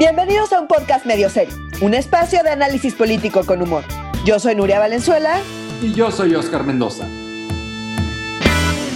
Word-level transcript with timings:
Bienvenidos 0.00 0.50
a 0.54 0.60
un 0.62 0.66
podcast 0.66 1.04
medio 1.04 1.28
serio, 1.28 1.54
un 1.82 1.92
espacio 1.92 2.42
de 2.42 2.48
análisis 2.48 2.94
político 2.94 3.44
con 3.44 3.60
humor. 3.60 3.84
Yo 4.24 4.38
soy 4.38 4.54
Nuria 4.54 4.78
Valenzuela. 4.78 5.36
Y 5.82 5.92
yo 5.92 6.10
soy 6.10 6.34
Oscar 6.34 6.64
Mendoza. 6.64 7.06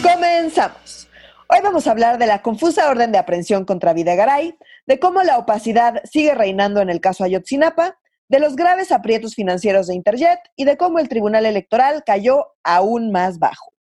Comenzamos. 0.02 1.06
Hoy 1.50 1.58
vamos 1.62 1.86
a 1.86 1.90
hablar 1.90 2.16
de 2.16 2.26
la 2.26 2.40
confusa 2.40 2.88
orden 2.88 3.12
de 3.12 3.18
aprehensión 3.18 3.66
contra 3.66 3.92
Videgaray, 3.92 4.56
de 4.86 4.98
cómo 4.98 5.22
la 5.22 5.36
opacidad 5.36 6.00
sigue 6.10 6.34
reinando 6.34 6.80
en 6.80 6.88
el 6.88 7.02
caso 7.02 7.22
Ayotzinapa, 7.22 7.98
de 8.30 8.38
los 8.38 8.56
graves 8.56 8.90
aprietos 8.90 9.34
financieros 9.34 9.88
de 9.88 9.96
Interjet 9.96 10.38
y 10.56 10.64
de 10.64 10.78
cómo 10.78 11.00
el 11.00 11.10
Tribunal 11.10 11.44
Electoral 11.44 12.02
cayó 12.06 12.46
aún 12.62 13.12
más 13.12 13.38
bajo. 13.38 13.73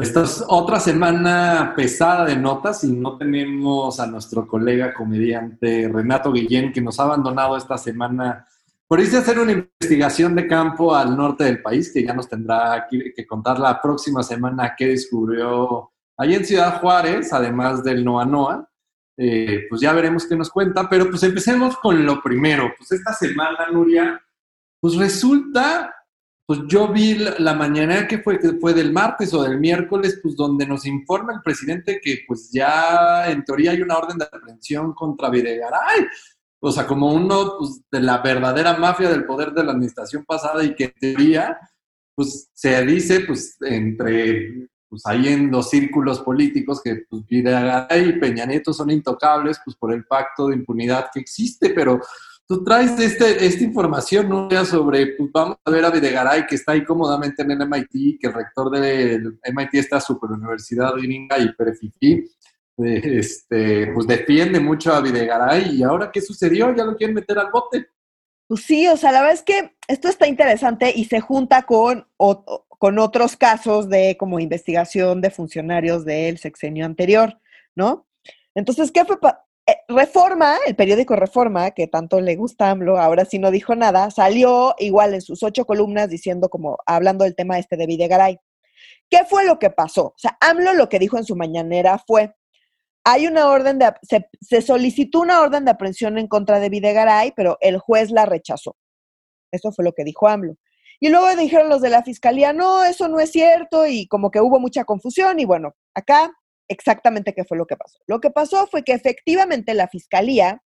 Esta 0.00 0.22
es 0.22 0.44
otra 0.46 0.80
semana 0.80 1.72
pesada 1.76 2.24
de 2.24 2.36
notas 2.36 2.84
y 2.84 2.92
no 2.92 3.18
tenemos 3.18 4.00
a 4.00 4.06
nuestro 4.06 4.46
colega 4.46 4.94
comediante 4.94 5.90
Renato 5.92 6.32
Guillén 6.32 6.72
que 6.72 6.80
nos 6.80 6.98
ha 6.98 7.04
abandonado 7.04 7.56
esta 7.56 7.76
semana 7.76 8.46
por 8.86 9.00
irse 9.00 9.16
a 9.16 9.20
hacer 9.20 9.38
una 9.38 9.52
investigación 9.52 10.34
de 10.34 10.46
campo 10.46 10.94
al 10.94 11.16
norte 11.16 11.44
del 11.44 11.60
país 11.60 11.92
que 11.92 12.04
ya 12.04 12.14
nos 12.14 12.28
tendrá 12.28 12.86
que 12.90 13.26
contar 13.26 13.58
la 13.58 13.80
próxima 13.80 14.22
semana 14.22 14.74
qué 14.76 14.88
descubrió 14.88 15.90
ahí 16.16 16.34
en 16.34 16.44
Ciudad 16.44 16.80
Juárez, 16.80 17.32
además 17.32 17.82
del 17.82 18.04
Noa 18.04 18.24
Noa. 18.24 18.68
Eh, 19.16 19.66
pues 19.68 19.80
ya 19.80 19.92
veremos 19.92 20.26
qué 20.26 20.36
nos 20.36 20.50
cuenta, 20.50 20.88
pero 20.88 21.08
pues 21.08 21.22
empecemos 21.22 21.76
con 21.76 22.04
lo 22.04 22.20
primero. 22.20 22.72
Pues 22.76 22.92
esta 22.92 23.12
semana, 23.12 23.68
Nuria, 23.72 24.20
pues 24.80 24.96
resulta 24.96 25.94
pues 26.46 26.60
yo 26.68 26.88
vi 26.88 27.14
la, 27.14 27.54
mañana 27.54 28.06
que 28.06 28.18
fue, 28.18 28.38
que 28.38 28.52
fue 28.60 28.74
del 28.74 28.92
martes 28.92 29.32
o 29.32 29.42
del 29.42 29.58
miércoles, 29.58 30.20
pues 30.22 30.36
donde 30.36 30.66
nos 30.66 30.84
informa 30.84 31.32
el 31.32 31.42
presidente 31.42 32.00
que 32.02 32.20
pues 32.26 32.50
ya 32.52 33.30
en 33.30 33.44
teoría 33.44 33.70
hay 33.70 33.80
una 33.80 33.96
orden 33.96 34.18
de 34.18 34.26
aprehensión 34.26 34.92
contra 34.92 35.30
Videgaray. 35.30 36.06
O 36.60 36.70
sea, 36.70 36.86
como 36.86 37.12
uno 37.12 37.56
pues, 37.58 37.80
de 37.90 38.00
la 38.00 38.18
verdadera 38.18 38.76
mafia 38.76 39.08
del 39.08 39.24
poder 39.24 39.52
de 39.52 39.64
la 39.64 39.72
administración 39.72 40.24
pasada 40.24 40.62
y 40.64 40.74
que 40.74 40.84
en 40.84 40.94
teoría, 40.98 41.58
pues 42.14 42.50
se 42.52 42.84
dice, 42.84 43.20
pues 43.20 43.56
entre, 43.62 44.68
pues 44.88 45.02
ahí 45.06 45.28
en 45.28 45.50
los 45.50 45.70
círculos 45.70 46.20
políticos 46.20 46.82
que 46.82 47.04
pues, 47.08 47.26
Videgaray 47.26 48.10
y 48.10 48.18
Peña 48.18 48.44
Nieto 48.44 48.74
son 48.74 48.90
intocables, 48.90 49.60
pues 49.64 49.76
por 49.76 49.92
el 49.94 50.04
pacto 50.04 50.48
de 50.48 50.56
impunidad 50.56 51.08
que 51.12 51.20
existe, 51.20 51.70
pero 51.70 52.00
tú 52.46 52.62
traes 52.62 52.98
este, 53.00 53.46
esta 53.46 53.64
información 53.64 54.28
¿no? 54.28 54.64
sobre, 54.64 55.14
pues 55.16 55.30
vamos 55.32 55.56
a 55.64 55.70
ver 55.70 55.84
a 55.84 55.90
Videgaray 55.90 56.46
que 56.46 56.56
está 56.56 56.72
ahí 56.72 56.84
cómodamente 56.84 57.42
en 57.42 57.50
el 57.52 57.68
MIT, 57.68 58.20
que 58.20 58.26
el 58.26 58.34
rector 58.34 58.70
del 58.70 59.38
MIT, 59.52 59.74
esta 59.74 60.00
super 60.00 60.30
universidad 60.30 60.92
gringa 60.94 61.38
y 61.38 61.52
perfifí, 61.52 62.24
este, 62.76 63.92
pues 63.92 64.06
defiende 64.06 64.60
mucho 64.60 64.92
a 64.92 65.00
Videgaray 65.00 65.76
y 65.76 65.82
ahora 65.82 66.10
qué 66.12 66.20
sucedió, 66.20 66.74
ya 66.74 66.84
lo 66.84 66.96
quieren 66.96 67.14
meter 67.14 67.38
al 67.38 67.50
bote. 67.50 67.86
Pues 68.46 68.62
sí, 68.62 68.86
o 68.88 68.96
sea, 68.96 69.10
la 69.10 69.20
verdad 69.20 69.34
es 69.34 69.42
que 69.42 69.76
esto 69.88 70.08
está 70.08 70.26
interesante 70.26 70.92
y 70.94 71.06
se 71.06 71.20
junta 71.20 71.62
con, 71.62 72.06
con 72.16 72.98
otros 72.98 73.36
casos 73.36 73.88
de 73.88 74.16
como 74.18 74.38
investigación 74.38 75.22
de 75.22 75.30
funcionarios 75.30 76.04
del 76.04 76.38
sexenio 76.38 76.84
anterior, 76.84 77.40
¿no? 77.74 78.06
Entonces, 78.54 78.92
¿qué 78.92 79.04
fue, 79.04 79.16
Reforma, 79.88 80.58
el 80.66 80.76
periódico 80.76 81.16
Reforma, 81.16 81.70
que 81.70 81.86
tanto 81.86 82.20
le 82.20 82.36
gusta 82.36 82.68
a 82.68 82.70
AMLO, 82.72 82.98
ahora 82.98 83.24
sí 83.24 83.38
no 83.38 83.50
dijo 83.50 83.74
nada, 83.74 84.10
salió 84.10 84.74
igual 84.78 85.14
en 85.14 85.22
sus 85.22 85.42
ocho 85.42 85.64
columnas 85.64 86.10
diciendo 86.10 86.50
como, 86.50 86.78
hablando 86.84 87.24
del 87.24 87.34
tema 87.34 87.58
este 87.58 87.76
de 87.76 87.86
Videgaray. 87.86 88.38
¿Qué 89.08 89.24
fue 89.24 89.46
lo 89.46 89.58
que 89.58 89.70
pasó? 89.70 90.06
O 90.06 90.14
sea, 90.18 90.36
AMLO 90.40 90.74
lo 90.74 90.88
que 90.88 90.98
dijo 90.98 91.16
en 91.16 91.24
su 91.24 91.34
mañanera 91.34 91.98
fue, 91.98 92.34
hay 93.04 93.26
una 93.26 93.48
orden 93.48 93.78
de, 93.78 93.92
se, 94.02 94.28
se 94.40 94.60
solicitó 94.60 95.20
una 95.20 95.40
orden 95.40 95.64
de 95.64 95.70
aprehensión 95.70 96.18
en 96.18 96.28
contra 96.28 96.60
de 96.60 96.68
Videgaray, 96.68 97.32
pero 97.34 97.56
el 97.60 97.78
juez 97.78 98.10
la 98.10 98.26
rechazó. 98.26 98.76
Eso 99.50 99.72
fue 99.72 99.84
lo 99.84 99.92
que 99.92 100.04
dijo 100.04 100.28
AMLO. 100.28 100.56
Y 101.00 101.08
luego 101.08 101.34
dijeron 101.36 101.68
los 101.68 101.80
de 101.80 101.90
la 101.90 102.02
fiscalía, 102.02 102.52
no, 102.52 102.84
eso 102.84 103.08
no 103.08 103.20
es 103.20 103.30
cierto, 103.30 103.86
y 103.86 104.06
como 104.08 104.30
que 104.30 104.40
hubo 104.40 104.60
mucha 104.60 104.84
confusión, 104.84 105.38
y 105.40 105.44
bueno, 105.44 105.74
acá 105.94 106.32
exactamente 106.68 107.34
qué 107.34 107.44
fue 107.44 107.58
lo 107.58 107.66
que 107.66 107.76
pasó. 107.76 107.98
Lo 108.06 108.20
que 108.20 108.30
pasó 108.30 108.66
fue 108.66 108.82
que 108.82 108.92
efectivamente 108.92 109.74
la 109.74 109.88
fiscalía 109.88 110.62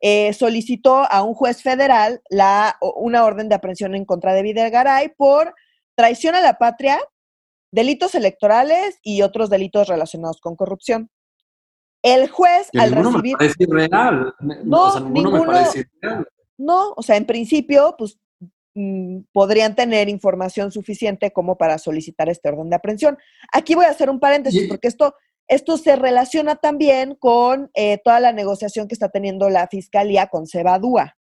eh, 0.00 0.32
solicitó 0.32 1.10
a 1.10 1.22
un 1.22 1.34
juez 1.34 1.62
federal 1.62 2.22
la, 2.30 2.76
una 2.80 3.24
orden 3.24 3.48
de 3.48 3.56
aprehensión 3.56 3.94
en 3.94 4.04
contra 4.04 4.32
de 4.32 4.42
Videgaray 4.42 5.12
por 5.16 5.54
traición 5.96 6.36
a 6.36 6.40
la 6.40 6.58
patria, 6.58 7.00
delitos 7.72 8.14
electorales 8.14 8.98
y 9.02 9.22
otros 9.22 9.50
delitos 9.50 9.88
relacionados 9.88 10.40
con 10.40 10.54
corrupción. 10.54 11.10
El 12.02 12.28
juez, 12.28 12.68
al 12.78 12.92
recibir. 12.92 13.32
Me 13.32 13.38
parece 13.38 13.56
irreal. 13.58 14.34
No, 14.64 14.82
o 14.84 14.90
sea, 14.92 15.00
ninguno, 15.00 15.40
me 15.40 15.46
parece 15.46 15.80
irreal. 16.00 16.28
No, 16.56 16.92
o 16.96 17.02
sea, 17.02 17.16
en 17.16 17.26
principio, 17.26 17.96
pues 17.98 18.18
podrían 19.32 19.74
tener 19.74 20.08
información 20.08 20.72
suficiente 20.72 21.32
como 21.32 21.56
para 21.56 21.78
solicitar 21.78 22.28
este 22.28 22.48
orden 22.48 22.70
de 22.70 22.76
aprehensión. 22.76 23.18
Aquí 23.52 23.74
voy 23.74 23.86
a 23.86 23.90
hacer 23.90 24.10
un 24.10 24.20
paréntesis 24.20 24.68
porque 24.68 24.88
esto, 24.88 25.14
esto 25.46 25.76
se 25.76 25.96
relaciona 25.96 26.56
también 26.56 27.14
con 27.14 27.70
eh, 27.74 27.98
toda 28.04 28.20
la 28.20 28.32
negociación 28.32 28.88
que 28.88 28.94
está 28.94 29.08
teniendo 29.08 29.48
la 29.50 29.68
Fiscalía 29.68 30.28
con 30.28 30.46
Cebadúa. 30.46 31.16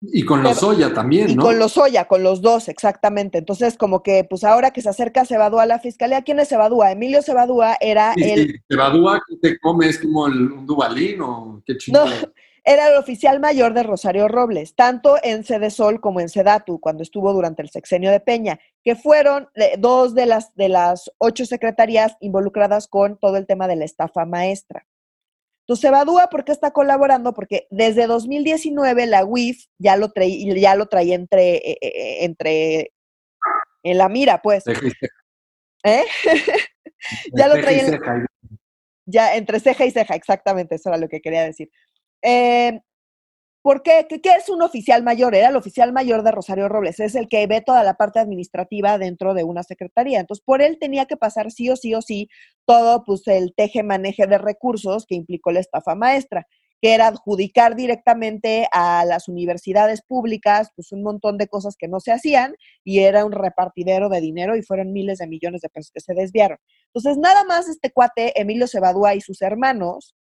Y 0.00 0.24
con 0.24 0.44
los 0.44 0.62
Oya 0.62 0.94
también, 0.94 1.26
¿no? 1.26 1.32
Y 1.32 1.36
con 1.36 1.58
los 1.58 1.76
Oya, 1.76 2.06
con 2.06 2.22
los 2.22 2.40
dos, 2.40 2.68
exactamente. 2.68 3.38
Entonces, 3.38 3.76
como 3.76 4.00
que, 4.04 4.22
pues 4.22 4.44
ahora 4.44 4.70
que 4.70 4.80
se 4.80 4.88
acerca 4.88 5.24
Cebadúa 5.24 5.64
a 5.64 5.66
la 5.66 5.80
fiscalía, 5.80 6.22
¿quién 6.22 6.38
es 6.38 6.48
Cebadúa? 6.48 6.92
Emilio 6.92 7.20
Cebadúa 7.20 7.76
era 7.80 8.12
el. 8.16 8.62
Cebadúa, 8.70 9.20
¿qué 9.28 9.36
te 9.36 9.58
comes 9.58 9.98
como 9.98 10.28
el, 10.28 10.52
un 10.52 10.66
dubalín 10.66 11.20
o 11.20 11.60
qué 11.66 11.76
chingado? 11.76 12.32
Era 12.70 12.88
el 12.88 12.98
oficial 12.98 13.40
mayor 13.40 13.72
de 13.72 13.82
Rosario 13.82 14.28
Robles, 14.28 14.74
tanto 14.74 15.16
en 15.22 15.42
Sol 15.70 16.02
como 16.02 16.20
en 16.20 16.28
Sedatu, 16.28 16.78
cuando 16.78 17.02
estuvo 17.02 17.32
durante 17.32 17.62
el 17.62 17.70
sexenio 17.70 18.10
de 18.10 18.20
Peña, 18.20 18.60
que 18.84 18.94
fueron 18.94 19.48
eh, 19.54 19.76
dos 19.78 20.14
de 20.14 20.26
las, 20.26 20.54
de 20.54 20.68
las 20.68 21.10
ocho 21.16 21.46
secretarías 21.46 22.18
involucradas 22.20 22.86
con 22.86 23.18
todo 23.18 23.38
el 23.38 23.46
tema 23.46 23.68
de 23.68 23.76
la 23.76 23.86
estafa 23.86 24.26
maestra. 24.26 24.86
Entonces, 25.62 25.88
Evadúa, 25.88 26.28
¿por 26.28 26.44
qué 26.44 26.52
está 26.52 26.72
colaborando? 26.72 27.32
Porque 27.32 27.68
desde 27.70 28.06
2019 28.06 29.06
la 29.06 29.24
UIF 29.24 29.64
ya 29.78 29.96
lo, 29.96 30.10
traía, 30.10 30.54
ya 30.54 30.74
lo 30.74 30.88
traía 30.88 31.14
entre, 31.14 31.56
eh, 31.56 31.78
eh, 31.80 32.24
entre, 32.26 32.92
en 33.82 33.96
la 33.96 34.10
mira, 34.10 34.42
pues. 34.42 34.64
¿Eh? 35.84 36.04
ya 37.32 37.48
lo 37.48 37.54
traía 37.62 37.98
ya 39.08 39.36
entre 39.36 39.58
ceja 39.58 39.86
y 39.86 39.90
ceja, 39.90 40.14
exactamente, 40.14 40.74
eso 40.74 40.90
era 40.90 40.98
lo 40.98 41.08
que 41.08 41.22
quería 41.22 41.42
decir. 41.42 41.70
Eh, 42.22 42.80
¿Por 43.62 43.82
qué? 43.82 44.06
qué? 44.08 44.30
es 44.36 44.48
un 44.48 44.62
oficial 44.62 45.02
mayor? 45.02 45.34
Era 45.34 45.48
el 45.48 45.56
oficial 45.56 45.92
mayor 45.92 46.22
de 46.22 46.30
Rosario 46.30 46.68
Robles, 46.68 47.00
es 47.00 47.14
el 47.14 47.28
que 47.28 47.46
ve 47.46 47.60
toda 47.60 47.82
la 47.84 47.94
parte 47.94 48.18
administrativa 48.18 48.96
dentro 48.98 49.34
de 49.34 49.44
una 49.44 49.62
secretaría. 49.62 50.20
Entonces, 50.20 50.42
por 50.42 50.62
él 50.62 50.78
tenía 50.80 51.06
que 51.06 51.16
pasar 51.16 51.50
sí 51.50 51.68
o 51.68 51.76
sí 51.76 51.94
o 51.94 52.00
sí 52.00 52.28
todo 52.66 53.04
pues, 53.04 53.26
el 53.26 53.52
teje-maneje 53.54 54.26
de 54.26 54.38
recursos 54.38 55.06
que 55.06 55.16
implicó 55.16 55.50
la 55.50 55.60
estafa 55.60 55.94
maestra, 55.96 56.46
que 56.80 56.94
era 56.94 57.08
adjudicar 57.08 57.76
directamente 57.76 58.68
a 58.72 59.04
las 59.04 59.28
universidades 59.28 60.02
públicas 60.02 60.70
pues, 60.76 60.92
un 60.92 61.02
montón 61.02 61.36
de 61.36 61.48
cosas 61.48 61.76
que 61.76 61.88
no 61.88 62.00
se 62.00 62.12
hacían 62.12 62.54
y 62.84 63.00
era 63.00 63.24
un 63.24 63.32
repartidero 63.32 64.08
de 64.08 64.20
dinero 64.20 64.56
y 64.56 64.62
fueron 64.62 64.92
miles 64.94 65.18
de 65.18 65.26
millones 65.26 65.60
de 65.60 65.68
pesos 65.68 65.90
que 65.92 66.00
se 66.00 66.14
desviaron. 66.14 66.58
Entonces, 66.94 67.18
nada 67.18 67.44
más 67.44 67.68
este 67.68 67.90
cuate, 67.90 68.40
Emilio 68.40 68.66
Cebadúa 68.66 69.14
y 69.14 69.20
sus 69.20 69.42
hermanos, 69.42 70.14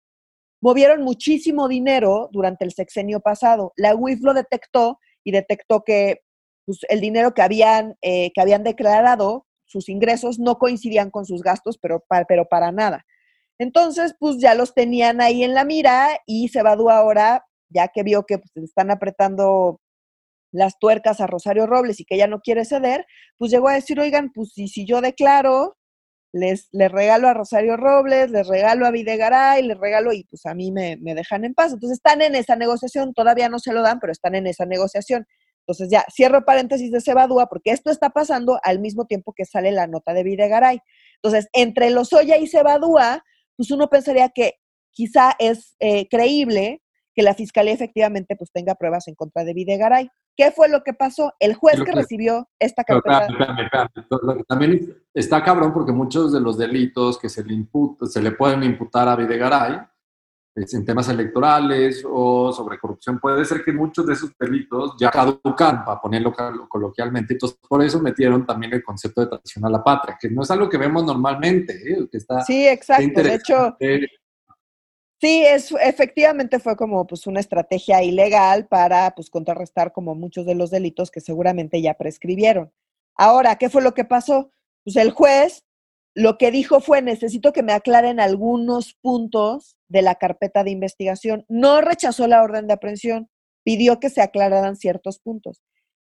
movieron 0.66 1.02
muchísimo 1.02 1.68
dinero 1.68 2.28
durante 2.32 2.64
el 2.64 2.72
sexenio 2.72 3.20
pasado. 3.20 3.72
La 3.76 3.94
UIF 3.94 4.20
lo 4.22 4.34
detectó 4.34 4.98
y 5.22 5.30
detectó 5.30 5.84
que 5.84 6.22
pues, 6.64 6.80
el 6.88 7.00
dinero 7.00 7.34
que 7.34 7.42
habían, 7.42 7.94
eh, 8.02 8.32
que 8.34 8.40
habían 8.40 8.64
declarado, 8.64 9.46
sus 9.64 9.88
ingresos 9.88 10.40
no 10.40 10.58
coincidían 10.58 11.12
con 11.12 11.24
sus 11.24 11.40
gastos, 11.40 11.78
pero, 11.78 12.04
pero 12.26 12.46
para 12.46 12.72
nada. 12.72 13.06
Entonces, 13.60 14.16
pues 14.18 14.38
ya 14.40 14.56
los 14.56 14.74
tenían 14.74 15.20
ahí 15.20 15.44
en 15.44 15.54
la 15.54 15.64
mira 15.64 16.18
y 16.26 16.48
Cebadú 16.48 16.90
ahora, 16.90 17.44
ya 17.68 17.86
que 17.86 18.02
vio 18.02 18.24
que 18.26 18.38
pues, 18.38 18.50
están 18.56 18.90
apretando 18.90 19.80
las 20.50 20.80
tuercas 20.80 21.20
a 21.20 21.28
Rosario 21.28 21.68
Robles 21.68 22.00
y 22.00 22.04
que 22.04 22.16
ella 22.16 22.26
no 22.26 22.40
quiere 22.40 22.64
ceder, 22.64 23.06
pues 23.38 23.52
llegó 23.52 23.68
a 23.68 23.74
decir, 23.74 24.00
oigan, 24.00 24.32
pues 24.34 24.50
si 24.52 24.84
yo 24.84 25.00
declaro, 25.00 25.76
les, 26.36 26.68
regalo 26.72 27.28
a 27.28 27.34
Rosario 27.34 27.76
Robles, 27.76 28.30
les 28.30 28.46
regalo 28.46 28.86
a 28.86 28.90
Videgaray, 28.90 29.62
les 29.62 29.78
regalo 29.78 30.12
y 30.12 30.24
pues 30.24 30.46
a 30.46 30.54
mí 30.54 30.70
me, 30.70 30.96
dejan 30.96 31.44
en 31.44 31.54
paz. 31.54 31.72
Entonces 31.72 31.98
están 31.98 32.22
en 32.22 32.34
esa 32.34 32.56
negociación, 32.56 33.14
todavía 33.14 33.48
no 33.48 33.58
se 33.58 33.72
lo 33.72 33.82
dan, 33.82 33.98
pero 34.00 34.12
están 34.12 34.34
en 34.34 34.46
esa 34.46 34.66
negociación. 34.66 35.26
Entonces 35.60 35.88
ya 35.90 36.04
cierro 36.14 36.44
paréntesis 36.44 36.92
de 36.92 37.00
Cebadúa 37.00 37.46
porque 37.46 37.70
esto 37.70 37.90
está 37.90 38.10
pasando 38.10 38.60
al 38.62 38.78
mismo 38.78 39.06
tiempo 39.06 39.32
que 39.34 39.44
sale 39.44 39.72
la 39.72 39.86
nota 39.86 40.12
de 40.12 40.22
Videgaray. 40.22 40.78
Entonces, 41.16 41.48
entre 41.52 41.90
Lozoya 41.90 42.36
y 42.36 42.46
Cebadúa, 42.46 43.24
pues 43.56 43.70
uno 43.70 43.88
pensaría 43.88 44.28
que 44.28 44.54
quizá 44.92 45.34
es 45.38 45.74
eh, 45.80 46.08
creíble 46.08 46.82
que 47.16 47.22
la 47.22 47.34
fiscalía 47.34 47.72
efectivamente 47.72 48.36
pues 48.36 48.52
tenga 48.52 48.74
pruebas 48.74 49.08
en 49.08 49.14
contra 49.14 49.42
de 49.42 49.54
Videgaray. 49.54 50.10
¿Qué 50.36 50.50
fue 50.50 50.68
lo 50.68 50.82
que 50.82 50.92
pasó? 50.92 51.32
El 51.40 51.54
juez 51.54 51.82
que, 51.82 51.92
recibió 51.92 52.46
esta 52.58 52.84
carpeta. 52.84 53.26
También 54.46 54.94
está 55.14 55.42
cabrón 55.42 55.72
porque 55.72 55.92
muchos 55.92 56.30
de 56.30 56.40
los 56.40 56.58
delitos 56.58 57.18
que 57.18 57.30
se 57.30 57.42
le, 57.42 57.66
se 58.02 58.20
le 58.20 58.32
pueden 58.32 58.62
imputar 58.62 59.08
a 59.08 59.16
Videgaray 59.16 59.80
en 60.56 60.84
temas 60.84 61.08
electorales 61.08 62.02
o 62.08 62.50
sobre 62.50 62.78
corrupción, 62.78 63.18
puede 63.18 63.44
ser 63.44 63.62
que 63.62 63.72
muchos 63.72 64.06
de 64.06 64.14
esos 64.14 64.32
delitos 64.38 64.94
ya 64.98 65.10
caducan, 65.10 65.84
para 65.84 66.00
ponerlo 66.00 66.32
coloquialmente. 66.68 67.34
Entonces, 67.34 67.58
por 67.68 67.84
eso 67.84 68.00
metieron 68.00 68.46
también 68.46 68.72
el 68.72 68.82
concepto 68.82 69.20
de 69.20 69.26
traición 69.26 69.66
a 69.66 69.68
la 69.68 69.84
patria, 69.84 70.16
que 70.18 70.30
no 70.30 70.42
es 70.42 70.50
algo 70.50 70.68
que 70.68 70.78
vemos 70.78 71.04
normalmente. 71.04 71.74
¿eh? 71.74 72.08
Que 72.10 72.16
está, 72.16 72.40
sí, 72.40 72.66
exacto. 72.66 73.22
De 73.22 73.34
hecho, 73.34 73.76
sí, 75.20 75.44
es, 75.44 75.72
efectivamente 75.82 76.58
fue 76.58 76.76
como 76.76 77.06
pues, 77.06 77.26
una 77.26 77.40
estrategia 77.40 78.02
ilegal 78.02 78.66
para 78.66 79.14
pues, 79.14 79.30
contrarrestar 79.30 79.92
como 79.92 80.14
muchos 80.14 80.46
de 80.46 80.54
los 80.54 80.70
delitos 80.70 81.10
que 81.10 81.20
seguramente 81.20 81.80
ya 81.82 81.94
prescribieron. 81.94 82.72
Ahora, 83.14 83.56
¿qué 83.56 83.70
fue 83.70 83.82
lo 83.82 83.94
que 83.94 84.04
pasó? 84.04 84.50
Pues 84.84 84.96
el 84.96 85.10
juez 85.10 85.64
lo 86.16 86.38
que 86.38 86.50
dijo 86.50 86.80
fue, 86.80 87.02
necesito 87.02 87.52
que 87.52 87.62
me 87.62 87.74
aclaren 87.74 88.20
algunos 88.20 88.94
puntos 89.02 89.76
de 89.88 90.00
la 90.00 90.14
carpeta 90.14 90.64
de 90.64 90.70
investigación. 90.70 91.44
No 91.46 91.82
rechazó 91.82 92.26
la 92.26 92.42
orden 92.42 92.66
de 92.66 92.72
aprehensión, 92.72 93.28
pidió 93.64 94.00
que 94.00 94.08
se 94.08 94.22
aclararan 94.22 94.76
ciertos 94.76 95.18
puntos. 95.18 95.60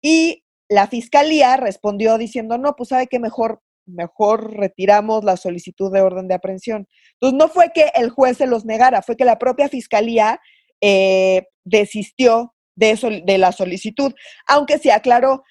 Y 0.02 0.44
la 0.70 0.88
fiscalía 0.88 1.56
respondió 1.56 2.18
diciendo, 2.18 2.58
no, 2.58 2.76
pues 2.76 2.90
sabe 2.90 3.06
que 3.06 3.20
mejor, 3.20 3.62
mejor 3.86 4.54
retiramos 4.54 5.24
la 5.24 5.38
solicitud 5.38 5.92
de 5.92 6.02
orden 6.02 6.28
de 6.28 6.36
aprehensión. 6.36 6.88
Entonces, 7.14 7.38
no 7.38 7.48
fue 7.48 7.72
que 7.74 7.92
el 7.96 8.10
juez 8.10 8.38
se 8.38 8.48
los 8.48 8.66
negara, 8.66 9.02
fue 9.02 9.16
que 9.16 9.26
la 9.26 9.38
propia 9.38 9.70
fiscalía 9.70 10.40
eh, 10.82 11.44
desistió 11.64 12.54
de, 12.76 13.24
de 13.26 13.38
la 13.38 13.52
solicitud, 13.52 14.14
aunque 14.48 14.78
se 14.78 14.92
aclaró, 14.92 15.44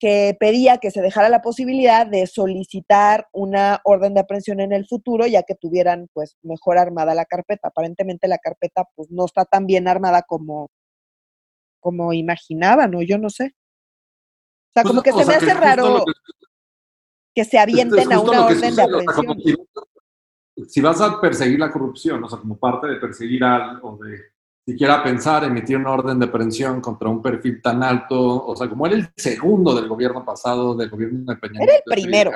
que, 0.00 0.36
pedía 0.38 0.78
que 0.78 0.90
se 0.90 1.02
dejara 1.02 1.28
la 1.28 1.42
posibilidad 1.42 2.06
de 2.06 2.26
solicitar 2.26 3.28
una 3.32 3.80
orden 3.84 4.14
de 4.14 4.20
aprehensión 4.20 4.60
en 4.60 4.72
el 4.72 4.86
futuro, 4.86 5.26
ya 5.26 5.42
que 5.42 5.54
tuvieran 5.54 6.08
pues 6.12 6.36
mejor 6.42 6.78
armada 6.78 7.14
la 7.14 7.24
carpeta. 7.24 7.68
Aparentemente 7.68 8.28
la 8.28 8.38
carpeta 8.38 8.84
pues 8.94 9.10
no 9.10 9.26
está 9.26 9.44
tan 9.44 9.66
bien 9.66 9.88
armada 9.88 10.22
como, 10.22 10.70
como 11.80 12.12
imaginaban, 12.12 12.94
o 12.94 13.02
yo 13.02 13.18
no 13.18 13.30
sé. 13.30 13.54
O 14.70 14.72
sea, 14.74 14.82
como 14.82 15.02
que 15.02 15.12
se 15.12 15.24
me 15.24 15.34
hace 15.34 15.54
raro 15.54 16.04
que, 16.04 16.12
se 17.42 17.58
avienten 17.58 18.12
a 18.12 18.20
una 18.20 18.46
orden 18.46 18.76
de 18.76 18.82
aprehensión. 18.82 19.36
si, 20.68 20.80
vas 20.80 21.00
a 21.00 21.20
perseguir 21.20 21.58
la 21.58 21.72
corrupción, 21.72 22.22
o 22.22 22.28
sea, 22.28 22.38
como 22.38 22.56
parte 22.56 22.86
de 22.86 22.96
perseguir 22.96 23.42
algo, 23.42 23.98
de 24.04 24.18
siquiera 24.66 25.02
pensar 25.02 25.44
emitir 25.44 25.76
una 25.76 25.90
orden 25.90 26.18
de 26.18 26.26
aprehensión 26.26 26.80
contra 26.80 27.08
un 27.08 27.20
perfil 27.20 27.60
tan 27.60 27.82
alto, 27.82 28.46
o 28.46 28.56
sea, 28.56 28.68
como 28.68 28.86
era 28.86 28.96
el 28.96 29.08
segundo 29.16 29.74
del 29.74 29.88
gobierno 29.88 30.24
pasado, 30.24 30.74
del 30.74 30.90
gobierno 30.90 31.32
de 31.32 31.36
Peña. 31.36 31.60
Era 31.62 31.74
el 31.74 31.82
primero. 31.84 32.30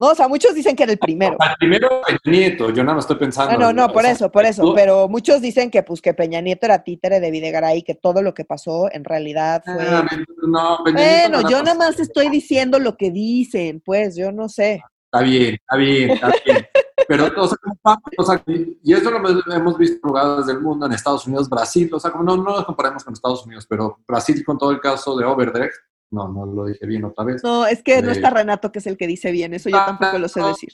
No, 0.00 0.08
o 0.08 0.14
sea, 0.14 0.28
muchos 0.28 0.54
dicen 0.54 0.74
que 0.74 0.84
era 0.84 0.92
el 0.92 0.98
primero. 0.98 1.36
El 1.38 1.56
primero 1.58 2.00
Peña 2.06 2.18
Nieto, 2.24 2.70
yo 2.70 2.82
nada 2.82 2.94
más 2.94 3.04
estoy 3.04 3.18
pensando. 3.18 3.52
No, 3.52 3.72
no, 3.72 3.86
no, 3.86 3.92
por 3.92 4.06
eso, 4.06 4.30
por 4.32 4.46
eso. 4.46 4.72
Pero 4.74 5.08
muchos 5.08 5.42
dicen 5.42 5.70
que 5.70 5.82
pues 5.82 6.00
que 6.00 6.14
Peña 6.14 6.40
Nieto 6.40 6.64
era 6.64 6.82
títere 6.82 7.20
de 7.20 7.30
Videgaray, 7.30 7.82
que 7.82 7.94
todo 7.94 8.22
lo 8.22 8.32
que 8.32 8.46
pasó 8.46 8.88
en 8.90 9.04
realidad 9.04 9.62
fue. 9.62 9.86
Ah, 9.86 10.06
no, 10.46 10.78
bueno, 10.82 11.48
yo 11.50 11.62
nada 11.62 11.74
más 11.74 12.00
estoy 12.00 12.30
diciendo 12.30 12.78
lo 12.78 12.96
que 12.96 13.10
dicen, 13.10 13.82
pues, 13.84 14.16
yo 14.16 14.32
no 14.32 14.48
sé. 14.48 14.82
Está 15.12 15.22
bien, 15.22 15.54
está 15.54 15.76
bien, 15.76 16.10
está 16.10 16.32
bien. 16.46 16.66
Pero, 17.06 17.28
o 17.36 18.24
sea, 18.24 18.42
y 18.46 18.92
eso 18.92 19.10
lo 19.10 19.18
hemos 19.18 19.76
visto 19.76 19.96
en 19.96 20.00
lugares 20.02 20.46
del 20.46 20.60
mundo, 20.60 20.86
en 20.86 20.92
Estados 20.92 21.26
Unidos, 21.26 21.48
Brasil, 21.50 21.90
o 21.92 21.98
sea, 21.98 22.10
como 22.12 22.22
no, 22.24 22.36
no 22.36 22.44
nos 22.44 22.64
comparemos 22.64 23.02
con 23.02 23.12
Estados 23.12 23.44
Unidos, 23.44 23.66
pero 23.68 23.98
Brasil 24.06 24.44
con 24.44 24.56
todo 24.56 24.70
el 24.70 24.80
caso 24.80 25.16
de 25.16 25.24
Overdrecht, 25.24 25.74
no, 26.10 26.28
no 26.28 26.46
lo 26.46 26.66
dije 26.66 26.86
bien 26.86 27.04
otra 27.04 27.24
vez. 27.24 27.42
No, 27.42 27.66
es 27.66 27.82
que 27.82 28.02
no 28.02 28.10
está 28.10 28.28
eh, 28.28 28.34
Renato, 28.34 28.72
que 28.72 28.80
es 28.80 28.86
el 28.86 28.96
que 28.96 29.06
dice 29.06 29.30
bien, 29.30 29.54
eso 29.54 29.70
yo 29.70 29.78
ah, 29.78 29.86
tampoco 29.86 30.18
lo 30.18 30.28
sé 30.28 30.42
decir. 30.42 30.72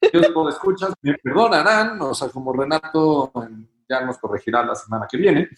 Ellos 0.00 0.30
lo 0.30 0.48
escuchas, 0.48 0.92
me 1.02 1.14
perdonarán, 1.14 2.00
o 2.02 2.14
sea, 2.14 2.28
como 2.28 2.52
Renato 2.52 3.32
ya 3.88 4.04
nos 4.04 4.18
corregirá 4.18 4.64
la 4.64 4.74
semana 4.74 5.06
que 5.10 5.16
viene, 5.16 5.48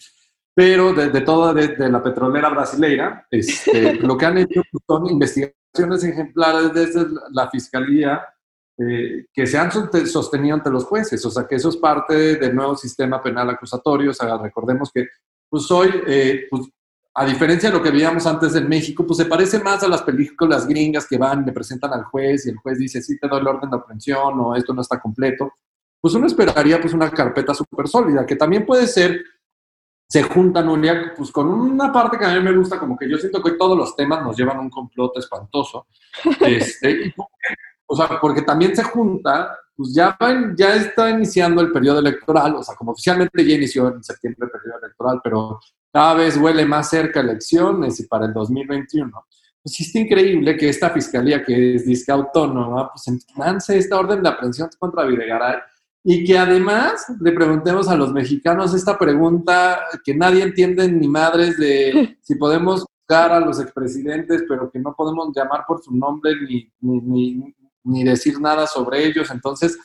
pero 0.53 0.93
de, 0.93 1.09
de 1.09 1.21
toda 1.21 1.53
de, 1.53 1.89
la 1.89 2.01
petrolera 2.01 2.49
brasileira, 2.49 3.27
este, 3.29 3.93
lo 4.01 4.17
que 4.17 4.25
han 4.25 4.37
hecho 4.37 4.61
pues, 4.71 4.83
son 4.87 5.07
investigaciones 5.07 6.03
ejemplares 6.03 6.73
desde 6.73 7.05
la 7.31 7.49
Fiscalía 7.49 8.21
eh, 8.79 9.25
que 9.33 9.47
se 9.47 9.57
han 9.57 9.71
sostenido 9.71 10.55
ante 10.55 10.69
los 10.69 10.85
jueces, 10.85 11.25
o 11.25 11.31
sea 11.31 11.47
que 11.47 11.55
eso 11.55 11.69
es 11.69 11.77
parte 11.77 12.37
del 12.37 12.55
nuevo 12.55 12.75
sistema 12.75 13.21
penal 13.21 13.49
acusatorio, 13.49 14.11
o 14.11 14.13
sea, 14.13 14.37
recordemos 14.37 14.91
que 14.93 15.07
pues 15.49 15.69
hoy, 15.71 15.89
eh, 16.07 16.45
pues, 16.49 16.67
a 17.19 17.25
diferencia 17.25 17.71
de 17.71 17.75
lo 17.75 17.81
que 17.81 17.89
veíamos 17.89 18.27
antes 18.27 18.53
en 18.53 18.69
México, 18.69 19.03
pues 19.03 19.17
se 19.17 19.25
parece 19.25 19.57
más 19.57 19.81
a 19.81 19.87
las 19.87 20.03
películas 20.03 20.67
gringas 20.67 21.07
que 21.07 21.17
van, 21.17 21.43
le 21.43 21.51
presentan 21.51 21.91
al 21.91 22.03
juez 22.03 22.45
y 22.45 22.51
el 22.51 22.57
juez 22.57 22.77
dice, 22.77 23.01
sí, 23.01 23.17
te 23.17 23.27
doy 23.27 23.41
el 23.41 23.47
orden 23.47 23.71
de 23.71 23.75
aprehensión 23.75 24.39
o 24.39 24.55
esto 24.55 24.71
no 24.71 24.81
está 24.81 24.99
completo, 24.99 25.51
pues 25.99 26.13
uno 26.13 26.27
esperaría 26.27 26.79
pues 26.79 26.93
una 26.93 27.09
carpeta 27.09 27.55
súper 27.55 27.87
sólida, 27.87 28.23
que 28.23 28.35
también 28.35 28.67
puede 28.67 28.85
ser, 28.85 29.19
se 30.07 30.21
juntan 30.21 30.69
un 30.69 30.79
día, 30.79 31.11
pues 31.17 31.31
con 31.31 31.47
una 31.47 31.91
parte 31.91 32.19
que 32.19 32.25
a 32.25 32.35
mí 32.35 32.39
me 32.39 32.55
gusta, 32.55 32.77
como 32.77 32.95
que 32.95 33.09
yo 33.09 33.17
siento 33.17 33.41
que 33.41 33.53
todos 33.53 33.75
los 33.75 33.95
temas 33.95 34.21
nos 34.21 34.37
llevan 34.37 34.57
a 34.57 34.61
un 34.61 34.69
complot 34.69 35.17
espantoso, 35.17 35.87
este, 36.41 36.91
y 36.91 37.13
o 37.87 37.95
sea, 37.95 38.19
porque 38.21 38.43
también 38.43 38.75
se 38.75 38.83
junta, 38.83 39.57
pues 39.75 39.91
ya, 39.91 40.15
ya 40.55 40.75
está 40.75 41.09
iniciando 41.09 41.61
el 41.61 41.71
periodo 41.71 41.97
electoral, 41.97 42.57
o 42.57 42.63
sea, 42.63 42.75
como 42.75 42.91
oficialmente 42.91 43.43
ya 43.43 43.55
inició 43.55 43.87
en 43.87 44.03
septiembre 44.03 44.45
el 44.45 44.51
periodo 44.51 44.79
electoral, 44.83 45.19
pero 45.23 45.59
cada 45.91 46.13
vez 46.15 46.37
huele 46.37 46.65
más 46.65 46.89
cerca 46.89 47.19
elecciones 47.21 47.99
y 47.99 48.07
para 48.07 48.25
el 48.25 48.33
2021. 48.33 49.11
Pues 49.63 49.79
está 49.79 49.99
increíble 49.99 50.55
que 50.55 50.69
esta 50.69 50.89
fiscalía, 50.89 51.43
que 51.43 51.75
es 51.75 51.85
disque 51.85 52.11
autónoma, 52.11 52.91
pues 52.91 53.05
lance 53.35 53.77
esta 53.77 53.99
orden 53.99 54.23
de 54.23 54.29
aprehensión 54.29 54.69
contra 54.79 55.05
Videgaray 55.05 55.57
y 56.03 56.23
que 56.23 56.37
además 56.37 57.05
le 57.19 57.33
preguntemos 57.33 57.89
a 57.89 57.95
los 57.97 58.13
mexicanos 58.13 58.73
esta 58.73 58.97
pregunta 58.97 59.81
que 60.05 60.15
nadie 60.15 60.43
entiende 60.43 60.89
ni 60.89 61.07
madres 61.07 61.57
de 61.57 62.17
si 62.21 62.35
podemos 62.35 62.85
juzgar 62.85 63.33
a 63.33 63.41
los 63.41 63.59
expresidentes, 63.59 64.45
pero 64.47 64.71
que 64.71 64.79
no 64.79 64.95
podemos 64.95 65.35
llamar 65.35 65.65
por 65.67 65.83
su 65.83 65.93
nombre 65.93 66.31
ni, 66.47 66.71
ni, 66.79 67.53
ni 67.83 68.03
decir 68.05 68.39
nada 68.39 68.67
sobre 68.67 69.05
ellos. 69.05 69.29
Entonces, 69.31 69.77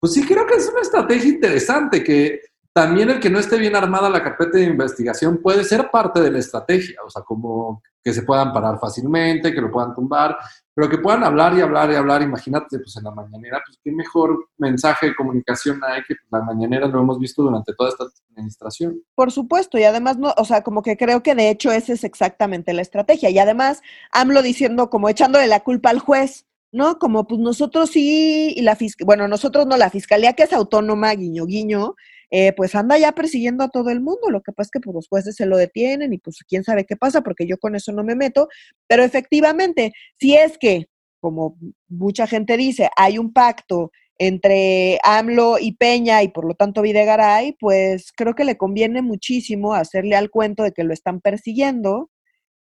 pues 0.00 0.14
sí 0.14 0.26
creo 0.26 0.46
que 0.46 0.54
es 0.54 0.68
una 0.68 0.80
estrategia 0.80 1.30
interesante 1.30 2.02
que 2.02 2.40
también 2.72 3.10
el 3.10 3.20
que 3.20 3.30
no 3.30 3.38
esté 3.38 3.58
bien 3.58 3.76
armada 3.76 4.08
la 4.08 4.22
carpeta 4.22 4.58
de 4.58 4.64
investigación 4.64 5.38
puede 5.42 5.62
ser 5.64 5.90
parte 5.90 6.20
de 6.20 6.30
la 6.30 6.38
estrategia, 6.38 7.00
o 7.04 7.10
sea, 7.10 7.22
como 7.22 7.82
que 8.02 8.12
se 8.12 8.22
puedan 8.22 8.52
parar 8.52 8.78
fácilmente, 8.80 9.52
que 9.52 9.60
lo 9.60 9.70
puedan 9.70 9.94
tumbar, 9.94 10.36
pero 10.74 10.88
que 10.88 10.98
puedan 10.98 11.22
hablar 11.22 11.56
y 11.56 11.60
hablar 11.60 11.90
y 11.90 11.94
hablar. 11.94 12.22
Imagínate, 12.22 12.78
pues 12.78 12.96
en 12.96 13.04
la 13.04 13.10
mañanera, 13.10 13.62
pues 13.64 13.78
qué 13.84 13.92
mejor 13.92 14.48
mensaje 14.58 15.06
de 15.06 15.14
comunicación 15.14 15.80
hay 15.84 16.02
que 16.02 16.14
pues, 16.14 16.28
la 16.30 16.42
mañanera 16.42 16.86
lo 16.88 17.00
hemos 17.00 17.18
visto 17.18 17.42
durante 17.42 17.74
toda 17.74 17.90
esta 17.90 18.04
administración. 18.30 19.00
Por 19.14 19.30
supuesto, 19.30 19.78
y 19.78 19.84
además, 19.84 20.18
no, 20.18 20.34
o 20.36 20.44
sea, 20.44 20.62
como 20.62 20.82
que 20.82 20.96
creo 20.96 21.22
que 21.22 21.34
de 21.34 21.50
hecho 21.50 21.70
esa 21.70 21.92
es 21.92 22.04
exactamente 22.04 22.72
la 22.72 22.82
estrategia. 22.82 23.30
Y 23.30 23.38
además, 23.38 23.82
AMLO 24.12 24.42
diciendo, 24.42 24.90
como 24.90 25.08
echándole 25.08 25.46
la 25.46 25.60
culpa 25.60 25.90
al 25.90 26.00
juez, 26.00 26.46
¿no? 26.72 26.98
Como 26.98 27.26
pues 27.26 27.38
nosotros 27.38 27.90
sí, 27.90 28.54
y 28.56 28.62
la 28.62 28.76
fiscalía, 28.76 29.06
bueno, 29.06 29.28
nosotros 29.28 29.66
no, 29.66 29.76
la 29.76 29.90
fiscalía 29.90 30.32
que 30.32 30.44
es 30.44 30.52
autónoma, 30.52 31.12
guiño, 31.12 31.44
guiño, 31.44 31.94
eh, 32.34 32.54
pues 32.54 32.74
anda 32.74 32.96
ya 32.96 33.12
persiguiendo 33.12 33.62
a 33.62 33.68
todo 33.68 33.90
el 33.90 34.00
mundo. 34.00 34.30
Lo 34.30 34.40
que 34.40 34.52
pasa 34.52 34.68
es 34.68 34.70
que 34.72 34.80
pues, 34.80 34.94
los 34.94 35.08
jueces 35.08 35.36
se 35.36 35.44
lo 35.44 35.58
detienen 35.58 36.14
y 36.14 36.18
pues 36.18 36.38
quién 36.48 36.64
sabe 36.64 36.86
qué 36.86 36.96
pasa, 36.96 37.20
porque 37.20 37.46
yo 37.46 37.58
con 37.58 37.76
eso 37.76 37.92
no 37.92 38.02
me 38.04 38.16
meto. 38.16 38.48
Pero 38.88 39.04
efectivamente, 39.04 39.92
si 40.18 40.34
es 40.34 40.56
que, 40.56 40.88
como 41.20 41.58
mucha 41.88 42.26
gente 42.26 42.56
dice, 42.56 42.88
hay 42.96 43.18
un 43.18 43.34
pacto 43.34 43.92
entre 44.18 44.98
AMLO 45.04 45.58
y 45.58 45.72
Peña 45.72 46.22
y 46.22 46.28
por 46.28 46.46
lo 46.46 46.54
tanto 46.54 46.80
Videgaray, 46.80 47.56
pues 47.60 48.12
creo 48.16 48.34
que 48.34 48.44
le 48.44 48.56
conviene 48.56 49.02
muchísimo 49.02 49.74
hacerle 49.74 50.16
al 50.16 50.30
cuento 50.30 50.62
de 50.62 50.72
que 50.72 50.84
lo 50.84 50.94
están 50.94 51.20
persiguiendo 51.20 52.10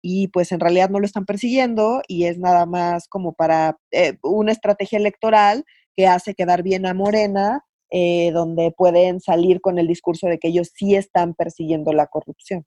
y 0.01 0.27
pues 0.27 0.51
en 0.51 0.60
realidad 0.60 0.89
no 0.89 1.00
lo 1.00 1.05
están 1.05 1.25
persiguiendo 1.25 2.01
y 2.08 2.25
es 2.25 2.38
nada 2.38 2.65
más 2.65 3.08
como 3.08 3.34
para 3.34 3.77
eh, 3.91 4.17
una 4.24 4.51
estrategia 4.51 5.00
electoral 5.00 5.63
que 5.96 6.08
hace 6.08 6.36
quedar 6.36 6.63
bien 6.63 6.86
a 6.86 6.93
Morena, 6.93 7.63
eh, 7.95 8.31
donde 8.31 8.73
pueden 8.75 9.19
salir 9.19 9.62
con 9.62 9.77
el 9.77 9.85
discurso 9.85 10.25
de 10.25 10.39
que 10.39 10.47
ellos 10.47 10.71
sí 10.73 10.95
están 10.95 11.35
persiguiendo 11.35 11.93
la 11.93 12.07
corrupción, 12.07 12.65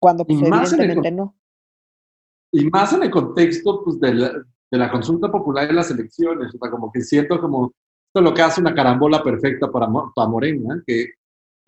cuando 0.00 0.24
pues, 0.24 0.40
evidentemente 0.40 1.12
no. 1.12 1.36
Y 2.50 2.64
más 2.64 2.92
en 2.92 3.04
el 3.04 3.10
contexto 3.12 3.84
pues, 3.84 4.00
de, 4.00 4.14
la, 4.14 4.32
de 4.32 4.78
la 4.78 4.90
consulta 4.90 5.30
popular 5.30 5.70
y 5.70 5.74
las 5.74 5.92
elecciones, 5.92 6.52
o 6.52 6.58
sea, 6.58 6.70
como 6.72 6.90
que 6.90 7.02
siento 7.02 7.40
como 7.40 7.66
esto 7.66 8.18
es 8.18 8.24
lo 8.24 8.34
que 8.34 8.42
hace 8.42 8.60
una 8.60 8.74
carambola 8.74 9.22
perfecta 9.22 9.70
para, 9.70 9.86
para 10.12 10.28
Morena, 10.28 10.82
que 10.84 11.06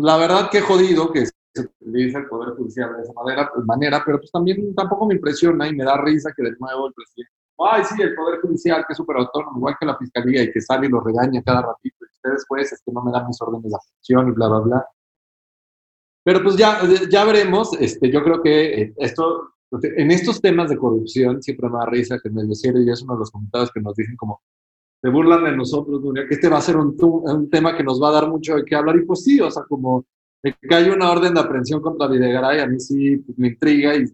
la 0.01 0.17
verdad 0.17 0.51
que 0.51 0.61
jodido 0.61 1.13
que 1.13 1.27
se 1.27 1.63
utiliza 1.81 2.19
el 2.19 2.27
Poder 2.27 2.57
Judicial 2.57 2.97
de 2.97 3.03
esa 3.03 3.13
manera, 3.13 3.51
pues, 3.55 3.65
manera, 3.67 4.03
pero 4.05 4.19
pues 4.19 4.33
también 4.33 4.75
tampoco 4.75 5.07
me 5.07 5.15
impresiona 5.15 5.69
y 5.69 5.77
me 5.77 5.85
da 5.85 5.97
risa 6.03 6.33
que 6.37 6.43
de 6.43 6.57
nuevo 6.59 6.89
el 6.89 6.93
presidente, 6.93 7.38
ay, 7.67 7.85
sí, 7.85 8.01
el 8.01 8.15
Poder 8.15 8.41
Judicial 8.41 8.85
que 8.87 8.93
es 8.93 8.97
súper 8.97 9.17
autónomo, 9.17 9.59
igual 9.59 9.77
que 9.79 9.87
la 9.87 9.97
Fiscalía 9.97 10.43
y 10.43 10.53
que 10.53 10.61
sale 10.61 10.87
y 10.87 10.91
lo 10.91 11.01
regaña 11.01 11.43
cada 11.43 11.63
ratito, 11.63 11.97
y 12.01 12.13
ustedes 12.13 12.45
jueces 12.47 12.83
que 12.85 12.93
no 12.93 13.03
me 13.03 13.13
dan 13.13 13.27
mis 13.27 13.41
órdenes 13.41 13.71
de 13.71 13.77
acción 13.77 14.29
y 14.29 14.33
bla, 14.33 14.49
bla, 14.49 14.61
bla. 14.61 14.87
Pero 16.25 16.43
pues 16.43 16.57
ya, 16.57 16.81
ya 17.11 17.25
veremos, 17.25 17.73
este, 17.81 18.11
yo 18.11 18.23
creo 18.23 18.43
que 18.43 18.83
eh, 18.83 18.95
esto, 18.99 19.55
en 19.83 20.11
estos 20.11 20.41
temas 20.41 20.71
de 20.71 20.77
corrupción 20.77 21.43
siempre 21.43 21.69
me 21.69 21.79
da 21.79 21.87
risa 21.87 22.19
que 22.23 22.29
en 22.29 22.39
el 22.39 22.51
y 22.51 22.91
es 22.91 23.03
uno 23.03 23.15
de 23.15 23.21
los 23.21 23.31
comentarios 23.31 23.71
que 23.73 23.81
nos 23.81 23.97
dicen 23.97 24.17
como, 24.17 24.43
se 25.01 25.09
burlan 25.11 25.45
de 25.45 25.57
nosotros, 25.57 26.03
que 26.29 26.35
este 26.35 26.49
va 26.49 26.59
a 26.59 26.63
ser 26.63 26.77
un, 26.77 26.97
un, 26.99 27.49
tema 27.49 27.77
que 27.77 27.85
nos 27.85 28.03
va 28.03 28.09
a 28.09 28.13
dar 28.13 28.29
mucho 28.29 28.57
de 28.57 28.65
qué 28.65 28.75
hablar. 28.75 28.97
Y 28.97 29.05
pues 29.05 29.23
sí, 29.23 29.41
o 29.41 29.51
sea, 29.51 29.63
como 29.63 30.05
que 30.43 30.75
hay 30.75 30.91
una 30.91 31.11
orden 31.11 31.35
de 31.35 31.41
aprehensión 31.41 31.81
contra 31.81 32.09
Videgaray, 32.09 32.61
a 32.61 32.67
mí 32.67 32.79
sí 32.81 33.17
pues, 33.19 33.39
me 33.39 33.49
intriga 33.49 33.95
y 33.95 34.05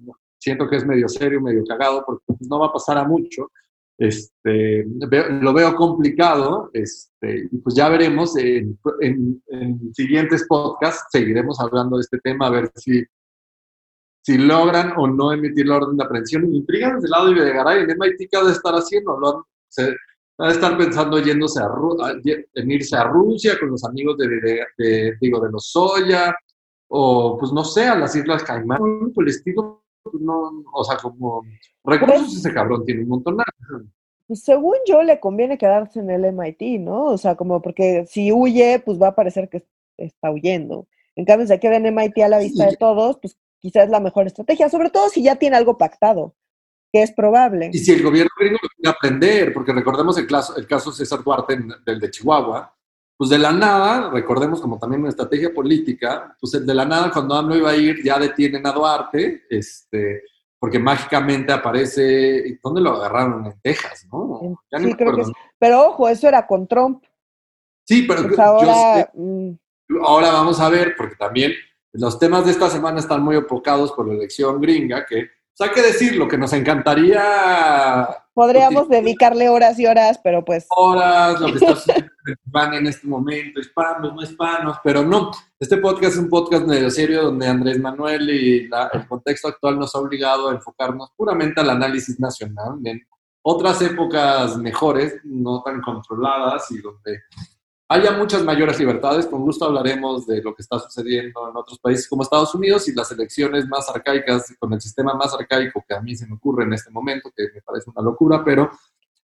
siento 0.44 0.68
que 0.68 0.76
es 0.76 0.86
medio 0.86 1.08
serio, 1.08 1.40
medio 1.40 1.64
cagado, 1.64 2.04
porque 2.04 2.24
pues, 2.26 2.48
no 2.48 2.60
va 2.60 2.66
a 2.66 2.72
pasar 2.72 2.98
a 2.98 3.04
mucho. 3.04 3.50
Este, 3.96 4.84
lo 5.40 5.52
veo 5.52 5.74
complicado, 5.76 6.70
este, 6.72 7.48
y 7.50 7.58
pues 7.58 7.74
ya 7.76 7.88
veremos 7.88 8.36
en, 8.36 8.78
en, 9.00 9.94
siguientes 9.94 10.46
podcasts, 10.48 11.06
seguiremos 11.10 11.60
hablando 11.60 11.96
de 11.96 12.02
este 12.02 12.18
tema, 12.18 12.48
a 12.48 12.50
ver 12.50 12.70
si, 12.74 13.04
si 14.22 14.36
logran 14.36 14.94
o 14.96 15.06
no 15.06 15.32
emitir 15.32 15.66
la 15.66 15.76
orden 15.76 15.96
de 15.96 16.04
aprehensión. 16.04 16.50
Me 16.50 16.56
intriga 16.56 16.94
desde 16.94 17.06
el 17.06 17.10
lado 17.10 17.26
de 17.28 17.34
Videgaray, 17.34 17.82
el 17.82 17.96
MIT 17.96 18.28
¿qué 18.30 18.36
ha 18.36 18.44
de 18.44 18.52
estar 18.52 18.74
haciendo? 18.74 19.18
Lo 19.18 19.46
se, 19.68 19.94
va 20.40 20.48
a 20.48 20.52
estar 20.52 20.76
pensando 20.76 21.20
yéndose 21.20 21.60
a, 21.60 21.68
en 22.54 22.70
irse 22.70 22.96
a 22.96 23.04
Rusia 23.04 23.58
con 23.58 23.70
los 23.70 23.84
amigos 23.84 24.16
de, 24.18 25.16
digo, 25.20 25.40
de 25.40 25.50
los 25.50 25.70
Soya, 25.70 26.34
o 26.88 27.38
pues 27.38 27.52
no 27.52 27.64
sé, 27.64 27.86
a 27.86 27.96
las 27.96 28.14
Islas 28.16 28.42
Caimán, 28.42 29.12
por 29.14 29.24
el 29.24 29.30
no, 30.12 30.64
o 30.72 30.84
sea, 30.84 30.96
como 30.96 31.42
recursos 31.84 32.22
pues 32.22 32.36
ese 32.36 32.52
cabrón 32.52 32.84
tiene 32.84 33.02
un 33.02 33.08
montón. 33.08 33.38
Pues 34.26 34.42
según 34.42 34.76
yo 34.86 35.02
le 35.02 35.20
conviene 35.20 35.58
quedarse 35.58 36.00
en 36.00 36.10
el 36.10 36.24
MIT, 36.32 36.80
¿no? 36.80 37.04
O 37.04 37.18
sea, 37.18 37.34
como 37.34 37.60
porque 37.60 38.06
si 38.08 38.32
huye, 38.32 38.82
pues 38.84 39.00
va 39.00 39.08
a 39.08 39.14
parecer 39.14 39.48
que 39.48 39.64
está 39.96 40.30
huyendo. 40.30 40.86
En 41.16 41.24
cambio, 41.24 41.46
si 41.46 41.52
se 41.52 41.60
queda 41.60 41.76
en 41.76 41.94
MIT 41.94 42.18
a 42.18 42.28
la 42.28 42.38
vista 42.38 42.66
de 42.66 42.76
todos, 42.76 43.18
pues 43.18 43.38
quizás 43.60 43.84
es 43.84 43.90
la 43.90 44.00
mejor 44.00 44.26
estrategia, 44.26 44.68
sobre 44.68 44.90
todo 44.90 45.08
si 45.08 45.22
ya 45.22 45.36
tiene 45.36 45.56
algo 45.56 45.78
pactado 45.78 46.34
que 46.94 47.02
es 47.02 47.10
probable. 47.10 47.70
Y 47.72 47.78
si 47.78 47.90
el 47.90 48.04
gobierno 48.04 48.30
gringo 48.38 48.58
lo 48.62 48.68
quiere 48.68 48.96
aprender, 48.96 49.52
porque 49.52 49.72
recordemos 49.72 50.16
el 50.16 50.28
caso, 50.28 50.56
el 50.56 50.64
caso 50.68 50.92
César 50.92 51.24
Duarte, 51.24 51.58
del 51.84 51.98
de 51.98 52.08
Chihuahua, 52.08 52.72
pues 53.16 53.30
de 53.30 53.38
la 53.38 53.52
nada, 53.52 54.10
recordemos 54.10 54.60
como 54.60 54.78
también 54.78 55.02
una 55.02 55.10
estrategia 55.10 55.52
política, 55.54 56.36
pues 56.40 56.52
de 56.52 56.74
la 56.74 56.84
nada 56.84 57.10
cuando 57.12 57.34
AMLO 57.34 57.56
iba 57.56 57.70
a 57.70 57.76
ir 57.76 58.02
ya 58.02 58.18
detienen 58.18 58.66
a 58.66 58.72
Duarte, 58.72 59.44
este, 59.48 60.22
porque 60.58 60.78
mágicamente 60.78 61.52
aparece, 61.52 62.58
¿dónde 62.62 62.80
lo 62.80 62.92
agarraron? 62.94 63.46
En 63.46 63.60
Texas, 63.60 64.06
¿no? 64.10 64.58
sí, 64.70 64.94
creo 64.94 65.16
que 65.16 65.24
sí. 65.24 65.32
Pero 65.58 65.88
ojo, 65.88 66.08
eso 66.08 66.26
era 66.26 66.46
con 66.46 66.66
Trump. 66.66 67.04
Sí, 67.86 68.04
pero 68.08 68.22
pues 68.26 68.38
ahora, 68.38 69.10
mm. 69.14 69.50
ahora 70.02 70.32
vamos 70.32 70.58
a 70.60 70.68
ver, 70.68 70.94
porque 70.96 71.16
también 71.16 71.52
los 71.92 72.18
temas 72.18 72.44
de 72.44 72.50
esta 72.50 72.68
semana 72.68 72.98
están 72.98 73.22
muy 73.22 73.36
enfocados 73.36 73.92
por 73.92 74.08
la 74.08 74.14
elección 74.14 74.60
gringa, 74.60 75.06
que 75.06 75.28
sea, 75.54 75.68
hay 75.68 75.72
que 75.72 75.82
decir 75.82 76.16
lo 76.16 76.28
que 76.28 76.38
nos 76.38 76.52
encantaría. 76.52 78.08
Podríamos 78.32 78.88
dedicarle 78.88 79.48
horas 79.48 79.78
y 79.78 79.86
horas, 79.86 80.18
pero 80.22 80.44
pues. 80.44 80.66
Horas, 80.70 81.40
lo 81.40 81.46
que 81.46 81.52
está 81.54 81.76
sucediendo 81.76 82.12
en 82.72 82.86
este 82.86 83.06
momento, 83.06 83.60
hispanos, 83.60 84.14
no 84.14 84.22
hispanos, 84.22 84.78
pero 84.82 85.04
no. 85.04 85.30
Este 85.58 85.76
podcast 85.76 86.14
es 86.14 86.18
un 86.18 86.28
podcast 86.28 86.66
medio 86.66 86.90
serio 86.90 87.24
donde 87.24 87.46
Andrés 87.46 87.78
Manuel 87.78 88.28
y 88.30 88.70
el 88.92 89.08
contexto 89.08 89.48
actual 89.48 89.78
nos 89.78 89.94
ha 89.94 90.00
obligado 90.00 90.48
a 90.48 90.54
enfocarnos 90.54 91.10
puramente 91.16 91.60
al 91.60 91.70
análisis 91.70 92.18
nacional, 92.18 92.78
en 92.84 93.00
otras 93.42 93.80
épocas 93.82 94.56
mejores, 94.56 95.16
no 95.22 95.62
tan 95.62 95.80
controladas 95.82 96.70
y 96.70 96.80
donde 96.80 97.20
haya 97.88 98.12
muchas 98.12 98.42
mayores 98.42 98.78
libertades. 98.78 99.26
Con 99.26 99.42
gusto 99.42 99.64
hablaremos 99.64 100.26
de 100.26 100.42
lo 100.42 100.54
que 100.54 100.62
está 100.62 100.78
sucediendo 100.78 101.48
en 101.48 101.56
otros 101.56 101.78
países 101.78 102.08
como 102.08 102.22
Estados 102.22 102.54
Unidos 102.54 102.88
y 102.88 102.94
las 102.94 103.10
elecciones 103.12 103.66
más 103.66 103.88
arcaicas, 103.88 104.54
con 104.58 104.72
el 104.72 104.80
sistema 104.80 105.14
más 105.14 105.34
arcaico 105.34 105.84
que 105.86 105.94
a 105.94 106.00
mí 106.00 106.16
se 106.16 106.26
me 106.26 106.34
ocurre 106.34 106.64
en 106.64 106.72
este 106.72 106.90
momento, 106.90 107.30
que 107.36 107.44
me 107.54 107.62
parece 107.62 107.90
una 107.90 108.02
locura, 108.02 108.42
pero 108.44 108.70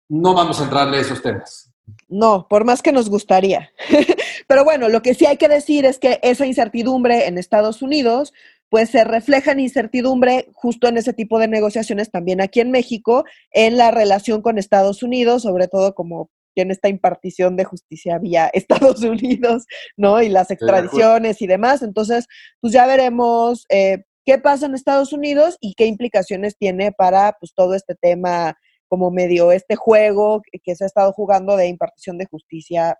no 0.09 0.35
vamos 0.35 0.61
a 0.61 0.65
entrarle 0.65 0.99
a 0.99 1.01
esos 1.01 1.23
temas. 1.23 1.73
No, 2.09 2.47
por 2.49 2.65
más 2.65 2.83
que 2.83 2.93
nos 2.93 3.09
gustaría. 3.09 3.71
pero 4.47 4.65
bueno, 4.65 4.89
lo 4.89 5.01
que 5.03 5.15
sí 5.15 5.27
hay 5.27 5.37
que 5.37 5.49
decir 5.49 5.87
es 5.87 5.99
que 5.99 6.21
esa 6.23 6.47
incertidumbre 6.47 7.27
en 7.27 7.39
Estados 7.39 7.83
Unidos 7.83 8.33
pues 8.71 8.91
se 8.91 9.03
refleja 9.05 9.53
en 9.53 9.61
incertidumbre 9.61 10.51
justo 10.53 10.89
en 10.89 10.99
ese 10.99 11.15
tipo 11.15 11.39
de 11.39 11.49
negociaciones 11.49 12.11
también 12.11 12.43
aquí 12.43 12.61
en 12.61 12.71
México, 12.71 13.25
en 13.51 13.79
la 13.79 13.91
relación 13.91 14.43
con 14.43 14.59
Estados 14.59 15.03
Unidos, 15.03 15.43
sobre 15.43 15.69
todo 15.69 15.95
como 15.95 16.31
en 16.63 16.71
esta 16.71 16.89
impartición 16.89 17.57
de 17.57 17.65
justicia 17.65 18.19
vía 18.19 18.51
Estados 18.53 19.03
Unidos, 19.03 19.67
¿no? 19.97 20.23
Y 20.23 20.29
las 20.29 20.51
extradiciones 20.51 21.41
y 21.43 21.47
demás. 21.47 21.83
Entonces, 21.83 22.27
pues 22.61 22.73
ya 22.73 22.87
veremos 22.87 23.67
eh, 23.69 24.05
qué 24.25 24.39
pasa 24.39 24.67
en 24.67 24.75
Estados 24.75 25.13
Unidos 25.13 25.57
y 25.61 25.75
qué 25.75 25.87
implicaciones 25.87 26.57
tiene 26.57 26.93
para 26.93 27.37
pues 27.41 27.53
todo 27.55 27.75
este 27.75 27.95
tema 27.95 28.57
como 28.89 29.11
medio 29.11 29.53
este 29.53 29.77
juego 29.77 30.43
que 30.63 30.75
se 30.75 30.85
ha 30.85 30.87
estado 30.87 31.13
jugando 31.13 31.57
de 31.57 31.69
impartición 31.69 32.17
de 32.19 32.27
justicia 32.27 32.99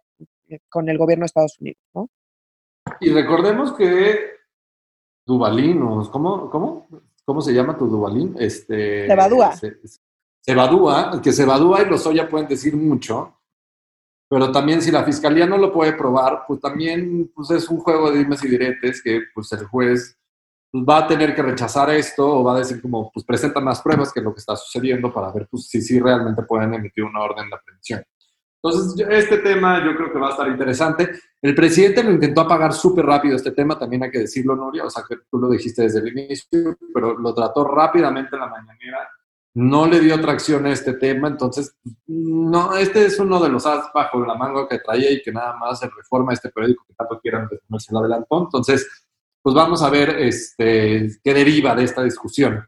eh, 0.49 0.59
con 0.69 0.89
el 0.89 0.99
gobierno 0.99 1.23
de 1.23 1.27
Estados 1.27 1.59
Unidos, 1.61 1.83
¿no? 1.95 2.09
Y 3.01 3.11
recordemos 3.11 3.73
que 3.73 4.39
Duvalín, 5.27 5.81
¿cómo, 6.11 6.49
cómo, 6.51 6.89
cómo 7.25 7.41
se 7.43 7.53
llama 7.53 7.77
tu 7.77 7.87
Duvalín? 7.87 8.35
Este, 8.39 9.07
Cebadúa. 9.07 9.55
Cebadúa, 10.43 11.21
que 11.23 11.33
Cebadúa 11.33 11.83
y 11.83 11.87
los 11.87 12.07
Oya 12.07 12.29
pueden 12.29 12.49
decir 12.49 12.75
mucho, 12.75 13.38
pero 14.29 14.53
también 14.53 14.83
si 14.83 14.91
la 14.91 15.05
fiscalía 15.05 15.47
no 15.47 15.57
lo 15.57 15.73
puede 15.73 15.95
probar, 15.95 16.45
pues 16.47 16.61
también 16.61 17.31
pues 17.35 17.51
es 17.51 17.69
un 17.69 17.79
juego 17.79 18.11
de 18.11 18.19
dimes 18.19 18.45
y 18.45 18.49
diretes 18.49 19.03
que 19.03 19.23
pues 19.35 19.51
el 19.53 19.65
juez 19.67 20.19
pues, 20.71 20.85
va 20.87 20.99
a 20.99 21.07
tener 21.07 21.35
que 21.35 21.43
rechazar 21.43 21.89
esto 21.91 22.27
o 22.27 22.45
va 22.45 22.57
a 22.57 22.59
decir 22.59 22.81
como, 22.83 23.11
pues 23.11 23.25
presenta 23.25 23.61
más 23.61 23.81
pruebas 23.81 24.13
que 24.13 24.21
lo 24.21 24.35
que 24.35 24.41
está 24.41 24.55
sucediendo 24.55 25.13
para 25.13 25.33
ver 25.33 25.49
pues, 25.51 25.69
si 25.69 25.81
sí 25.81 25.99
realmente 25.99 26.43
pueden 26.43 26.75
emitir 26.75 27.05
una 27.05 27.21
orden 27.21 27.49
de 27.49 27.57
aprehensión. 27.57 28.03
Entonces, 28.63 29.07
este 29.09 29.39
tema 29.39 29.83
yo 29.85 29.97
creo 29.97 30.13
que 30.13 30.19
va 30.19 30.29
a 30.29 30.31
estar 30.33 30.49
interesante. 30.49 31.11
El 31.41 31.55
presidente 31.55 32.03
lo 32.03 32.11
intentó 32.11 32.41
apagar 32.41 32.73
súper 32.75 33.07
rápido 33.07 33.37
este 33.37 33.53
tema, 33.53 33.79
también 33.79 34.03
hay 34.03 34.11
que 34.11 34.19
decirlo, 34.19 34.57
Nuria, 34.57 34.85
o 34.85 34.91
sea, 34.91 35.05
que 35.09 35.17
tú 35.31 35.39
lo 35.39 35.49
dijiste 35.49 35.83
desde 35.83 36.01
el 36.01 36.09
inicio, 36.09 36.77
pero 36.93 37.17
lo 37.17 37.33
trató 37.33 37.65
rápidamente 37.65 38.35
en 38.35 38.41
la 38.41 38.49
mañanera 38.49 39.09
no 39.55 39.87
le 39.87 40.01
dio 40.01 40.21
tracción 40.21 40.67
a 40.67 40.73
este 40.73 40.95
tema, 40.95 41.29
entonces, 41.29 41.77
no, 42.07 42.77
este 42.77 43.07
es 43.07 43.19
uno 43.19 43.41
de 43.41 43.49
los 43.49 43.67
as 43.67 43.91
bajo 43.93 44.25
la 44.25 44.35
manga 44.35 44.69
que 44.69 44.79
traía 44.79 45.11
y 45.11 45.23
que 45.23 45.33
nada 45.33 45.57
más 45.57 45.81
se 45.81 45.89
reforma 45.89 46.33
este 46.33 46.51
periódico 46.51 46.85
que 46.87 46.95
tanto 46.95 47.19
quieran 47.21 47.49
se 47.79 47.93
lo 47.93 47.99
adelantó. 48.01 48.45
Entonces, 48.45 48.87
pues 49.43 49.55
vamos 49.55 49.83
a 49.83 49.91
ver 49.91 50.11
este, 50.19 51.09
qué 51.23 51.35
deriva 51.35 51.75
de 51.75 51.85
esta 51.85 52.03
discusión. 52.03 52.65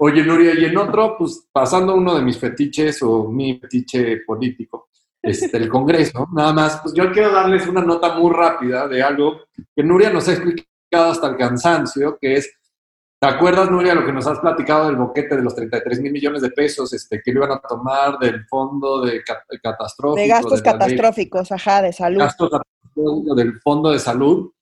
Oye, 0.00 0.22
Nuria, 0.22 0.54
y 0.54 0.64
en 0.64 0.76
otro, 0.76 1.16
pues 1.18 1.48
pasando 1.50 1.94
uno 1.94 2.14
de 2.14 2.22
mis 2.22 2.38
fetiches 2.38 3.02
o 3.02 3.28
mi 3.30 3.58
fetiche 3.58 4.18
político, 4.26 4.88
este, 5.20 5.56
el 5.56 5.68
Congreso, 5.68 6.28
nada 6.32 6.52
más, 6.52 6.80
pues 6.82 6.94
yo 6.94 7.10
quiero 7.10 7.32
darles 7.32 7.66
una 7.66 7.82
nota 7.82 8.14
muy 8.14 8.32
rápida 8.32 8.86
de 8.86 9.02
algo 9.02 9.40
que 9.74 9.82
Nuria 9.82 10.10
nos 10.10 10.28
ha 10.28 10.34
explicado 10.34 11.10
hasta 11.10 11.28
el 11.28 11.36
cansancio, 11.36 12.16
que 12.20 12.34
es 12.34 12.57
¿Te 13.20 13.26
acuerdas, 13.26 13.68
Nuria, 13.68 13.96
lo 13.96 14.06
que 14.06 14.12
nos 14.12 14.28
has 14.28 14.38
platicado 14.38 14.86
del 14.86 14.96
boquete 14.96 15.36
de 15.36 15.42
los 15.42 15.52
33 15.54 16.00
mil 16.00 16.12
millones 16.12 16.40
de 16.40 16.50
pesos 16.50 16.92
este, 16.92 17.20
que 17.20 17.32
lo 17.32 17.44
iban 17.44 17.58
a 17.58 17.60
tomar 17.60 18.16
del 18.18 18.46
fondo 18.46 19.00
de, 19.00 19.24
catastróficos? 19.60 20.14
De 20.14 20.28
gastos 20.28 20.62
catastróficos, 20.62 21.50
ajá, 21.50 21.82
de 21.82 21.92
salud. 21.92 22.20
Gastos 22.20 22.50
del 22.94 23.60
fondo 23.60 23.90
de 23.90 23.98
salud. 23.98 24.52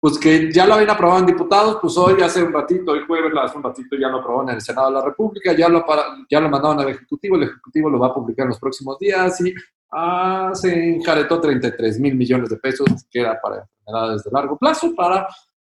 Pues 0.00 0.16
que 0.16 0.52
ya 0.52 0.64
lo 0.64 0.74
habían 0.74 0.90
aprobado 0.90 1.18
en 1.18 1.26
diputados, 1.26 1.78
pues 1.82 1.96
hoy 1.98 2.22
hace 2.22 2.40
un 2.40 2.52
ratito, 2.52 2.92
hoy 2.92 3.00
jueves 3.04 3.32
hace 3.42 3.56
un 3.56 3.64
ratito 3.64 3.96
ya 3.96 4.08
lo 4.08 4.18
aprobaron 4.18 4.50
en 4.50 4.54
el 4.54 4.60
Senado 4.60 4.90
de 4.90 4.94
la 4.94 5.04
República, 5.04 5.52
ya 5.52 5.68
lo, 5.68 5.84
para, 5.84 6.04
ya 6.30 6.38
lo 6.38 6.48
mandaron 6.48 6.78
al 6.78 6.90
Ejecutivo, 6.90 7.34
el 7.34 7.42
Ejecutivo 7.42 7.90
lo 7.90 7.98
va 7.98 8.06
a 8.06 8.14
publicar 8.14 8.44
en 8.44 8.50
los 8.50 8.60
próximos 8.60 8.96
días 9.00 9.40
y 9.40 9.52
ah, 9.90 10.52
se 10.54 10.94
enjaretó 10.94 11.40
33 11.40 11.98
mil 11.98 12.14
millones 12.14 12.48
de 12.48 12.58
pesos, 12.58 12.86
que 13.10 13.22
era 13.22 13.40
para 13.40 13.68
enfermedades 13.80 14.22
de 14.22 14.30
largo 14.30 14.56
plazo, 14.56 14.94
para 14.94 15.26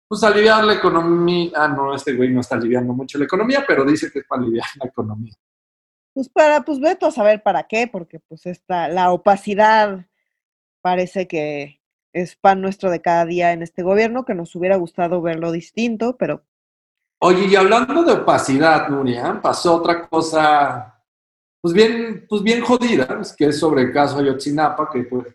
pues 0.10 0.24
aliviar 0.24 0.64
la 0.64 0.74
economía. 0.74 1.52
Ah, 1.56 1.68
no, 1.68 1.94
este 1.96 2.14
güey 2.16 2.34
no 2.34 2.42
está 2.42 2.56
aliviando 2.56 2.94
mucho 2.94 3.20
la 3.20 3.26
economía, 3.26 3.64
pero 3.66 3.86
dice 3.86 4.12
que 4.12 4.20
es 4.20 4.26
para 4.26 4.42
aliviar 4.42 4.66
la 4.82 4.88
economía. 4.88 5.34
Pues 6.14 6.28
para, 6.28 6.62
pues 6.64 6.80
veto 6.80 7.06
a 7.06 7.12
saber 7.12 7.44
para 7.44 7.68
qué, 7.68 7.88
porque 7.88 8.20
pues 8.20 8.48
esta, 8.48 8.88
la 8.88 9.12
opacidad 9.12 10.08
parece 10.82 11.28
que 11.28 11.80
es 12.12 12.36
pan 12.36 12.60
nuestro 12.60 12.90
de 12.90 13.02
cada 13.02 13.24
día 13.26 13.52
en 13.52 13.62
este 13.62 13.84
gobierno, 13.84 14.26
que 14.26 14.34
nos 14.34 14.56
hubiera 14.56 14.78
gustado 14.78 15.22
verlo 15.22 15.52
distinto, 15.52 16.18
pero... 16.18 16.44
Oye, 17.22 17.46
y 17.46 17.56
hablando 17.56 18.04
de 18.04 18.14
opacidad, 18.14 18.90
Nuria, 18.90 19.40
pasó 19.40 19.76
otra 19.76 20.08
cosa, 20.08 21.04
pues 21.62 21.72
bien, 21.72 22.26
pues 22.28 22.42
bien 22.42 22.62
jodida, 22.62 23.22
que 23.38 23.46
es 23.46 23.60
sobre 23.60 23.84
el 23.84 23.94
caso 23.94 24.18
Ayotzinapa, 24.18 24.90
que 24.90 25.04
pues 25.04 25.28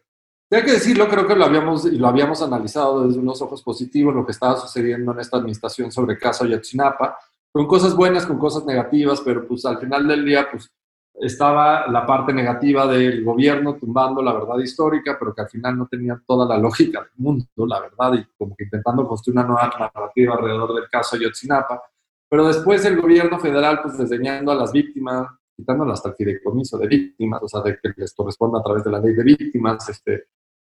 hay 0.51 0.63
que 0.63 0.73
decirlo, 0.73 1.09
creo 1.09 1.27
que 1.27 1.35
lo 1.35 1.45
habíamos, 1.45 1.85
lo 1.85 2.07
habíamos 2.07 2.43
analizado 2.43 3.07
desde 3.07 3.21
unos 3.21 3.41
ojos 3.43 3.63
positivos, 3.63 4.15
lo 4.15 4.25
que 4.25 4.33
estaba 4.33 4.57
sucediendo 4.57 5.13
en 5.13 5.21
esta 5.21 5.39
administración 5.39 5.91
sobre 5.91 6.15
el 6.15 6.21
caso 6.21 6.45
Ayotzinapa, 6.45 7.19
con 7.51 7.67
cosas 7.67 7.95
buenas, 7.97 8.27
con 8.27 8.39
cosas 8.39 8.65
negativas, 8.65 9.21
pero 9.21 9.47
pues 9.47 9.65
al 9.65 9.79
final 9.79 10.07
del 10.07 10.25
día, 10.25 10.49
pues 10.51 10.71
estaba 11.15 11.87
la 11.87 12.05
parte 12.05 12.33
negativa 12.33 12.87
del 12.87 13.25
gobierno 13.25 13.77
tumbando 13.77 14.21
la 14.23 14.33
verdad 14.33 14.59
histórica, 14.59 15.17
pero 15.19 15.33
que 15.33 15.43
al 15.43 15.49
final 15.49 15.79
no 15.79 15.87
tenía 15.87 16.21
toda 16.27 16.47
la 16.47 16.59
lógica 16.59 17.01
del 17.01 17.11
mundo, 17.17 17.47
la 17.67 17.81
verdad, 17.81 18.15
y 18.15 18.27
como 18.37 18.57
que 18.57 18.65
intentando 18.65 19.07
construir 19.07 19.39
una 19.39 19.47
nueva 19.47 19.73
narrativa 19.79 20.35
alrededor 20.35 20.75
del 20.75 20.89
caso 20.89 21.17
Ayotzinapa. 21.17 21.83
Pero 22.29 22.49
después 22.49 22.85
el 22.85 23.01
gobierno 23.01 23.39
federal, 23.39 23.81
pues 23.83 23.97
desdeñando 23.97 24.51
a 24.51 24.57
las 24.57 24.73
víctimas, 24.73 25.29
quitando 25.57 25.85
hasta 25.93 26.11
el 26.11 26.15
fideicomiso 26.15 26.79
de 26.79 26.89
víctimas, 26.89 27.43
o 27.43 27.49
sea, 27.49 27.61
de 27.63 27.79
que 27.81 27.93
les 27.97 28.15
corresponda 28.15 28.61
a 28.61 28.63
través 28.63 28.85
de 28.85 28.91
la 28.91 29.01
ley 29.01 29.15
de 29.15 29.23
víctimas, 29.23 29.89
este, 29.89 30.25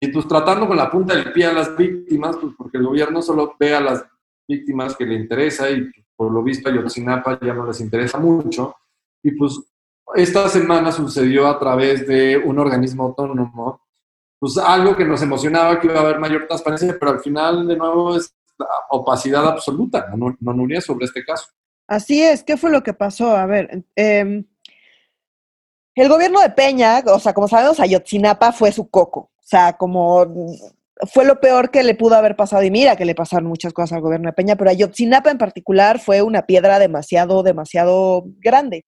y 0.01 0.09
pues 0.09 0.29
tratando 0.29 0.67
con 0.67 0.77
la 0.77 0.91
punta 0.91 1.15
del 1.15 1.33
pie 1.33 1.47
a 1.47 1.53
las 1.53 1.77
víctimas, 1.77 2.37
pues 2.37 2.55
porque 2.59 2.79
el 2.79 2.85
gobierno 2.85 3.23
solo 3.23 3.55
ve 3.59 3.75
a 3.75 3.81
las 3.81 4.05
víctimas 4.47 4.97
que 4.97 5.07
le 5.07 5.15
interesa 5.15 5.71
y 5.71 5.91
por 6.17 6.31
lo 6.31 6.43
visto 6.43 6.69
a 6.69 6.73
Ayotzinapa 6.73 7.39
ya 7.41 7.55
no 7.55 7.67
les 7.67 7.81
interesa 7.81 8.19
mucho. 8.19 8.77
Y 9.23 9.31
pues 9.33 9.59
esta 10.15 10.49
semana 10.49 10.93
sucedió 10.93 11.47
a 11.49 11.59
través 11.59 12.07
de 12.07 12.37
un 12.37 12.59
organismo 12.59 13.05
autónomo, 13.05 13.81
pues 14.39 14.59
algo 14.59 14.95
que 14.95 15.05
nos 15.05 15.23
emocionaba 15.23 15.81
que 15.81 15.87
iba 15.87 16.01
a 16.01 16.03
haber 16.03 16.19
mayor 16.19 16.47
transparencia, 16.47 16.97
pero 16.99 17.13
al 17.13 17.21
final 17.21 17.67
de 17.67 17.77
nuevo 17.77 18.17
es 18.17 18.35
la 18.59 18.67
opacidad 18.91 19.47
absoluta, 19.49 20.07
no, 20.15 20.37
no 20.39 20.53
Nuria, 20.53 20.81
sobre 20.81 21.07
este 21.07 21.25
caso. 21.25 21.47
Así 21.89 22.23
es, 22.23 22.45
¿qué 22.45 22.57
fue 22.57 22.71
lo 22.71 22.83
que 22.83 22.95
pasó? 22.95 23.37
A 23.37 23.47
ver, 23.47 23.85
eh, 23.97 24.45
el 25.95 26.09
gobierno 26.09 26.41
de 26.41 26.51
Peña, 26.51 27.03
o 27.07 27.19
sea, 27.19 27.33
como 27.33 27.49
sabemos, 27.49 27.81
Ayotzinapa 27.81 28.53
fue 28.53 28.73
su 28.73 28.89
coco. 28.89 29.31
O 29.37 29.47
sea, 29.47 29.75
como 29.75 30.27
fue 31.13 31.25
lo 31.25 31.41
peor 31.41 31.71
que 31.71 31.83
le 31.83 31.95
pudo 31.95 32.17
haber 32.17 32.37
pasado. 32.37 32.63
Y 32.63 32.71
mira 32.71 32.97
que 32.97 33.05
le 33.05 33.15
pasaron 33.15 33.49
muchas 33.49 33.73
cosas 33.73 33.93
al 33.93 34.03
gobierno 34.03 34.29
de 34.29 34.33
Peña, 34.33 34.57
pero 34.57 34.71
Ayotzinapa 34.71 35.31
en 35.31 35.39
particular 35.39 35.99
fue 35.99 36.23
una 36.23 36.47
piedra 36.47 36.79
demasiado, 36.79 37.43
demasiado 37.43 38.25
grande. 38.39 38.85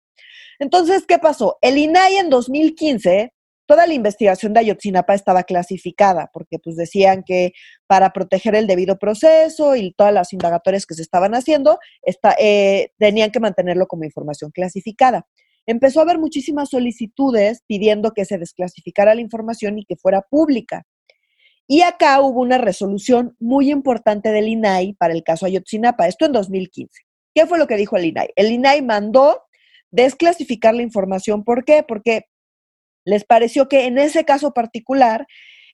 Entonces, 0.60 1.06
¿qué 1.08 1.20
pasó? 1.20 1.58
El 1.62 1.78
INAI 1.78 2.18
en 2.18 2.30
2015, 2.30 3.34
toda 3.66 3.88
la 3.88 3.94
investigación 3.94 4.54
de 4.54 4.62
Ayotzinapa 4.62 5.14
estaba 5.14 5.44
clasificada, 5.44 6.30
porque 6.34 6.60
pues 6.60 6.76
decían 6.76 7.24
que 7.24 7.54
para 7.88 8.12
proteger 8.12 8.56
el 8.56 8.68
debido 8.68 8.98
proceso 9.00 9.76
y 9.76 9.94
todas 9.94 10.14
las 10.14 10.34
indagatorias 10.34 10.86
que 10.86 10.96
se 10.96 11.02
estaban 11.02 11.34
haciendo, 11.34 11.80
eh, 12.40 12.90
tenían 12.98 13.32
que 13.32 13.40
mantenerlo 13.40 13.88
como 13.88 14.04
información 14.04 14.52
clasificada 14.52 15.26
empezó 15.66 16.00
a 16.00 16.04
haber 16.04 16.20
muchísimas 16.20 16.70
solicitudes 16.70 17.64
pidiendo 17.68 18.12
que 18.12 18.26
se 18.26 18.38
desclasificara 18.38 19.16
la 19.16 19.22
información 19.22 19.80
y 19.80 19.86
que 19.86 19.96
fuera 19.96 20.22
pública. 20.22 20.84
Y 21.68 21.82
acá 21.82 22.20
hubo 22.22 22.42
una 22.42 22.58
resolución 22.58 23.36
muy 23.40 23.72
importante 23.72 24.30
del 24.32 24.48
INAI 24.48 24.94
para 24.94 25.14
el 25.14 25.24
caso 25.24 25.46
Ayotzinapa, 25.46 26.08
esto 26.08 26.26
en 26.26 26.34
2015. 26.34 27.04
¿Qué 27.34 27.46
fue 27.48 27.58
lo 27.58 27.68
que 27.68 27.78
dijo 27.78 27.98
el 27.98 28.06
INAI? 28.06 28.30
El 28.36 28.52
INAI 28.52 28.82
mandó 28.82 29.42
desclasificar 29.90 30.76
la 30.76 30.82
información. 30.82 31.44
¿Por 31.44 31.64
qué? 31.64 31.84
Porque 31.84 32.26
les 33.06 33.24
pareció 33.24 33.68
que 33.68 33.86
en 33.86 33.98
ese 33.98 34.26
caso 34.26 34.54
particular 34.54 35.26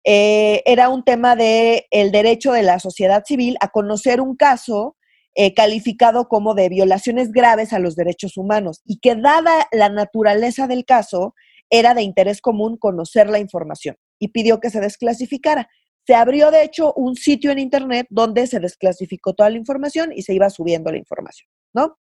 eh, 0.04 0.62
era 0.66 0.90
un 0.90 1.04
tema 1.04 1.36
del 1.36 1.84
el 1.92 2.12
derecho 2.12 2.52
de 2.52 2.64
la 2.64 2.80
sociedad 2.80 3.24
civil 3.26 3.58
a 3.60 3.70
conocer 3.70 4.22
un 4.22 4.36
caso 4.36 4.96
eh, 5.36 5.54
calificado 5.54 6.28
como 6.28 6.56
de 6.56 6.70
violaciones 6.70 7.32
graves 7.32 7.74
a 7.74 7.80
los 7.80 7.96
derechos 7.96 8.38
humanos 8.38 8.82
y 8.86 9.00
que 9.00 9.16
dada 9.16 9.68
la 9.72 9.90
naturaleza 9.90 10.68
del 10.68 10.86
caso, 10.86 11.36
era 11.70 11.94
de 11.94 12.02
interés 12.02 12.42
común 12.42 12.78
conocer 12.78 13.30
la 13.30 13.40
información 13.40 13.96
y 14.18 14.30
pidió 14.30 14.60
que 14.60 14.70
se 14.70 14.82
desclasificara. 14.82 15.70
Se 16.06 16.16
abrió, 16.16 16.50
de 16.50 16.64
hecho, 16.64 16.94
un 16.96 17.16
sitio 17.16 17.52
en 17.52 17.60
Internet 17.60 18.08
donde 18.10 18.48
se 18.48 18.60
desclasificó 18.60 19.34
toda 19.34 19.50
la 19.50 19.58
información 19.58 20.12
y 20.14 20.24
se 20.24 20.34
iba 20.34 20.50
subiendo 20.50 20.92
la 20.92 20.98
información, 20.98 21.50
¿no? 21.74 21.98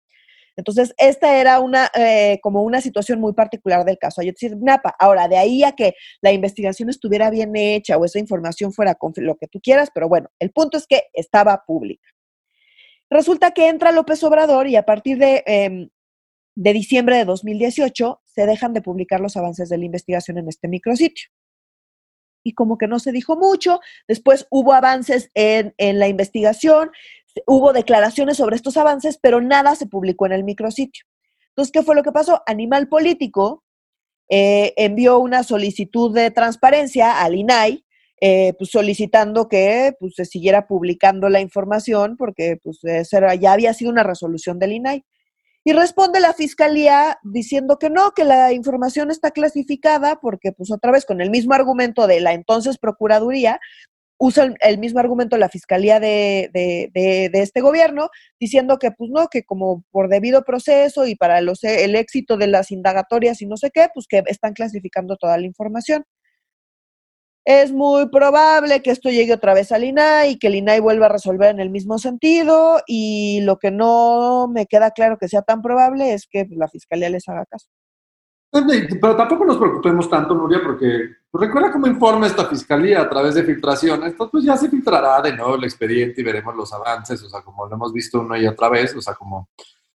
Entonces, 0.57 0.95
esta 0.97 1.39
era 1.39 1.61
una, 1.61 1.91
eh, 1.95 2.39
como 2.43 2.63
una 2.63 2.81
situación 2.81 3.21
muy 3.21 3.35
particular 3.35 3.85
del 3.85 3.99
caso 3.99 4.23
Ayotzinapa. 4.23 4.95
Ahora, 4.99 5.29
de 5.29 5.37
ahí 5.37 5.63
a 5.65 5.73
que 5.73 5.95
la 6.23 6.33
investigación 6.33 6.89
estuviera 6.89 7.29
bien 7.29 7.55
hecha 7.57 7.99
o 7.99 8.05
esa 8.05 8.19
información 8.19 8.73
fuera 8.73 8.97
lo 9.17 9.37
que 9.37 9.49
tú 9.49 9.61
quieras, 9.61 9.91
pero 9.93 10.09
bueno, 10.09 10.31
el 10.39 10.53
punto 10.53 10.79
es 10.79 10.87
que 10.87 11.03
estaba 11.13 11.65
pública. 11.67 12.09
Resulta 13.11 13.53
que 13.53 13.69
entra 13.69 13.93
López 13.93 14.23
Obrador 14.25 14.67
y 14.69 14.77
a 14.77 14.85
partir 14.85 15.19
de, 15.19 15.43
em, 15.47 15.89
de 16.57 16.73
diciembre 16.73 17.17
de 17.17 17.25
2018 17.25 18.21
se 18.25 18.47
dejan 18.47 18.73
de 18.73 18.83
publicar 18.83 19.21
los 19.21 19.37
avances 19.37 19.69
de 19.69 19.79
la 19.79 19.85
investigación 19.85 20.39
en 20.39 20.49
este 20.49 20.69
micrositio. 20.69 21.29
Y 22.45 22.55
como 22.55 22.79
que 22.79 22.87
no 22.87 22.99
se 22.99 23.13
dijo 23.13 23.37
mucho, 23.37 23.81
después 24.09 24.47
hubo 24.51 24.73
avances 24.73 25.31
en, 25.35 25.75
en 25.79 25.99
la 25.99 26.09
investigación, 26.09 26.91
hubo 27.47 27.73
declaraciones 27.73 28.37
sobre 28.37 28.57
estos 28.57 28.77
avances, 28.77 29.19
pero 29.21 29.41
nada 29.41 29.75
se 29.75 29.87
publicó 29.87 30.27
en 30.27 30.33
el 30.33 30.45
micrositio. 30.45 31.05
Entonces, 31.49 31.73
¿qué 31.73 31.83
fue 31.83 31.95
lo 31.95 32.03
que 32.03 32.13
pasó? 32.13 32.43
Animal 32.47 32.89
Político 32.89 33.65
eh, 34.29 34.75
envió 34.77 35.19
una 35.19 35.43
solicitud 35.43 36.15
de 36.15 36.31
transparencia 36.31 37.23
al 37.23 37.35
INAI 37.35 37.86
eh, 38.21 38.55
pues 38.59 38.71
solicitando 38.71 39.49
que 39.49 39.93
pues, 40.01 40.15
se 40.17 40.25
siguiera 40.25 40.67
publicando 40.67 41.29
la 41.29 41.41
información 41.41 42.17
porque 42.17 42.59
pues, 42.63 42.81
ya 43.41 43.53
había 43.53 43.75
sido 43.75 43.91
una 43.91 44.03
resolución 44.03 44.59
del 44.59 44.73
INAI. 44.73 45.05
Y 45.65 45.73
responde 45.73 46.21
la 46.21 46.33
fiscalía 46.33 47.19
diciendo 47.25 47.77
que 47.79 47.91
no, 47.91 48.13
que 48.13 48.25
la 48.25 48.53
información 48.53 49.11
está 49.11 49.33
clasificada 49.33 50.21
porque, 50.23 50.53
pues 50.53 50.71
otra 50.71 50.93
vez, 50.93 51.05
con 51.05 51.21
el 51.21 51.29
mismo 51.29 51.55
argumento 51.55 52.07
de 52.07 52.21
la 52.21 52.35
entonces 52.35 52.79
Procuraduría, 52.79 53.59
usa 54.17 54.55
el, 54.61 54.79
mismo 54.79 55.01
argumento 55.01 55.37
la 55.37 55.49
fiscalía 55.49 56.01
de, 56.01 56.51
de, 56.53 57.31
este 57.33 57.61
gobierno, 57.61 58.11
diciendo 58.39 58.79
que, 58.79 58.93
pues 58.93 59.11
no, 59.11 59.27
que 59.27 59.43
como 59.43 59.85
por 59.91 60.09
debido 60.09 60.45
proceso 60.45 61.07
y 61.07 61.17
para 61.17 61.41
los, 61.41 61.65
el 61.65 61.97
éxito 61.97 62.37
de 62.37 62.47
las 62.47 62.71
indagatorias 62.71 63.43
y 63.43 63.47
no 63.47 63.57
sé 63.57 63.71
qué, 63.73 63.89
pues 63.93 64.07
que 64.07 64.23
están 64.27 64.53
clasificando 64.55 65.17
toda 65.17 65.37
la 65.37 65.47
información 65.47 66.05
es 67.47 67.73
muy 67.73 68.09
probable 68.09 68.83
que 68.83 68.91
esto 68.91 69.09
llegue 69.09 69.33
otra 69.33 69.55
vez 69.55 69.71
al 69.71 69.85
INAI 69.85 70.33
y 70.33 70.39
que 70.39 70.49
el 70.49 70.57
INAI 70.57 70.81
vuelva 70.81 71.07
a 71.07 71.11
resolver 71.11 71.49
en 71.49 71.61
el 71.61 71.71
mismo 71.71 71.97
sentido 71.97 72.81
y 72.89 73.41
lo 73.43 73.59
que 73.59 73.71
no 73.71 74.49
me 74.53 74.67
queda 74.67 74.91
claro 74.91 75.17
que 75.17 75.29
sea 75.29 75.43
tan 75.43 75.63
probable 75.63 76.13
es 76.13 76.27
que 76.29 76.49
la 76.51 76.67
fiscalía 76.67 77.09
les 77.09 77.29
haga 77.29 77.47
caso. 77.47 77.69
Pues, 78.51 78.65
pero 79.01 79.15
tampoco 79.15 79.45
nos 79.45 79.59
preocupemos 79.59 80.11
tanto, 80.11 80.35
Nuria, 80.35 80.61
porque 80.61 81.09
recuerda 81.33 81.71
cómo 81.71 81.87
informa 81.87 82.27
esta 82.27 82.47
fiscalía 82.47 83.03
a 83.03 83.09
través 83.09 83.37
de 83.37 83.45
filtraciones. 83.45 84.11
Entonces, 84.11 84.33
pues 84.33 84.45
ya 84.45 84.57
se 84.57 84.69
filtrará 84.69 85.23
de 85.23 85.37
nuevo 85.37 85.55
el 85.55 85.65
expediente 85.65 86.21
y 86.21 86.25
veremos 86.25 86.57
los 86.57 86.73
avances, 86.73 87.23
o 87.23 87.29
sea, 87.29 87.43
como 87.43 87.67
lo 87.67 87.77
hemos 87.77 87.93
visto 87.93 88.21
una 88.21 88.39
y 88.39 88.47
otra 88.49 88.69
vez, 88.69 88.93
o 88.97 89.01
sea, 89.01 89.15
como 89.15 89.51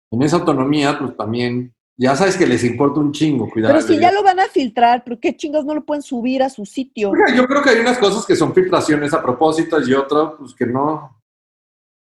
en 0.09 0.21
esa 0.21 0.37
autonomía, 0.37 0.97
pues 0.97 1.17
también 1.17 1.73
ya 2.01 2.15
sabes 2.15 2.35
que 2.35 2.47
les 2.47 2.63
importa 2.63 2.99
un 2.99 3.11
chingo, 3.11 3.47
cuidado. 3.47 3.75
Pero 3.75 3.85
si 3.85 3.99
ya 3.99 4.11
lo 4.11 4.23
van 4.23 4.39
a 4.39 4.47
filtrar, 4.47 5.03
¿por 5.03 5.19
qué 5.19 5.37
chingos 5.37 5.65
no 5.65 5.75
lo 5.75 5.85
pueden 5.85 6.01
subir 6.01 6.41
a 6.41 6.49
su 6.49 6.65
sitio? 6.65 7.11
Yo 7.35 7.45
creo 7.45 7.61
que 7.61 7.69
hay 7.69 7.79
unas 7.79 7.99
cosas 7.99 8.25
que 8.25 8.35
son 8.35 8.55
filtraciones 8.55 9.13
a 9.13 9.21
propósito 9.21 9.79
y 9.79 9.93
otras, 9.93 10.31
pues 10.39 10.55
que 10.55 10.65
no. 10.65 11.21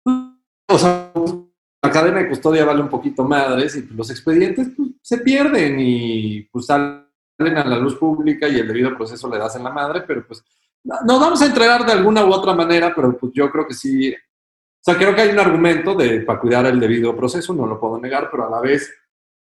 O 0.07 0.78
sea, 0.78 1.12
la 1.14 1.90
cadena 1.90 2.20
de 2.20 2.28
custodia 2.31 2.64
vale 2.64 2.81
un 2.81 2.88
poquito 2.88 3.24
madres 3.24 3.76
y 3.76 3.83
los 3.94 4.09
expedientes 4.09 4.68
pues, 4.74 4.92
se 5.02 5.18
pierden 5.18 5.78
y 5.78 6.40
pues 6.44 6.64
salen 6.64 7.05
a 7.38 7.64
la 7.64 7.76
luz 7.76 7.96
pública 7.96 8.48
y 8.48 8.61
el 8.61 8.68
debido 8.68 8.96
proceso 8.96 9.28
le 9.28 9.37
das 9.37 9.57
en 9.57 9.64
la 9.64 9.70
madre, 9.70 10.05
pero 10.07 10.26
pues 10.26 10.42
nos 10.85 11.20
vamos 11.20 11.42
a 11.42 11.46
entregar 11.46 11.85
de 11.85 11.92
alguna 11.92 12.24
u 12.24 12.33
otra 12.33 12.55
manera, 12.55 12.94
pero 12.94 13.14
pues 13.18 13.31
yo 13.35 13.50
creo 13.50 13.66
que 13.66 13.74
sí. 13.74 14.11
O 14.11 14.85
sea, 14.85 14.96
creo 14.96 15.14
que 15.14 15.20
hay 15.20 15.28
un 15.28 15.38
argumento 15.38 15.94
de 15.94 16.22
para 16.22 16.40
cuidar 16.40 16.64
el 16.64 16.81
debido 16.81 17.14
proceso, 17.14 17.52
no 17.52 17.66
lo 17.66 17.78
puedo 17.78 18.00
negar, 18.00 18.31
pero 18.31 18.46
a 18.46 18.50
la 18.50 18.59
vez 18.59 18.90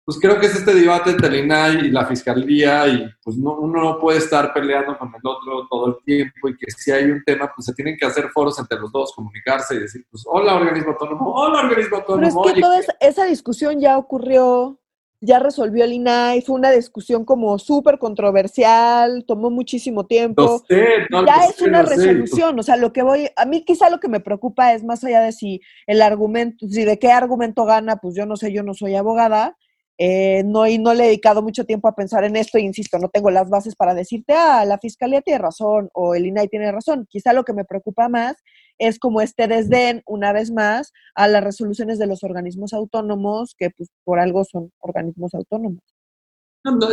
pues 0.04 0.18
creo 0.20 0.38
que 0.40 0.46
es 0.46 0.56
este 0.56 0.74
debate 0.74 1.10
entre 1.10 1.28
el 1.28 1.44
INAI 1.44 1.86
y 1.86 1.90
la 1.90 2.04
fiscalía 2.06 2.88
y 2.88 3.08
pues 3.22 3.36
no, 3.36 3.56
uno 3.58 3.82
no 3.82 3.98
puede 4.00 4.18
estar 4.18 4.52
peleando 4.52 4.98
con 4.98 5.08
el 5.08 5.20
otro 5.22 5.68
todo 5.70 5.86
el 5.88 6.04
tiempo 6.04 6.48
y 6.48 6.56
que 6.56 6.70
si 6.72 6.90
hay 6.90 7.04
un 7.04 7.22
tema, 7.24 7.52
pues 7.54 7.66
se 7.66 7.74
tienen 7.74 7.96
que 7.96 8.06
hacer 8.06 8.28
foros 8.30 8.58
entre 8.58 8.80
los 8.80 8.90
dos, 8.90 9.12
comunicarse 9.14 9.76
y 9.76 9.78
decir, 9.78 10.04
pues 10.10 10.24
hola 10.26 10.56
organismo 10.56 10.92
autónomo, 10.92 11.32
hola 11.32 11.60
organismo 11.60 11.98
autónomo. 11.98 12.42
Pero 12.42 12.48
es 12.48 12.54
que 12.54 12.60
toda 12.60 12.80
esa, 13.00 13.24
discusión 13.26 13.80
ya 13.80 13.96
ocurrió, 13.96 14.80
ya 15.20 15.38
resolvió 15.38 15.84
el 15.84 15.92
INAI, 15.92 16.42
fue 16.42 16.56
una 16.56 16.72
discusión 16.72 17.24
como 17.24 17.56
súper 17.60 18.00
controversial, 18.00 19.24
tomó 19.24 19.50
muchísimo 19.50 20.06
tiempo. 20.06 20.64
ya 20.68 21.44
es 21.48 21.62
una 21.62 21.82
resolución, 21.82 22.58
o 22.58 22.62
sea, 22.64 22.76
lo 22.76 22.92
que 22.92 23.02
voy, 23.02 23.28
a 23.36 23.44
mí 23.44 23.64
quizá 23.64 23.88
lo 23.88 24.00
que 24.00 24.08
me 24.08 24.18
preocupa 24.18 24.72
es 24.72 24.82
más 24.82 25.04
allá 25.04 25.20
de 25.20 25.30
si 25.30 25.60
el 25.86 26.02
argumento, 26.02 26.66
si 26.68 26.84
de 26.84 26.98
qué 26.98 27.12
argumento 27.12 27.64
gana, 27.66 27.98
pues 27.98 28.16
yo 28.16 28.26
no 28.26 28.34
sé, 28.34 28.52
yo 28.52 28.64
no 28.64 28.74
soy 28.74 28.96
abogada, 28.96 29.56
eh, 29.98 30.42
no, 30.44 30.66
y 30.66 30.78
no 30.78 30.94
le 30.94 31.04
he 31.04 31.06
dedicado 31.08 31.42
mucho 31.42 31.64
tiempo 31.64 31.86
a 31.86 31.94
pensar 31.94 32.24
en 32.24 32.36
esto, 32.36 32.58
e 32.58 32.62
insisto, 32.62 32.98
no 32.98 33.08
tengo 33.08 33.30
las 33.30 33.48
bases 33.50 33.76
para 33.76 33.94
decirte, 33.94 34.34
ah, 34.34 34.64
la 34.64 34.78
fiscalía 34.78 35.20
tiene 35.20 35.38
razón 35.38 35.90
o 35.92 36.14
el 36.14 36.26
INAI 36.26 36.48
tiene 36.48 36.72
razón. 36.72 37.06
Quizá 37.08 37.32
lo 37.32 37.44
que 37.44 37.52
me 37.52 37.64
preocupa 37.64 38.08
más 38.08 38.36
es 38.78 38.98
como 38.98 39.20
este 39.20 39.46
desdén, 39.48 40.02
una 40.06 40.32
vez 40.32 40.50
más, 40.50 40.92
a 41.14 41.28
las 41.28 41.44
resoluciones 41.44 41.98
de 41.98 42.06
los 42.06 42.24
organismos 42.24 42.72
autónomos, 42.72 43.54
que 43.56 43.70
pues, 43.70 43.90
por 44.04 44.18
algo 44.18 44.44
son 44.44 44.72
organismos 44.80 45.34
autónomos. 45.34 45.82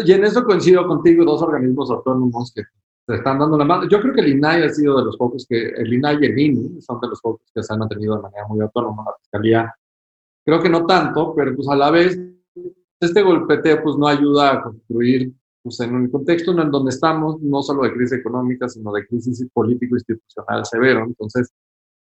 Y 0.05 0.11
en 0.11 0.23
eso 0.25 0.43
coincido 0.43 0.85
contigo, 0.87 1.23
dos 1.23 1.41
organismos 1.41 1.89
autónomos 1.91 2.51
que 2.53 2.63
se 3.07 3.15
están 3.15 3.39
dando 3.39 3.57
la 3.57 3.65
mano. 3.65 3.87
Yo 3.87 4.01
creo 4.01 4.13
que 4.13 4.21
el 4.21 4.29
INAI 4.29 4.63
ha 4.63 4.69
sido 4.69 4.97
de 4.97 5.05
los 5.05 5.17
pocos 5.17 5.45
que, 5.47 5.69
el 5.69 5.93
INAI 5.93 6.17
y 6.21 6.25
el 6.25 6.39
INI 6.39 6.81
son 6.81 6.99
de 6.99 7.07
los 7.07 7.21
pocos 7.21 7.49
que 7.53 7.63
se 7.63 7.73
han 7.73 7.79
mantenido 7.79 8.15
de 8.17 8.23
manera 8.23 8.47
muy 8.47 8.61
autónoma. 8.61 9.03
La 9.05 9.17
fiscalía, 9.19 9.75
creo 10.45 10.61
que 10.61 10.69
no 10.69 10.85
tanto, 10.85 11.33
pero 11.35 11.55
pues 11.55 11.67
a 11.69 11.75
la 11.75 11.91
vez 11.91 12.19
este 12.99 13.21
golpeteo 13.21 13.81
pues 13.83 13.95
no 13.97 14.07
ayuda 14.07 14.53
a 14.53 14.63
construir 14.63 15.33
pues, 15.63 15.79
en 15.81 15.95
un 15.95 16.09
contexto 16.09 16.51
en 16.51 16.71
donde 16.71 16.89
estamos, 16.89 17.41
no 17.41 17.61
solo 17.61 17.83
de 17.83 17.93
crisis 17.93 18.19
económica, 18.19 18.67
sino 18.67 18.91
de 18.91 19.05
crisis 19.05 19.47
político-institucional 19.53 20.65
severo. 20.65 21.05
Entonces, 21.05 21.51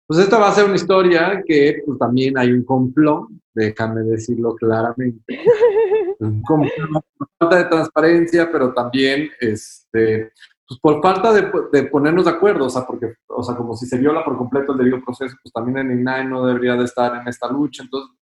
pues 0.07 0.19
esta 0.21 0.39
va 0.39 0.49
a 0.49 0.53
ser 0.53 0.65
una 0.65 0.75
historia 0.75 1.43
que 1.45 1.83
pues, 1.85 1.99
también 1.99 2.37
hay 2.37 2.51
un 2.51 2.63
complot, 2.63 3.27
déjame 3.53 4.01
decirlo 4.01 4.55
claramente, 4.55 5.21
un 6.19 6.41
complot 6.41 7.05
por 7.17 7.27
falta 7.37 7.57
de 7.57 7.65
transparencia, 7.65 8.51
pero 8.51 8.73
también 8.73 9.29
este, 9.39 10.31
pues 10.67 10.79
por 10.79 11.01
falta 11.01 11.33
de, 11.33 11.51
de, 11.71 11.83
ponernos 11.83 12.25
de 12.25 12.31
acuerdo, 12.31 12.65
o 12.65 12.69
sea, 12.69 12.85
porque, 12.85 13.13
o 13.27 13.43
sea, 13.43 13.55
como 13.55 13.75
si 13.75 13.85
se 13.85 13.97
viola 13.97 14.23
por 14.23 14.37
completo 14.37 14.71
el 14.71 14.77
debido 14.77 15.01
proceso, 15.03 15.35
pues 15.43 15.51
también 15.51 15.77
el 15.79 15.99
INAE 15.99 16.25
no 16.25 16.45
debería 16.45 16.75
de 16.75 16.85
estar 16.85 17.21
en 17.21 17.27
esta 17.27 17.51
lucha. 17.51 17.83
Entonces, 17.83 18.18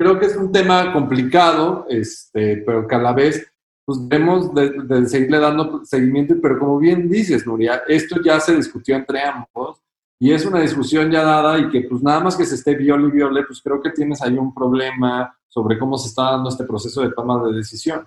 creo 0.00 0.18
que 0.18 0.24
es 0.24 0.36
un 0.36 0.50
tema 0.50 0.94
complicado, 0.94 1.84
este, 1.90 2.56
pero 2.64 2.88
que 2.88 2.94
a 2.94 2.98
la 2.98 3.12
vez 3.12 3.46
pues 3.84 4.08
debemos 4.08 4.54
de, 4.54 5.06
seguirle 5.06 5.38
dando 5.38 5.84
seguimiento, 5.84 6.36
pero 6.40 6.58
como 6.58 6.78
bien 6.78 7.06
dices, 7.06 7.46
Nuria, 7.46 7.82
esto 7.86 8.18
ya 8.24 8.40
se 8.40 8.56
discutió 8.56 8.96
entre 8.96 9.20
ambos 9.20 9.82
y 10.18 10.32
es 10.32 10.46
una 10.46 10.60
discusión 10.60 11.10
ya 11.10 11.22
dada 11.22 11.58
y 11.58 11.68
que 11.68 11.82
pues 11.82 12.02
nada 12.02 12.20
más 12.20 12.34
que 12.34 12.46
se 12.46 12.54
esté 12.54 12.76
viole 12.76 13.08
y 13.08 13.10
viole, 13.10 13.42
pues 13.46 13.60
creo 13.60 13.82
que 13.82 13.90
tienes 13.90 14.22
ahí 14.22 14.38
un 14.38 14.54
problema 14.54 15.36
sobre 15.48 15.78
cómo 15.78 15.98
se 15.98 16.08
está 16.08 16.30
dando 16.30 16.48
este 16.48 16.64
proceso 16.64 17.02
de 17.02 17.12
toma 17.12 17.42
de 17.46 17.58
decisión. 17.58 18.06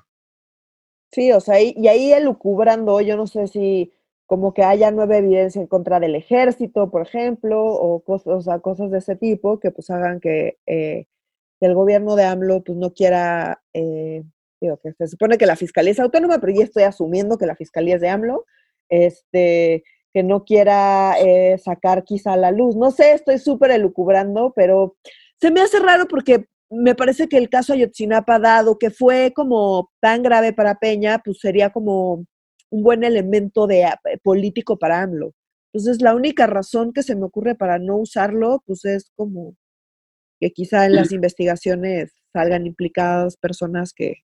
Sí, 1.11 1.31
o 1.31 1.41
sea, 1.41 1.61
y, 1.61 1.87
ahí 1.87 2.11
elucubrando, 2.11 3.01
yo 3.01 3.17
no 3.17 3.27
sé 3.27 3.47
si 3.47 3.93
como 4.25 4.51
que 4.55 4.63
haya 4.63 4.89
nueva 4.89 5.17
evidencia 5.17 5.61
en 5.61 5.67
contra 5.67 5.99
del 5.99 6.15
ejército, 6.15 6.89
por 6.89 7.03
ejemplo, 7.03 7.63
o 7.63 7.99
cosas, 7.99 8.47
o 8.47 8.61
cosas 8.63 8.89
de 8.89 8.97
ese 8.97 9.15
tipo 9.15 9.59
que 9.59 9.69
pues 9.69 9.91
hagan 9.91 10.19
que 10.19 10.57
eh, 10.65 11.05
el 11.65 11.75
gobierno 11.75 12.15
de 12.15 12.23
AMLO 12.23 12.63
pues 12.63 12.77
no 12.77 12.93
quiera, 12.93 13.61
eh, 13.73 14.23
digo, 14.61 14.77
que 14.77 14.93
se 14.93 15.07
supone 15.07 15.37
que 15.37 15.45
la 15.45 15.55
fiscalía 15.55 15.91
es 15.91 15.99
autónoma, 15.99 16.39
pero 16.39 16.53
ya 16.53 16.63
estoy 16.63 16.83
asumiendo 16.83 17.37
que 17.37 17.45
la 17.45 17.55
fiscalía 17.55 17.95
es 17.95 18.01
de 18.01 18.09
AMLO, 18.09 18.45
este, 18.89 19.83
que 20.13 20.23
no 20.23 20.45
quiera 20.45 21.15
eh, 21.19 21.57
sacar 21.57 22.03
quizá 22.03 22.35
la 22.37 22.51
luz. 22.51 22.75
No 22.75 22.91
sé, 22.91 23.13
estoy 23.13 23.39
súper 23.39 23.71
elucubrando, 23.71 24.53
pero 24.55 24.97
se 25.41 25.51
me 25.51 25.61
hace 25.61 25.79
raro 25.79 26.07
porque 26.07 26.45
me 26.69 26.95
parece 26.95 27.27
que 27.27 27.37
el 27.37 27.49
caso 27.49 27.73
Ayotzinapa, 27.73 28.39
dado 28.39 28.77
que 28.77 28.89
fue 28.89 29.31
como 29.35 29.91
tan 29.99 30.23
grave 30.23 30.53
para 30.53 30.75
Peña, 30.75 31.21
pues 31.23 31.39
sería 31.39 31.71
como 31.71 32.25
un 32.69 32.83
buen 32.83 33.03
elemento 33.03 33.67
de, 33.67 33.83
eh, 33.83 34.17
político 34.23 34.77
para 34.77 35.01
AMLO. 35.01 35.33
Entonces, 35.73 36.01
la 36.01 36.15
única 36.15 36.47
razón 36.47 36.93
que 36.93 37.03
se 37.03 37.15
me 37.15 37.25
ocurre 37.25 37.55
para 37.55 37.79
no 37.79 37.97
usarlo, 37.97 38.63
pues 38.65 38.85
es 38.85 39.11
como 39.15 39.55
que 40.43 40.51
quizá 40.51 40.85
en 40.85 40.95
las 40.95 41.13
investigaciones 41.13 42.11
salgan 42.33 42.67
implicadas 42.67 43.37
personas 43.37 43.93
que, 43.93 44.25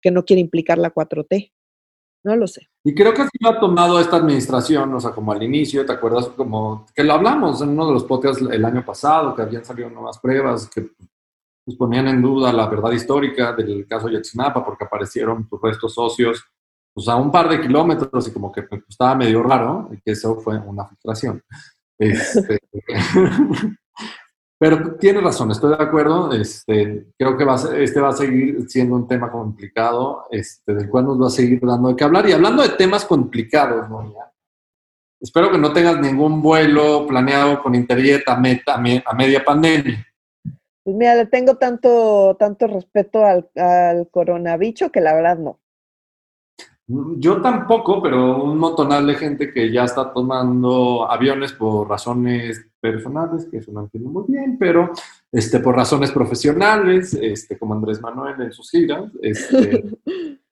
que 0.00 0.12
no 0.12 0.24
quieren 0.24 0.44
implicar 0.44 0.78
la 0.78 0.94
4T. 0.94 1.52
No 2.24 2.36
lo 2.36 2.46
sé. 2.46 2.68
Y 2.84 2.94
creo 2.94 3.12
que 3.12 3.22
así 3.22 3.36
lo 3.40 3.48
ha 3.48 3.58
tomado 3.58 3.98
esta 3.98 4.18
administración, 4.18 4.94
o 4.94 5.00
sea, 5.00 5.10
como 5.10 5.32
al 5.32 5.42
inicio, 5.42 5.84
¿te 5.84 5.92
acuerdas? 5.92 6.28
Como 6.28 6.86
que 6.94 7.02
lo 7.02 7.14
hablamos 7.14 7.60
en 7.62 7.70
uno 7.70 7.88
de 7.88 7.94
los 7.94 8.04
podcasts 8.04 8.44
el 8.48 8.64
año 8.64 8.84
pasado, 8.84 9.34
que 9.34 9.42
habían 9.42 9.64
salido 9.64 9.90
nuevas 9.90 10.20
pruebas 10.20 10.70
que 10.72 10.82
pues, 11.64 11.76
ponían 11.76 12.06
en 12.06 12.22
duda 12.22 12.52
la 12.52 12.68
verdad 12.68 12.92
histórica 12.92 13.54
del 13.54 13.88
caso 13.88 14.08
Yatzinapa, 14.08 14.64
porque 14.64 14.84
aparecieron 14.84 15.48
tus 15.48 15.60
restos 15.60 15.94
socios 15.94 16.44
pues, 16.94 17.08
a 17.08 17.16
un 17.16 17.32
par 17.32 17.48
de 17.48 17.60
kilómetros 17.60 18.28
y 18.28 18.30
como 18.30 18.52
que 18.52 18.62
pues, 18.62 18.82
estaba 18.88 19.16
medio 19.16 19.42
raro, 19.42 19.90
y 19.92 20.00
que 20.00 20.12
eso 20.12 20.36
fue 20.36 20.56
una 20.58 20.86
filtración. 20.86 21.42
Este, 21.98 22.58
Pero 24.62 24.94
tiene 24.94 25.20
razón, 25.20 25.50
estoy 25.50 25.76
de 25.76 25.82
acuerdo. 25.82 26.32
Este, 26.32 27.06
creo 27.18 27.36
que 27.36 27.44
va 27.44 27.56
este 27.80 28.00
va 28.00 28.10
a 28.10 28.12
seguir 28.12 28.64
siendo 28.68 28.94
un 28.94 29.08
tema 29.08 29.28
complicado, 29.28 30.26
este, 30.30 30.72
del 30.72 30.88
cual 30.88 31.06
nos 31.06 31.20
va 31.20 31.26
a 31.26 31.30
seguir 31.30 31.60
dando 31.66 31.88
de 31.88 31.96
qué 31.96 32.04
hablar. 32.04 32.28
Y 32.28 32.32
hablando 32.32 32.62
de 32.62 32.68
temas 32.68 33.04
complicados, 33.04 33.88
espero 35.20 35.50
que 35.50 35.58
no 35.58 35.72
tengas 35.72 35.98
ningún 35.98 36.40
vuelo 36.40 37.08
planeado 37.08 37.60
con 37.60 37.74
Interjet 37.74 38.22
a, 38.28 38.34
a, 38.34 39.14
media 39.14 39.44
pandemia. 39.44 40.06
Pues 40.84 40.96
mira, 40.96 41.16
le 41.16 41.26
tengo 41.26 41.56
tanto, 41.56 42.36
tanto 42.38 42.68
respeto 42.68 43.24
al, 43.24 43.50
al 43.56 44.08
coronavirus 44.12 44.92
que 44.92 45.00
la 45.00 45.12
verdad 45.12 45.38
no. 45.38 45.58
Yo 46.88 47.40
tampoco, 47.40 48.02
pero 48.02 48.42
un 48.42 48.58
montonal 48.58 49.06
de 49.06 49.14
gente 49.14 49.52
que 49.52 49.70
ya 49.70 49.84
está 49.84 50.12
tomando 50.12 51.10
aviones 51.10 51.52
por 51.52 51.88
razones 51.88 52.66
personales, 52.80 53.46
que 53.48 53.58
eso 53.58 53.70
no 53.72 53.82
entiendo 53.82 54.10
muy 54.10 54.24
bien, 54.26 54.56
pero 54.58 54.90
este, 55.30 55.60
por 55.60 55.76
razones 55.76 56.10
profesionales, 56.10 57.14
este, 57.14 57.56
como 57.56 57.74
Andrés 57.74 58.00
Manuel 58.00 58.40
en 58.42 58.52
sus 58.52 58.68
giras, 58.70 59.04
este, 59.22 59.84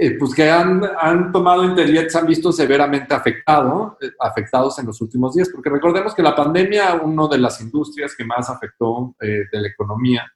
eh, 0.00 0.16
pues 0.18 0.32
que 0.32 0.48
han, 0.48 0.80
han 1.00 1.32
tomado 1.32 1.64
Interjet, 1.64 2.08
se 2.08 2.18
han 2.18 2.26
visto 2.26 2.52
severamente 2.52 3.12
afectado, 3.12 3.98
eh, 4.00 4.10
afectados 4.20 4.78
en 4.78 4.86
los 4.86 5.00
últimos 5.00 5.34
días, 5.34 5.50
porque 5.52 5.70
recordemos 5.70 6.14
que 6.14 6.22
la 6.22 6.36
pandemia, 6.36 6.94
una 7.02 7.26
de 7.26 7.38
las 7.38 7.60
industrias 7.60 8.14
que 8.16 8.24
más 8.24 8.48
afectó 8.48 9.16
eh, 9.20 9.42
de 9.50 9.60
la 9.60 9.68
economía, 9.68 10.32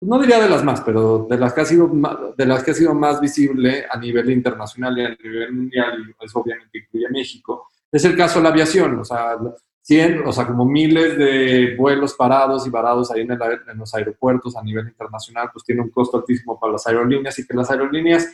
no 0.00 0.18
diría 0.20 0.40
de 0.40 0.48
las 0.48 0.64
más, 0.64 0.80
pero 0.82 1.26
de 1.28 1.36
las 1.36 1.52
que 1.52 1.60
ha 1.60 1.64
sido 1.64 1.88
más, 1.88 2.16
de 2.36 2.46
las 2.46 2.62
que 2.62 2.70
ha 2.70 2.74
sido 2.74 2.94
más 2.94 3.20
visible 3.20 3.84
a 3.90 3.98
nivel 3.98 4.30
internacional 4.30 4.96
y 4.98 5.04
a 5.04 5.16
nivel 5.22 5.52
mundial, 5.52 6.08
y 6.08 6.24
eso 6.24 6.40
obviamente 6.40 6.78
incluye 6.78 7.08
México, 7.10 7.68
es 7.90 8.04
el 8.04 8.16
caso 8.16 8.38
de 8.38 8.44
la 8.44 8.50
aviación, 8.50 8.98
o 8.98 9.04
sea, 9.04 9.36
100, 9.82 10.26
o 10.26 10.32
sea, 10.32 10.46
como 10.46 10.66
miles 10.66 11.16
de 11.16 11.74
vuelos 11.76 12.14
parados 12.14 12.66
y 12.66 12.70
varados 12.70 13.10
ahí 13.10 13.22
en, 13.22 13.32
en 13.32 13.78
los 13.78 13.94
aeropuertos 13.94 14.54
a 14.56 14.62
nivel 14.62 14.86
internacional, 14.86 15.48
pues 15.52 15.64
tiene 15.64 15.80
un 15.80 15.88
costo 15.90 16.18
altísimo 16.18 16.60
para 16.60 16.74
las 16.74 16.86
aerolíneas 16.86 17.38
y 17.38 17.46
que 17.46 17.56
las 17.56 17.70
aerolíneas 17.70 18.28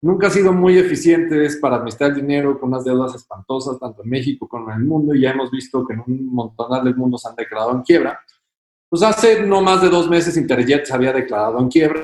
nunca 0.00 0.26
han 0.26 0.32
sido 0.32 0.52
muy 0.52 0.78
eficientes 0.78 1.56
para 1.56 1.76
administrar 1.76 2.10
el 2.10 2.16
dinero 2.16 2.58
con 2.58 2.70
unas 2.70 2.84
deudas 2.84 3.14
espantosas, 3.14 3.78
tanto 3.78 4.02
en 4.02 4.10
México 4.10 4.48
como 4.48 4.70
en 4.70 4.78
el 4.78 4.84
mundo, 4.84 5.14
y 5.14 5.20
ya 5.20 5.30
hemos 5.30 5.50
visto 5.50 5.86
que 5.86 5.94
en 5.94 6.02
un 6.06 6.26
montón 6.26 6.84
de 6.84 6.94
mundos 6.94 7.24
han 7.26 7.34
declarado 7.34 7.72
en 7.72 7.82
quiebra. 7.82 8.20
Pues 8.94 9.02
hace 9.02 9.42
no 9.42 9.60
más 9.60 9.82
de 9.82 9.88
dos 9.88 10.08
meses 10.08 10.36
Interjet 10.36 10.84
se 10.84 10.94
había 10.94 11.12
declarado 11.12 11.58
en 11.58 11.66
quiebra. 11.66 12.00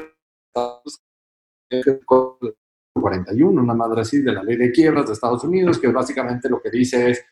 41, 2.93 3.63
una 3.63 3.75
madre 3.75 4.01
así 4.01 4.21
de 4.21 4.33
la 4.33 4.43
ley 4.43 4.57
de 4.57 4.73
quiebras 4.73 5.07
de 5.07 5.13
Estados 5.13 5.45
Unidos, 5.45 5.79
que 5.79 5.87
básicamente 5.87 6.49
lo 6.49 6.61
que 6.61 6.69
dice 6.69 7.11
es, 7.11 7.25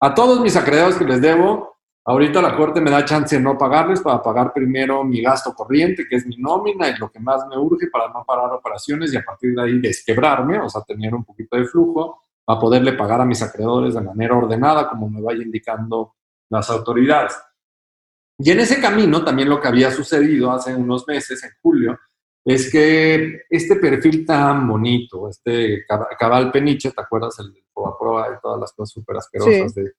a 0.00 0.14
todos 0.14 0.40
mis 0.40 0.54
acreedores 0.54 0.94
que 0.94 1.04
les 1.04 1.20
debo, 1.20 1.78
ahorita 2.04 2.40
la 2.40 2.56
Corte 2.56 2.80
me 2.80 2.92
da 2.92 3.04
chance 3.04 3.34
de 3.34 3.42
no 3.42 3.58
pagarles 3.58 4.00
para 4.00 4.22
pagar 4.22 4.52
primero 4.52 5.02
mi 5.02 5.20
gasto 5.20 5.52
corriente, 5.52 6.06
que 6.08 6.14
es 6.14 6.24
mi 6.24 6.36
nómina 6.36 6.88
y 6.88 6.96
lo 6.96 7.10
que 7.10 7.18
más 7.18 7.44
me 7.48 7.58
urge 7.58 7.88
para 7.88 8.06
no 8.06 8.24
parar 8.24 8.52
operaciones 8.52 9.12
y 9.12 9.16
a 9.16 9.24
partir 9.24 9.52
de 9.52 9.62
ahí 9.62 9.80
desquebrarme, 9.80 10.60
o 10.60 10.68
sea, 10.68 10.82
tener 10.82 11.12
un 11.12 11.24
poquito 11.24 11.56
de 11.56 11.64
flujo 11.64 12.20
para 12.44 12.60
poderle 12.60 12.92
pagar 12.92 13.20
a 13.20 13.24
mis 13.24 13.42
acreedores 13.42 13.94
de 13.94 14.00
manera 14.00 14.36
ordenada, 14.36 14.88
como 14.88 15.10
me 15.10 15.20
vaya 15.20 15.42
indicando 15.42 16.14
las 16.48 16.70
autoridades. 16.70 17.36
Y 18.38 18.50
en 18.50 18.60
ese 18.60 18.80
camino 18.80 19.24
también 19.24 19.48
lo 19.48 19.60
que 19.60 19.68
había 19.68 19.90
sucedido 19.90 20.50
hace 20.50 20.74
unos 20.74 21.06
meses, 21.06 21.42
en 21.44 21.50
julio, 21.62 21.98
es 22.44 22.70
que 22.70 23.42
este 23.48 23.76
perfil 23.76 24.26
tan 24.26 24.66
bonito, 24.66 25.28
este 25.28 25.84
cabal 26.18 26.50
peniche, 26.50 26.90
¿te 26.90 27.00
acuerdas? 27.00 27.38
El 27.38 27.52
prueba 27.98 28.30
de 28.30 28.36
todas 28.42 28.60
las 28.60 28.72
cosas 28.72 28.92
súper 28.92 29.16
asquerosas 29.16 29.74
de 29.74 29.92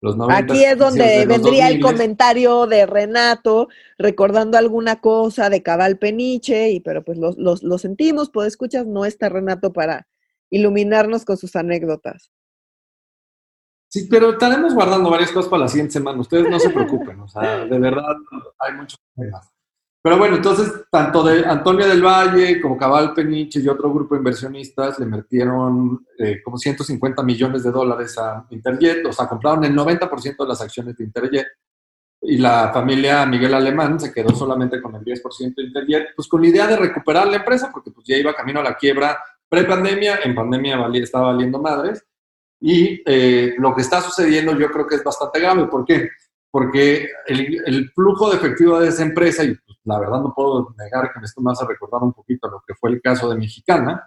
los 0.00 0.16
90. 0.16 0.36
Aquí 0.36 0.64
es 0.64 0.78
donde 0.78 1.26
vendría 1.26 1.68
el 1.68 1.80
comentario 1.80 2.66
de 2.66 2.86
Renato 2.86 3.68
recordando 3.98 4.58
alguna 4.58 5.00
cosa 5.00 5.48
de 5.48 5.62
cabal 5.62 5.98
peniche, 5.98 6.70
y, 6.70 6.80
pero 6.80 7.04
pues 7.04 7.18
lo, 7.18 7.78
sentimos, 7.78 8.30
pues 8.30 8.48
escuchas, 8.48 8.86
no 8.86 9.04
está 9.04 9.28
Renato 9.28 9.72
para 9.72 10.06
iluminarnos 10.50 11.24
con 11.24 11.36
sus 11.36 11.56
anécdotas. 11.56 12.30
Sí, 13.94 14.08
pero 14.10 14.30
estaremos 14.30 14.74
guardando 14.74 15.08
varias 15.08 15.30
cosas 15.30 15.48
para 15.48 15.62
la 15.62 15.68
siguiente 15.68 15.92
semana. 15.92 16.20
Ustedes 16.20 16.50
no 16.50 16.58
se 16.58 16.70
preocupen, 16.70 17.20
o 17.20 17.28
sea, 17.28 17.64
de 17.64 17.78
verdad 17.78 18.16
hay 18.58 18.72
muchos 18.72 18.98
temas. 19.14 19.48
Pero 20.02 20.18
bueno, 20.18 20.34
entonces, 20.34 20.68
tanto 20.90 21.22
de 21.22 21.46
Antonia 21.46 21.86
del 21.86 22.02
Valle 22.02 22.60
como 22.60 22.76
Cabal 22.76 23.14
Peniche 23.14 23.60
y 23.60 23.68
otro 23.68 23.94
grupo 23.94 24.16
de 24.16 24.18
inversionistas 24.18 24.98
le 24.98 25.06
metieron 25.06 26.04
eh, 26.18 26.42
como 26.42 26.58
150 26.58 27.22
millones 27.22 27.62
de 27.62 27.70
dólares 27.70 28.18
a 28.18 28.44
Interjet, 28.50 29.06
o 29.06 29.12
sea, 29.12 29.28
compraron 29.28 29.62
el 29.62 29.76
90% 29.76 30.38
de 30.38 30.48
las 30.48 30.60
acciones 30.60 30.96
de 30.96 31.04
Interjet. 31.04 31.46
Y 32.22 32.38
la 32.38 32.72
familia 32.72 33.24
Miguel 33.26 33.54
Alemán 33.54 34.00
se 34.00 34.12
quedó 34.12 34.34
solamente 34.34 34.82
con 34.82 34.96
el 34.96 35.04
10% 35.04 35.54
de 35.54 35.62
Interjet, 35.62 36.08
pues 36.16 36.26
con 36.26 36.42
la 36.42 36.48
idea 36.48 36.66
de 36.66 36.78
recuperar 36.78 37.28
la 37.28 37.36
empresa, 37.36 37.70
porque 37.72 37.92
pues 37.92 38.04
ya 38.08 38.16
iba 38.16 38.34
camino 38.34 38.58
a 38.58 38.64
la 38.64 38.74
quiebra 38.74 39.16
pre-pandemia, 39.48 40.18
en 40.24 40.34
pandemia 40.34 40.84
estaba 40.94 41.26
valiendo 41.26 41.60
madres 41.60 42.04
y 42.66 43.02
eh, 43.04 43.56
lo 43.58 43.74
que 43.74 43.82
está 43.82 44.00
sucediendo 44.00 44.58
yo 44.58 44.70
creo 44.70 44.86
que 44.86 44.94
es 44.94 45.04
bastante 45.04 45.38
grave. 45.38 45.66
¿Por 45.66 45.84
qué? 45.84 46.08
Porque 46.50 47.10
el, 47.26 47.90
flujo 47.94 48.30
de 48.30 48.36
efectivo 48.36 48.80
de 48.80 48.88
esa 48.88 49.02
empresa, 49.02 49.44
y 49.44 49.54
pues, 49.54 49.78
la 49.84 49.98
verdad 49.98 50.22
no 50.22 50.32
puedo 50.34 50.74
negar 50.78 51.12
que 51.12 51.20
esto 51.22 51.42
me 51.42 51.52
hace 51.52 51.66
recordar 51.66 52.02
un 52.02 52.14
poquito 52.14 52.48
lo 52.48 52.62
que 52.66 52.74
fue 52.74 52.88
el 52.88 53.02
caso 53.02 53.28
de 53.28 53.36
Mexicana, 53.36 54.02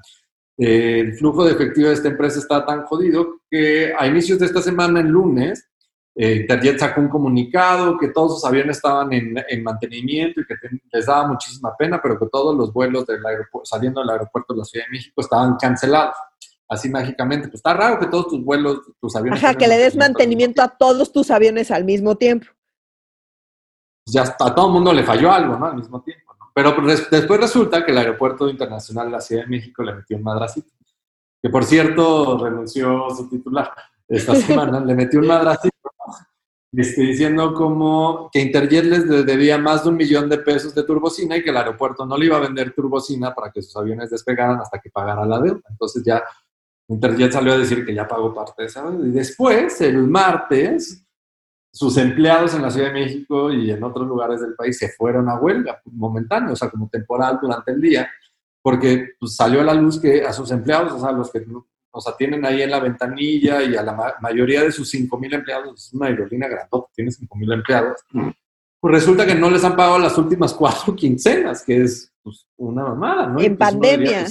eh, 0.57 1.01
el 1.01 1.13
flujo 1.13 1.45
de 1.45 1.51
efectivo 1.51 1.89
de 1.89 1.93
esta 1.93 2.07
empresa 2.07 2.39
está 2.39 2.65
tan 2.65 2.81
jodido 2.85 3.41
que 3.47 3.93
a 3.95 4.07
inicios 4.07 4.39
de 4.39 4.47
esta 4.47 4.63
semana, 4.63 5.01
el 5.01 5.07
lunes, 5.09 5.69
eh, 6.15 6.47
sacó 6.79 7.01
un 7.01 7.09
comunicado 7.09 7.95
que 7.95 8.07
todos 8.07 8.39
sus 8.39 8.45
aviones 8.49 8.77
estaban 8.77 9.13
en, 9.13 9.63
mantenimiento 9.63 10.41
y 10.41 10.45
que 10.47 10.55
les 10.91 11.05
daba 11.05 11.27
muchísima 11.27 11.75
pena, 11.77 12.01
pero 12.01 12.17
que 12.17 12.25
todos 12.25 12.57
los 12.57 12.73
vuelos 12.73 13.05
del 13.05 13.19
saliendo 13.65 14.01
del 14.01 14.09
aeropuerto 14.09 14.55
de 14.55 14.59
la 14.61 14.65
Ciudad 14.65 14.87
de 14.87 14.97
México 14.97 15.21
estaban 15.21 15.57
cancelados. 15.57 16.15
Así 16.69 16.89
mágicamente. 16.89 17.47
Pues 17.47 17.59
está 17.59 17.73
raro 17.73 17.99
que 17.99 18.07
todos 18.07 18.27
tus 18.27 18.43
vuelos, 18.43 18.81
tus 18.99 19.15
aviones. 19.15 19.43
Ajá, 19.43 19.55
que 19.55 19.67
le 19.67 19.77
des 19.77 19.95
mantenimiento 19.95 20.61
a 20.61 20.67
todos 20.67 21.11
tus 21.11 21.31
aviones 21.31 21.71
al 21.71 21.85
mismo 21.85 22.15
tiempo. 22.15 22.47
Pues 24.05 24.13
ya 24.13 24.35
a 24.39 24.55
todo 24.55 24.67
el 24.67 24.73
mundo 24.73 24.93
le 24.93 25.03
falló 25.03 25.31
algo, 25.31 25.57
¿no? 25.57 25.65
Al 25.65 25.75
mismo 25.75 26.01
tiempo. 26.01 26.33
¿no? 26.39 26.51
Pero 26.53 26.75
pues, 26.75 27.09
después 27.09 27.39
resulta 27.39 27.85
que 27.85 27.91
el 27.91 27.97
aeropuerto 27.97 28.49
internacional 28.49 29.07
de 29.07 29.11
la 29.11 29.21
Ciudad 29.21 29.43
de 29.43 29.49
México 29.49 29.83
le 29.83 29.95
metió 29.95 30.17
un 30.17 30.23
madracito. 30.23 30.69
Que 31.41 31.49
por 31.49 31.63
cierto 31.63 32.37
renunció 32.43 33.09
su 33.11 33.29
titular 33.29 33.71
esta 34.07 34.35
semana, 34.35 34.79
le 34.79 34.95
metió 34.95 35.19
un 35.19 35.27
madracito 35.27 35.77
estoy 36.81 37.07
diciendo 37.07 37.53
como 37.53 38.29
que 38.31 38.39
Interjet 38.39 38.85
les 38.85 39.25
debía 39.25 39.57
más 39.57 39.83
de 39.83 39.89
un 39.89 39.97
millón 39.97 40.29
de 40.29 40.37
pesos 40.37 40.75
de 40.75 40.83
turbocina 40.83 41.37
y 41.37 41.43
que 41.43 41.49
el 41.49 41.57
aeropuerto 41.57 42.05
no 42.05 42.17
le 42.17 42.25
iba 42.25 42.37
a 42.37 42.41
vender 42.41 42.73
turbocina 42.73 43.33
para 43.33 43.51
que 43.51 43.61
sus 43.61 43.75
aviones 43.77 44.09
despegaran 44.09 44.59
hasta 44.59 44.79
que 44.79 44.89
pagara 44.89 45.25
la 45.25 45.39
deuda. 45.39 45.61
Entonces 45.69 46.03
ya 46.03 46.23
Interjet 46.89 47.31
salió 47.31 47.53
a 47.53 47.57
decir 47.57 47.85
que 47.85 47.93
ya 47.93 48.07
pagó 48.07 48.33
parte 48.33 48.61
de 48.61 48.67
esa 48.67 48.83
deuda. 48.89 49.07
Y 49.07 49.11
después, 49.11 49.81
el 49.81 50.07
martes, 50.07 51.05
sus 51.71 51.97
empleados 51.97 52.53
en 52.55 52.61
la 52.61 52.71
Ciudad 52.71 52.87
de 52.87 52.93
México 52.93 53.51
y 53.51 53.71
en 53.71 53.83
otros 53.83 54.07
lugares 54.07 54.41
del 54.41 54.55
país 54.55 54.77
se 54.77 54.89
fueron 54.89 55.29
a 55.29 55.39
huelga 55.39 55.81
momentáneo, 55.85 56.53
o 56.53 56.55
sea, 56.55 56.69
como 56.69 56.89
temporal 56.89 57.39
durante 57.41 57.71
el 57.71 57.81
día, 57.81 58.09
porque 58.61 59.09
pues, 59.19 59.35
salió 59.35 59.61
a 59.61 59.65
la 59.65 59.73
luz 59.73 59.99
que 59.99 60.23
a 60.23 60.31
sus 60.31 60.49
empleados, 60.51 60.93
o 60.93 60.99
sea, 60.99 61.11
los 61.11 61.31
que 61.31 61.45
nos 61.45 62.07
atienden 62.07 62.45
ahí 62.45 62.61
en 62.61 62.71
la 62.71 62.79
ventanilla 62.79 63.61
y 63.63 63.75
a 63.75 63.83
la 63.83 64.15
mayoría 64.21 64.63
de 64.63 64.71
sus 64.71 64.93
5.000 64.93 65.35
empleados, 65.35 65.87
es 65.87 65.93
una 65.93 66.07
aerolínea 66.07 66.47
grandota, 66.47 66.89
tiene 66.95 67.11
5.000 67.11 67.53
empleados, 67.53 68.01
pues 68.79 68.93
resulta 68.93 69.25
que 69.25 69.35
no 69.35 69.49
les 69.49 69.63
han 69.63 69.75
pagado 69.75 69.99
las 69.99 70.17
últimas 70.17 70.53
cuatro 70.53 70.95
quincenas, 70.95 71.63
que 71.63 71.83
es 71.83 72.11
pues, 72.23 72.45
una 72.57 72.83
mamada, 72.83 73.27
¿no? 73.27 73.39
En 73.41 73.57
pandemia. 73.57 74.25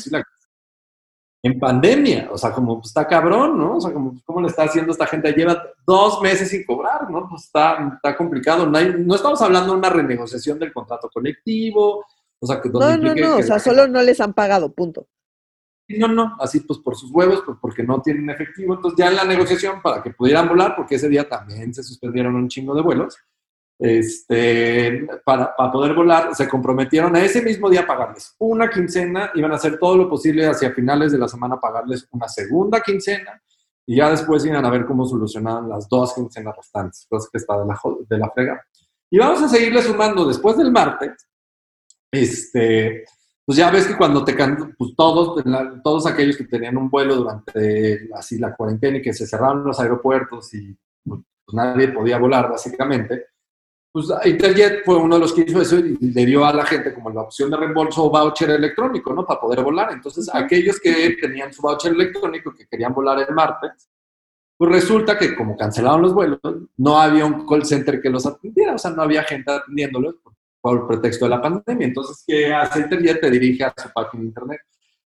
En 1.47 1.61
pandemia, 1.61 2.29
o 2.33 2.37
sea, 2.37 2.53
como 2.53 2.77
pues, 2.77 2.89
está 2.89 3.07
cabrón, 3.07 3.57
¿no? 3.57 3.77
O 3.77 3.81
sea, 3.81 3.93
como, 3.93 4.21
¿cómo 4.25 4.41
le 4.41 4.49
está 4.49 4.65
haciendo 4.65 4.91
esta 4.91 5.07
gente? 5.07 5.33
Lleva 5.33 5.63
dos 5.87 6.21
meses 6.21 6.49
sin 6.51 6.65
cobrar, 6.65 7.09
¿no? 7.09 7.29
Pues 7.29 7.45
está, 7.45 7.93
está 7.95 8.17
complicado. 8.17 8.67
No, 8.67 8.81
no 8.81 9.15
estamos 9.15 9.41
hablando 9.41 9.73
de 9.73 9.79
una 9.79 9.91
renegociación 9.91 10.59
del 10.59 10.73
contrato 10.73 11.09
colectivo, 11.09 12.05
o 12.41 12.47
sea, 12.47 12.61
que 12.61 12.69
No, 12.69 12.97
no, 12.97 13.15
no, 13.15 13.37
o 13.37 13.43
sea, 13.43 13.61
solo 13.61 13.87
no 13.87 14.03
les 14.03 14.21
han 14.21 14.35
pagado, 14.35 14.73
punto. 14.73 15.07
No, 15.89 16.09
no, 16.09 16.37
así 16.41 16.61
pues 16.61 16.81
por 16.81 16.97
sus 16.97 17.13
huevos, 17.13 17.45
pues 17.47 17.59
porque 17.61 17.85
no 17.85 18.03
tienen 18.03 18.29
efectivo. 18.29 18.75
Entonces 18.75 18.99
ya 18.99 19.09
en 19.09 19.17
la 19.17 19.25
negociación 19.25 19.81
para 19.81 20.03
que 20.03 20.11
pudieran 20.11 20.49
volar, 20.49 20.75
porque 20.75 20.97
ese 20.97 21.09
día 21.09 21.29
también 21.29 21.73
se 21.73 21.85
suspendieron 21.85 22.35
un 22.35 22.49
chingo 22.49 22.75
de 22.75 22.83
vuelos, 22.83 23.17
este, 23.79 25.07
para, 25.25 25.55
para 25.55 25.71
poder 25.71 25.95
volar, 25.95 26.35
se 26.35 26.49
comprometieron 26.49 27.15
a 27.15 27.25
ese 27.25 27.43
mismo 27.43 27.69
día 27.69 27.87
pagarles 27.87 28.35
una 28.39 28.71
quincena, 28.71 29.31
iban 29.35 29.53
a 29.53 29.57
hacer 29.57 29.79
todo 29.79 29.97
lo 29.97 30.09
posible 30.09 30.47
hacia 30.47 30.73
finales 30.73 31.13
de 31.13 31.19
la 31.19 31.29
semana 31.29 31.61
pagarles 31.61 32.07
una 32.11 32.29
segunda 32.29 32.81
quincena 32.81 33.41
y 33.87 33.97
ya 33.97 34.11
después 34.11 34.45
iban 34.45 34.65
a 34.65 34.71
ver 34.71 34.85
cómo 34.85 35.07
solucionaban 35.07 35.69
las 35.69 35.89
dos 35.89 36.15
quincenas 36.15 36.57
restantes, 36.57 37.07
cosa 37.09 37.29
que 37.31 37.39
está 37.39 37.59
de 37.59 37.67
la, 37.67 37.81
de 38.09 38.19
la 38.19 38.31
frega. 38.31 38.67
Y 39.11 39.19
vamos 39.19 39.43
a 39.43 39.49
seguirle 39.49 39.83
sumando 39.83 40.27
después 40.27 40.57
del 40.57 40.73
martes, 40.73 41.29
este, 42.11 43.05
pues 43.45 43.59
ya 43.59 43.71
ves 43.71 43.87
que 43.87 43.97
cuando 43.97 44.25
te 44.25 44.35
pues 44.77 44.95
todos, 44.97 45.45
todos 45.85 46.07
aquellos 46.07 46.37
que 46.37 46.45
tenían 46.45 46.77
un 46.77 46.91
vuelo 46.91 47.15
durante 47.15 48.09
así 48.15 48.39
la 48.39 48.57
cuarentena 48.57 48.99
y 48.99 49.03
que 49.03 49.13
se 49.13 49.27
cerraron 49.27 49.65
los 49.65 49.79
aeropuertos 49.79 50.53
y 50.55 50.77
pues, 51.05 51.21
nadie 51.53 51.89
podía 51.89 52.19
volar 52.19 52.51
básicamente, 52.51 53.27
pues 53.97 54.13
Interjet 54.27 54.85
fue 54.85 54.97
uno 54.97 55.15
de 55.15 55.23
los 55.23 55.33
que 55.33 55.41
hizo 55.41 55.63
eso 55.63 55.79
y 55.79 55.97
le 55.99 56.27
dio 56.27 56.45
a 56.45 56.53
la 56.53 56.67
gente 56.67 56.93
como 56.93 57.09
la 57.09 57.23
opción 57.23 57.51
de 57.51 57.57
reembolso 57.57 58.05
o 58.05 58.11
voucher 58.11 58.51
electrónico, 58.51 59.15
¿no? 59.15 59.25
Para 59.25 59.41
poder 59.41 59.63
volar. 59.63 59.91
Entonces, 59.91 60.29
aquellos 60.31 60.79
que 60.79 61.17
tenían 61.19 61.51
su 61.51 61.63
voucher 61.63 61.93
electrónico, 61.93 62.53
que 62.53 62.67
querían 62.67 62.93
volar 62.93 63.25
el 63.27 63.35
martes, 63.35 63.89
pues 64.59 64.71
resulta 64.71 65.17
que 65.17 65.35
como 65.35 65.57
cancelaron 65.57 66.03
los 66.03 66.13
vuelos, 66.13 66.41
no 66.77 67.01
había 67.01 67.25
un 67.25 67.47
call 67.47 67.65
center 67.65 68.03
que 68.03 68.11
los 68.11 68.27
atendiera, 68.27 68.75
o 68.75 68.79
sea, 68.79 68.91
no 68.91 69.01
había 69.01 69.25
gente 69.25 69.51
atendiéndolos 69.51 70.17
por 70.61 70.87
pretexto 70.87 71.25
de 71.25 71.31
la 71.31 71.41
pandemia. 71.41 71.87
Entonces, 71.87 72.23
¿qué 72.27 72.53
hace 72.53 72.81
Internet? 72.81 73.19
Te 73.23 73.31
dirige 73.31 73.65
a 73.65 73.73
su 73.75 73.91
página 73.95 74.21
de 74.21 74.27
internet 74.27 74.61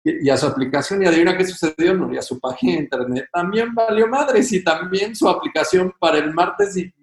y, 0.04 0.30
a 0.30 0.36
su 0.36 0.46
aplicación. 0.46 1.02
Y 1.02 1.06
adivina 1.06 1.38
qué 1.38 1.46
sucedió, 1.46 1.94
no, 1.94 2.14
y 2.14 2.18
a 2.18 2.22
su 2.22 2.38
página 2.38 2.74
de 2.74 2.80
internet 2.80 3.30
también 3.32 3.74
valió 3.74 4.10
madres 4.10 4.52
y 4.52 4.62
también 4.62 5.16
su 5.16 5.30
aplicación 5.30 5.94
para 5.98 6.18
el 6.18 6.34
martes 6.34 6.76
y 6.76 6.94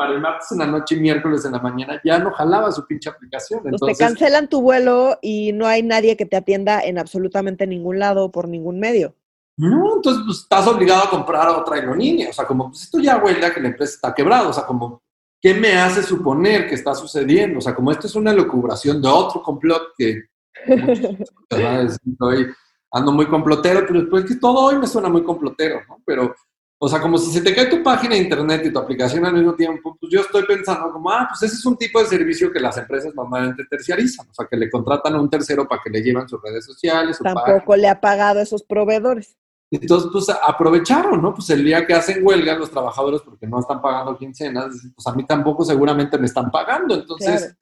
para 0.00 0.14
el 0.14 0.20
martes 0.22 0.50
en 0.52 0.60
la 0.60 0.66
noche 0.66 0.94
y 0.94 1.00
miércoles 1.00 1.44
en 1.44 1.52
la 1.52 1.58
mañana 1.58 2.00
ya 2.02 2.18
no 2.18 2.30
jalaba 2.30 2.72
su 2.72 2.86
pinche 2.86 3.10
aplicación. 3.10 3.60
Entonces, 3.66 3.98
te 3.98 4.02
cancelan 4.02 4.48
tu 4.48 4.62
vuelo 4.62 5.18
y 5.20 5.52
no 5.52 5.66
hay 5.66 5.82
nadie 5.82 6.16
que 6.16 6.24
te 6.24 6.38
atienda 6.38 6.80
en 6.80 6.98
absolutamente 6.98 7.66
ningún 7.66 7.98
lado 7.98 8.32
por 8.32 8.48
ningún 8.48 8.80
medio. 8.80 9.14
No, 9.58 9.96
entonces 9.96 10.22
pues, 10.24 10.38
estás 10.38 10.66
obligado 10.68 11.04
a 11.04 11.10
comprar 11.10 11.48
a 11.48 11.58
otra 11.58 11.76
aerolínea. 11.76 12.30
O 12.30 12.32
sea, 12.32 12.46
como 12.46 12.70
pues 12.70 12.84
esto 12.84 12.98
ya 12.98 13.18
huele 13.22 13.44
a 13.44 13.52
que 13.52 13.60
la 13.60 13.68
empresa 13.68 13.92
está 13.96 14.14
quebrada. 14.14 14.48
O 14.48 14.54
sea, 14.54 14.64
como 14.64 15.02
¿qué 15.38 15.52
me 15.52 15.74
hace 15.74 16.02
suponer 16.02 16.66
que 16.66 16.76
está 16.76 16.94
sucediendo? 16.94 17.58
O 17.58 17.60
sea, 17.60 17.74
como 17.74 17.90
esto 17.90 18.06
es 18.06 18.14
una 18.14 18.32
locubración 18.32 19.02
de 19.02 19.08
otro 19.08 19.42
complot 19.42 19.88
que 19.98 20.22
estoy, 20.66 22.46
ando 22.90 23.12
muy 23.12 23.26
complotero, 23.26 23.84
pero 23.86 24.00
después 24.00 24.24
que 24.24 24.36
todo 24.36 24.60
hoy 24.60 24.78
me 24.78 24.86
suena 24.86 25.10
muy 25.10 25.22
complotero, 25.22 25.82
¿no? 25.86 25.98
Pero, 26.06 26.34
o 26.82 26.88
sea, 26.88 26.98
como 26.98 27.18
si 27.18 27.30
se 27.30 27.42
te 27.42 27.54
cae 27.54 27.66
tu 27.66 27.82
página 27.82 28.14
de 28.14 28.22
internet 28.22 28.62
y 28.64 28.72
tu 28.72 28.78
aplicación 28.78 29.26
al 29.26 29.34
mismo 29.34 29.54
tiempo, 29.54 29.94
pues 30.00 30.10
yo 30.10 30.20
estoy 30.22 30.44
pensando 30.44 30.90
como, 30.90 31.10
ah, 31.10 31.26
pues 31.28 31.42
ese 31.42 31.56
es 31.56 31.66
un 31.66 31.76
tipo 31.76 32.00
de 32.00 32.06
servicio 32.06 32.50
que 32.50 32.58
las 32.58 32.78
empresas 32.78 33.14
normalmente 33.14 33.66
terciarizan, 33.68 34.26
o 34.30 34.32
sea, 34.32 34.46
que 34.50 34.56
le 34.56 34.70
contratan 34.70 35.14
a 35.14 35.20
un 35.20 35.28
tercero 35.28 35.68
para 35.68 35.82
que 35.84 35.90
le 35.90 36.02
lleven 36.02 36.26
sus 36.26 36.40
redes 36.42 36.64
sociales. 36.64 37.18
Tampoco 37.22 37.76
le 37.76 37.86
ha 37.86 38.00
pagado 38.00 38.40
a 38.40 38.44
esos 38.44 38.62
proveedores. 38.62 39.36
Entonces, 39.70 40.08
pues 40.10 40.26
aprovecharon, 40.30 41.20
¿no? 41.20 41.34
Pues 41.34 41.50
el 41.50 41.62
día 41.62 41.86
que 41.86 41.92
hacen 41.92 42.26
huelga 42.26 42.56
los 42.56 42.70
trabajadores 42.70 43.20
porque 43.20 43.46
no 43.46 43.60
están 43.60 43.82
pagando 43.82 44.16
quincenas, 44.16 44.68
pues 44.94 45.06
a 45.06 45.12
mí 45.12 45.26
tampoco 45.26 45.66
seguramente 45.66 46.16
me 46.16 46.26
están 46.26 46.50
pagando. 46.50 46.94
Entonces, 46.94 47.54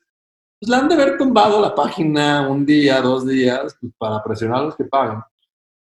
pues 0.61 0.71
le 0.71 0.77
han 0.77 0.89
de 0.89 0.95
haber 0.95 1.19
tumbado 1.19 1.61
la 1.61 1.75
página 1.75 2.49
un 2.49 2.65
día, 2.65 3.01
dos 3.01 3.27
días, 3.27 3.77
pues, 3.81 3.93
para 3.99 4.23
presionar 4.23 4.61
a 4.61 4.65
los 4.67 4.77
que 4.77 4.85
pagan. 4.85 5.25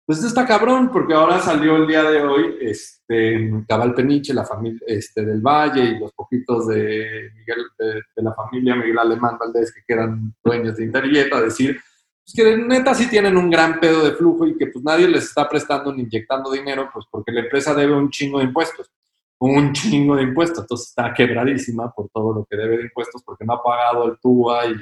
Pues 0.05 0.23
está 0.23 0.45
cabrón, 0.45 0.91
porque 0.91 1.15
ahora 1.15 1.39
salió 1.39 1.77
el 1.77 1.87
día 1.87 2.03
de 2.03 2.21
hoy, 2.21 2.57
este, 2.61 3.51
Cabal 3.67 3.95
Peniche, 3.95 4.35
la 4.35 4.45
familia 4.45 4.79
este, 4.85 5.25
del 5.25 5.41
Valle 5.41 5.83
y 5.83 5.99
los 5.99 6.13
poquitos 6.13 6.67
de 6.67 7.31
Miguel, 7.33 7.65
de, 7.79 8.23
la 8.23 8.33
familia 8.33 8.75
Miguel 8.75 8.99
Alemán 8.99 9.37
Valdés 9.39 9.73
que 9.73 9.81
quedan 9.87 10.35
dueños 10.43 10.77
de 10.77 10.85
Interjet 10.85 11.33
a 11.33 11.41
decir 11.41 11.81
pues 12.25 12.33
que 12.35 12.57
neta 12.57 12.95
sí 12.95 13.07
tienen 13.07 13.37
un 13.37 13.51
gran 13.51 13.79
pedo 13.79 14.03
de 14.03 14.13
flujo 14.13 14.47
y 14.47 14.57
que 14.57 14.67
pues 14.67 14.83
nadie 14.83 15.07
les 15.07 15.25
está 15.25 15.47
prestando 15.47 15.93
ni 15.93 16.03
inyectando 16.03 16.51
dinero, 16.51 16.89
pues 16.91 17.05
porque 17.09 17.31
la 17.31 17.41
empresa 17.41 17.75
debe 17.75 17.93
un 17.93 18.09
chingo 18.09 18.39
de 18.39 18.45
impuestos, 18.45 18.91
un 19.39 19.73
chingo 19.73 20.15
de 20.15 20.23
impuestos, 20.23 20.63
entonces 20.63 20.89
está 20.89 21.13
quebradísima 21.13 21.91
por 21.91 22.09
todo 22.09 22.33
lo 22.33 22.45
que 22.45 22.57
debe 22.57 22.77
de 22.77 22.83
impuestos 22.85 23.21
porque 23.23 23.45
no 23.45 23.53
ha 23.53 23.63
pagado 23.63 24.05
el 24.05 24.19
TUA 24.19 24.65
y 24.67 24.75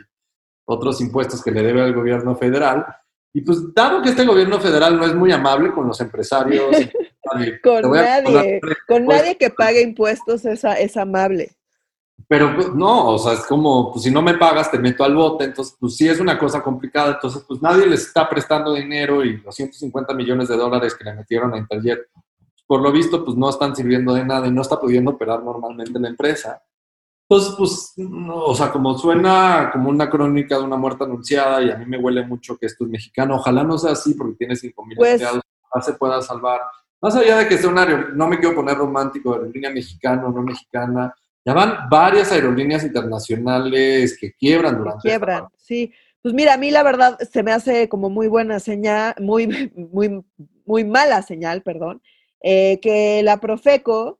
otros 0.66 1.02
impuestos 1.02 1.44
que 1.44 1.52
le 1.52 1.64
debe 1.64 1.82
al 1.82 1.94
gobierno 1.94 2.34
federal. 2.38 2.86
Y 3.34 3.42
pues 3.42 3.74
dado 3.74 4.02
que 4.02 4.10
este 4.10 4.26
gobierno 4.26 4.60
federal 4.60 4.98
no 4.98 5.06
es 5.06 5.16
muy 5.16 5.32
amable 5.32 5.72
con 5.72 5.88
los 5.88 6.00
empresarios, 6.00 6.66
con 7.64 7.92
nadie, 7.92 8.62
con 8.88 9.06
nadie 9.06 9.38
que 9.38 9.50
pague 9.50 9.82
impuestos 9.82 10.46
es, 10.46 10.64
es 10.64 10.98
amable. 10.98 11.52
Pero 12.28 12.56
pues, 12.56 12.74
no, 12.74 13.10
o 13.10 13.18
sea, 13.18 13.34
es 13.34 13.46
como, 13.46 13.92
pues 13.92 14.04
si 14.04 14.12
no 14.12 14.22
me 14.22 14.36
pagas, 14.36 14.72
te 14.72 14.80
meto 14.80 15.04
al 15.04 15.16
bote, 15.16 15.46
entonces, 15.46 15.76
pues 15.80 15.96
sí 15.96 16.08
es 16.08 16.20
una 16.20 16.38
cosa 16.38 16.62
complicada, 16.62 17.14
entonces, 17.14 17.44
pues 17.48 17.62
nadie 17.62 17.86
les 17.86 18.08
está 18.08 18.30
prestando 18.30 18.74
dinero 18.74 19.24
y 19.24 19.38
los 19.38 19.54
150 19.56 20.14
millones 20.14 20.48
de 20.48 20.56
dólares 20.56 20.96
que 20.96 21.04
le 21.04 21.14
metieron 21.14 21.54
a 21.54 21.58
Interjet, 21.58 22.08
por 22.66 22.82
lo 22.82 22.92
visto, 22.92 23.24
pues 23.26 23.36
no 23.36 23.50
están 23.50 23.76
sirviendo 23.76 24.14
de 24.14 24.26
nada 24.26 24.48
y 24.48 24.52
no 24.52 24.62
está 24.62 24.80
pudiendo 24.80 25.12
operar 25.12 25.44
normalmente 25.44 26.00
la 26.00 26.08
empresa. 26.08 26.62
Entonces, 27.30 27.56
pues, 27.58 27.94
o 28.30 28.54
sea, 28.54 28.72
como 28.72 28.98
suena 28.98 29.70
como 29.72 29.90
una 29.90 30.10
crónica 30.10 30.58
de 30.58 30.64
una 30.64 30.76
muerte 30.76 31.06
anunciada 31.06 31.62
y 31.64 31.72
a 31.72 31.78
mí 31.78 31.86
me 31.86 31.98
huele 31.98 32.26
mucho 32.26 32.58
que 32.58 32.66
esto 32.66 32.84
es 32.84 32.92
mexicano, 32.92 33.36
ojalá 33.36 33.64
no 33.64 33.78
sea 33.78 33.94
así 33.94 34.14
porque 34.14 34.36
tiene 34.36 34.56
5 34.56 34.86
mil 34.86 34.98
pues, 34.98 35.14
empleados, 35.14 35.42
ojalá 35.70 35.86
se 35.86 35.94
pueda 35.94 36.22
salvar. 36.22 36.62
Más 37.02 37.16
allá 37.16 37.38
de 37.38 37.48
que 37.48 37.58
sea 37.58 37.70
un 37.70 37.78
área, 37.78 38.10
no 38.14 38.28
me 38.28 38.40
quiero 38.40 38.56
poner 38.56 38.78
romántico, 38.78 39.40
de 39.40 39.52
línea 39.52 39.72
mexicana 39.72 40.28
o 40.28 40.32
no 40.32 40.42
mexicana, 40.42 41.14
ya 41.46 41.54
van 41.54 41.90
varias 41.90 42.32
aerolíneas 42.32 42.84
internacionales 42.84 44.18
que 44.20 44.34
quiebran 44.34 44.78
durante. 44.78 45.10
quiebran, 45.10 45.48
sí. 45.58 45.92
Pues 46.22 46.34
mira, 46.34 46.54
a 46.54 46.58
mí 46.58 46.72
la 46.72 46.84
verdad 46.84 47.18
se 47.20 47.44
me 47.44 47.52
hace 47.52 47.90
como 47.90 48.10
muy 48.10 48.28
buena 48.28 48.60
señal, 48.60 49.16
muy, 49.20 49.48
muy, 49.76 50.24
muy 50.66 50.86
mala 50.86 51.22
señal, 51.22 51.62
perdón, 51.62 52.02
eh, 52.42 52.80
que 52.82 53.22
la 53.24 53.38
Profeco, 53.42 54.20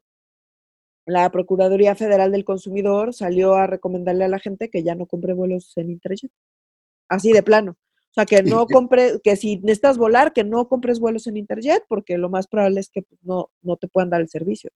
la 1.06 1.30
Procuraduría 1.32 1.96
Federal 1.96 2.32
del 2.32 2.46
Consumidor, 2.46 3.14
salió 3.14 3.56
a 3.56 3.68
recomendarle 3.68 4.26
a 4.26 4.30
la 4.30 4.40
gente 4.40 4.70
que 4.70 4.84
ya 4.84 4.96
no 4.96 5.06
compre 5.06 5.34
vuelos 5.34 5.74
en 5.76 5.90
Interjet. 5.90 6.32
Así 7.10 7.32
de 7.32 7.44
plano. 7.44 7.72
O 7.72 8.14
sea, 8.14 8.26
que 8.26 8.44
no 8.44 8.66
compre, 8.68 9.20
que 9.24 9.36
si 9.36 9.58
necesitas 9.58 9.98
volar, 9.98 10.34
que 10.34 10.44
no 10.44 10.68
compres 10.68 11.00
vuelos 11.00 11.28
en 11.28 11.38
Interjet, 11.38 11.84
porque 11.90 12.18
lo 12.18 12.30
más 12.30 12.48
probable 12.48 12.80
es 12.80 12.90
que 12.90 13.02
pues, 13.02 13.20
no, 13.24 13.50
no 13.62 13.76
te 13.78 13.88
puedan 13.88 14.10
dar 14.10 14.22
el 14.22 14.30
servicio. 14.30 14.70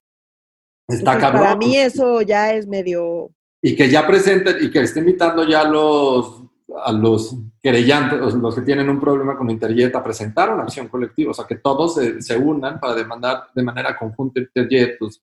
Está 0.87 1.17
cabrón. 1.17 1.41
Para 1.43 1.55
mí 1.55 1.77
eso 1.77 2.21
ya 2.21 2.53
es 2.53 2.67
medio... 2.67 3.31
Y 3.61 3.75
que 3.75 3.89
ya 3.89 4.05
presenten 4.05 4.57
y 4.61 4.69
que 4.69 4.81
esté 4.81 4.99
invitando 4.99 5.47
ya 5.47 5.61
a 5.61 5.67
los, 5.67 6.43
a 6.83 6.91
los 6.91 7.35
querellantes, 7.61 8.33
los 8.35 8.55
que 8.55 8.61
tienen 8.61 8.89
un 8.89 8.99
problema 8.99 9.35
con 9.37 9.49
Interjet 9.49 9.95
a 9.95 10.03
presentar 10.03 10.53
una 10.53 10.63
acción 10.63 10.87
colectiva, 10.87 11.31
o 11.31 11.33
sea, 11.33 11.45
que 11.45 11.55
todos 11.55 11.95
se, 11.95 12.21
se 12.21 12.37
unan 12.37 12.79
para 12.79 12.93
demandar 12.95 13.47
de 13.53 13.63
manera 13.63 13.97
conjunta 13.97 14.39
Interjet, 14.39 14.97
pues, 14.99 15.21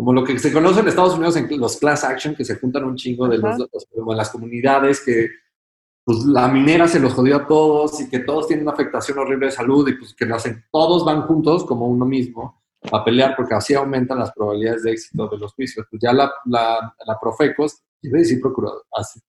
como 0.00 0.14
lo 0.14 0.24
que 0.24 0.38
se 0.38 0.50
conoce 0.50 0.80
en 0.80 0.88
Estados 0.88 1.14
Unidos 1.14 1.36
en 1.36 1.60
los 1.60 1.76
class 1.76 2.04
action, 2.04 2.34
que 2.34 2.42
se 2.42 2.56
juntan 2.56 2.84
un 2.84 2.96
chingo 2.96 3.28
de 3.28 3.36
los, 3.36 3.68
como 3.94 4.14
las 4.14 4.30
comunidades 4.30 5.02
que 5.04 5.28
pues 6.02 6.24
la 6.24 6.48
minera 6.48 6.88
se 6.88 6.98
los 6.98 7.12
jodió 7.12 7.36
a 7.36 7.46
todos 7.46 8.00
y 8.00 8.08
que 8.08 8.20
todos 8.20 8.46
tienen 8.46 8.64
una 8.64 8.72
afectación 8.72 9.18
horrible 9.18 9.48
de 9.48 9.52
salud 9.52 9.86
y 9.86 9.92
pues 9.92 10.14
que 10.14 10.24
lo 10.24 10.36
hacen, 10.36 10.64
todos 10.72 11.04
van 11.04 11.20
juntos 11.26 11.66
como 11.66 11.86
uno 11.86 12.06
mismo 12.06 12.62
a 12.90 13.04
pelear 13.04 13.36
porque 13.36 13.54
así 13.54 13.74
aumentan 13.74 14.20
las 14.20 14.32
probabilidades 14.32 14.84
de 14.84 14.92
éxito 14.92 15.28
de 15.28 15.36
los 15.36 15.52
juicios. 15.52 15.86
Pues 15.90 16.00
ya 16.00 16.14
la, 16.14 16.32
la, 16.46 16.94
la 17.06 17.20
Profecos, 17.20 17.82
iba 18.00 18.16
a 18.16 18.20
decir 18.20 18.40
procurador, 18.40 18.86
así, 18.96 19.20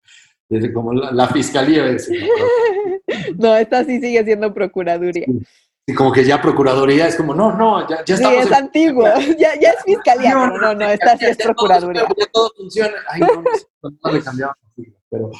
desde 0.48 0.72
como 0.72 0.92
la, 0.92 1.26
fiscalía, 1.26 1.82
decir, 1.82 2.28
no, 3.36 3.56
esta 3.56 3.84
sí 3.84 4.00
sigue 4.00 4.22
siendo 4.24 4.54
procuraduría. 4.54 5.26
Y 5.86 5.94
como 5.94 6.12
que 6.12 6.24
ya 6.24 6.40
procuraduría 6.40 7.08
es 7.08 7.16
como, 7.16 7.34
no, 7.34 7.56
no, 7.56 7.88
ya, 7.88 8.04
ya 8.04 8.14
estamos. 8.14 8.42
Sí, 8.42 8.48
es 8.48 8.52
antiguo, 8.52 9.04
ya, 9.38 9.58
ya, 9.60 9.70
es 9.70 9.84
fiscalía, 9.84 10.34
no, 10.34 10.58
no, 10.58 10.74
no, 10.74 10.88
esta 10.88 11.16
sí 11.16 11.24
es 11.26 11.36
procuraduría. 11.36 12.06
ya 12.16 12.26
todo 12.32 12.50
funciona. 12.56 12.94
Ay, 13.08 13.20
no, 13.20 13.42
no, 13.82 14.12
le 14.12 14.22
cambiamos, 14.22 14.56
pero 15.10 15.30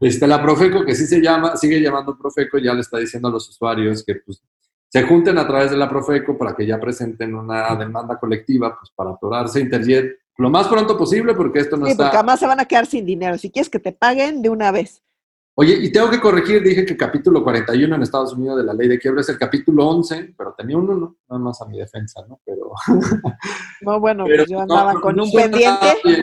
este, 0.00 0.26
la 0.26 0.40
Profeco, 0.40 0.84
que 0.84 0.94
sí 0.94 1.06
se 1.06 1.20
llama, 1.20 1.56
sigue 1.56 1.80
llamando 1.80 2.16
Profeco, 2.16 2.58
ya 2.58 2.72
le 2.72 2.80
está 2.80 2.98
diciendo 2.98 3.28
a 3.28 3.32
los 3.32 3.48
usuarios 3.48 4.04
que 4.04 4.14
pues, 4.14 4.42
se 4.88 5.02
junten 5.02 5.36
a 5.36 5.46
través 5.46 5.70
de 5.70 5.76
la 5.76 5.88
Profeco 5.88 6.38
para 6.38 6.54
que 6.54 6.66
ya 6.66 6.80
presenten 6.80 7.34
una 7.34 7.74
demanda 7.76 8.18
colectiva 8.18 8.78
pues, 8.78 8.90
para 8.94 9.10
atorarse 9.10 9.60
Interjet 9.60 10.16
lo 10.38 10.50
más 10.50 10.68
pronto 10.68 10.96
posible 10.96 11.34
porque 11.34 11.58
esto 11.58 11.76
no 11.76 11.86
sí, 11.86 11.92
está... 11.92 12.04
porque 12.04 12.16
además 12.16 12.40
se 12.40 12.46
van 12.46 12.60
a 12.60 12.64
quedar 12.64 12.86
sin 12.86 13.04
dinero. 13.04 13.36
Si 13.36 13.50
quieres 13.50 13.68
que 13.68 13.80
te 13.80 13.92
paguen 13.92 14.40
de 14.40 14.48
una 14.48 14.70
vez. 14.70 15.02
Oye, 15.60 15.76
y 15.76 15.90
tengo 15.90 16.08
que 16.08 16.20
corregir, 16.20 16.62
dije 16.62 16.86
que 16.86 16.92
el 16.92 16.96
capítulo 16.96 17.42
41 17.42 17.96
en 17.96 18.02
Estados 18.02 18.32
Unidos 18.32 18.58
de 18.58 18.62
la 18.62 18.72
ley 18.72 18.86
de 18.86 18.96
quiebra 18.96 19.22
es 19.22 19.28
el 19.28 19.36
capítulo 19.36 19.88
11, 19.88 20.34
pero 20.38 20.54
tenía 20.56 20.76
uno, 20.76 20.94
¿no? 20.94 21.16
Nada 21.28 21.42
más 21.42 21.60
a 21.60 21.66
mi 21.66 21.76
defensa, 21.76 22.24
¿no? 22.28 22.40
Pero... 22.44 22.70
No, 23.80 23.98
bueno, 23.98 24.24
pues 24.24 24.48
yo 24.48 24.60
andaba 24.60 24.94
con 25.00 25.18
un 25.18 25.32
pendiente. 25.32 26.22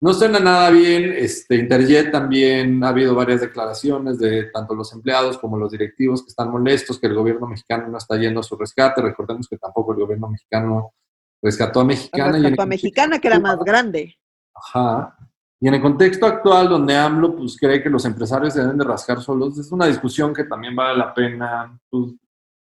No 0.00 0.12
suena 0.12 0.40
nada 0.40 0.68
bien. 0.70 1.14
Este, 1.16 1.54
Interjet 1.54 2.10
también 2.10 2.82
ha 2.82 2.88
habido 2.88 3.14
varias 3.14 3.40
declaraciones 3.40 4.18
de 4.18 4.50
tanto 4.52 4.74
los 4.74 4.92
empleados 4.92 5.38
como 5.38 5.56
los 5.56 5.70
directivos 5.70 6.24
que 6.24 6.30
están 6.30 6.50
molestos 6.50 6.98
que 6.98 7.06
el 7.06 7.14
gobierno 7.14 7.46
mexicano 7.46 7.86
no 7.86 7.98
está 7.98 8.16
yendo 8.16 8.40
a 8.40 8.42
su 8.42 8.56
rescate. 8.56 9.00
Recordemos 9.00 9.46
que 9.48 9.58
tampoco 9.58 9.92
el 9.92 10.00
gobierno 10.00 10.28
mexicano 10.28 10.92
rescató 11.40 11.80
a 11.80 11.84
Mexicana. 11.84 12.32
Rescató 12.32 12.62
a 12.62 12.66
Mexicana, 12.66 13.18
que 13.20 13.28
era 13.28 13.38
más 13.38 13.58
grande. 13.60 14.16
Ajá. 14.54 15.16
Y 15.60 15.68
en 15.68 15.74
el 15.74 15.82
contexto 15.82 16.26
actual, 16.26 16.68
donde 16.68 16.96
AMLO 16.96 17.34
pues, 17.36 17.56
cree 17.58 17.82
que 17.82 17.90
los 17.90 18.04
empresarios 18.04 18.54
se 18.54 18.60
deben 18.60 18.78
de 18.78 18.84
rascar 18.84 19.20
solos, 19.20 19.58
es 19.58 19.72
una 19.72 19.86
discusión 19.86 20.32
que 20.32 20.44
también 20.44 20.76
vale 20.76 20.96
la 20.96 21.12
pena 21.12 21.78
pues, 21.90 22.14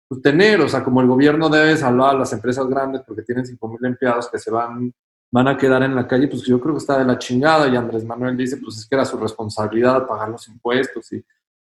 pues, 0.07 0.21
tener. 0.21 0.61
O 0.61 0.67
sea, 0.67 0.83
como 0.83 1.01
el 1.01 1.07
gobierno 1.07 1.47
debe 1.49 1.77
salvar 1.77 2.15
a 2.15 2.19
las 2.19 2.33
empresas 2.33 2.67
grandes 2.67 3.01
porque 3.07 3.21
tienen 3.21 3.45
5.000 3.45 3.87
empleados 3.87 4.29
que 4.29 4.39
se 4.39 4.51
van 4.51 4.93
van 5.31 5.47
a 5.47 5.57
quedar 5.57 5.81
en 5.83 5.95
la 5.95 6.07
calle, 6.07 6.27
pues 6.27 6.43
yo 6.43 6.59
creo 6.59 6.75
que 6.75 6.79
está 6.79 6.99
de 6.99 7.05
la 7.05 7.17
chingada. 7.17 7.67
Y 7.67 7.75
Andrés 7.75 8.03
Manuel 8.03 8.35
dice, 8.35 8.57
pues 8.57 8.77
es 8.77 8.85
que 8.87 8.95
era 8.95 9.05
su 9.05 9.17
responsabilidad 9.17 10.05
pagar 10.05 10.29
los 10.29 10.47
impuestos 10.47 11.11
y 11.13 11.23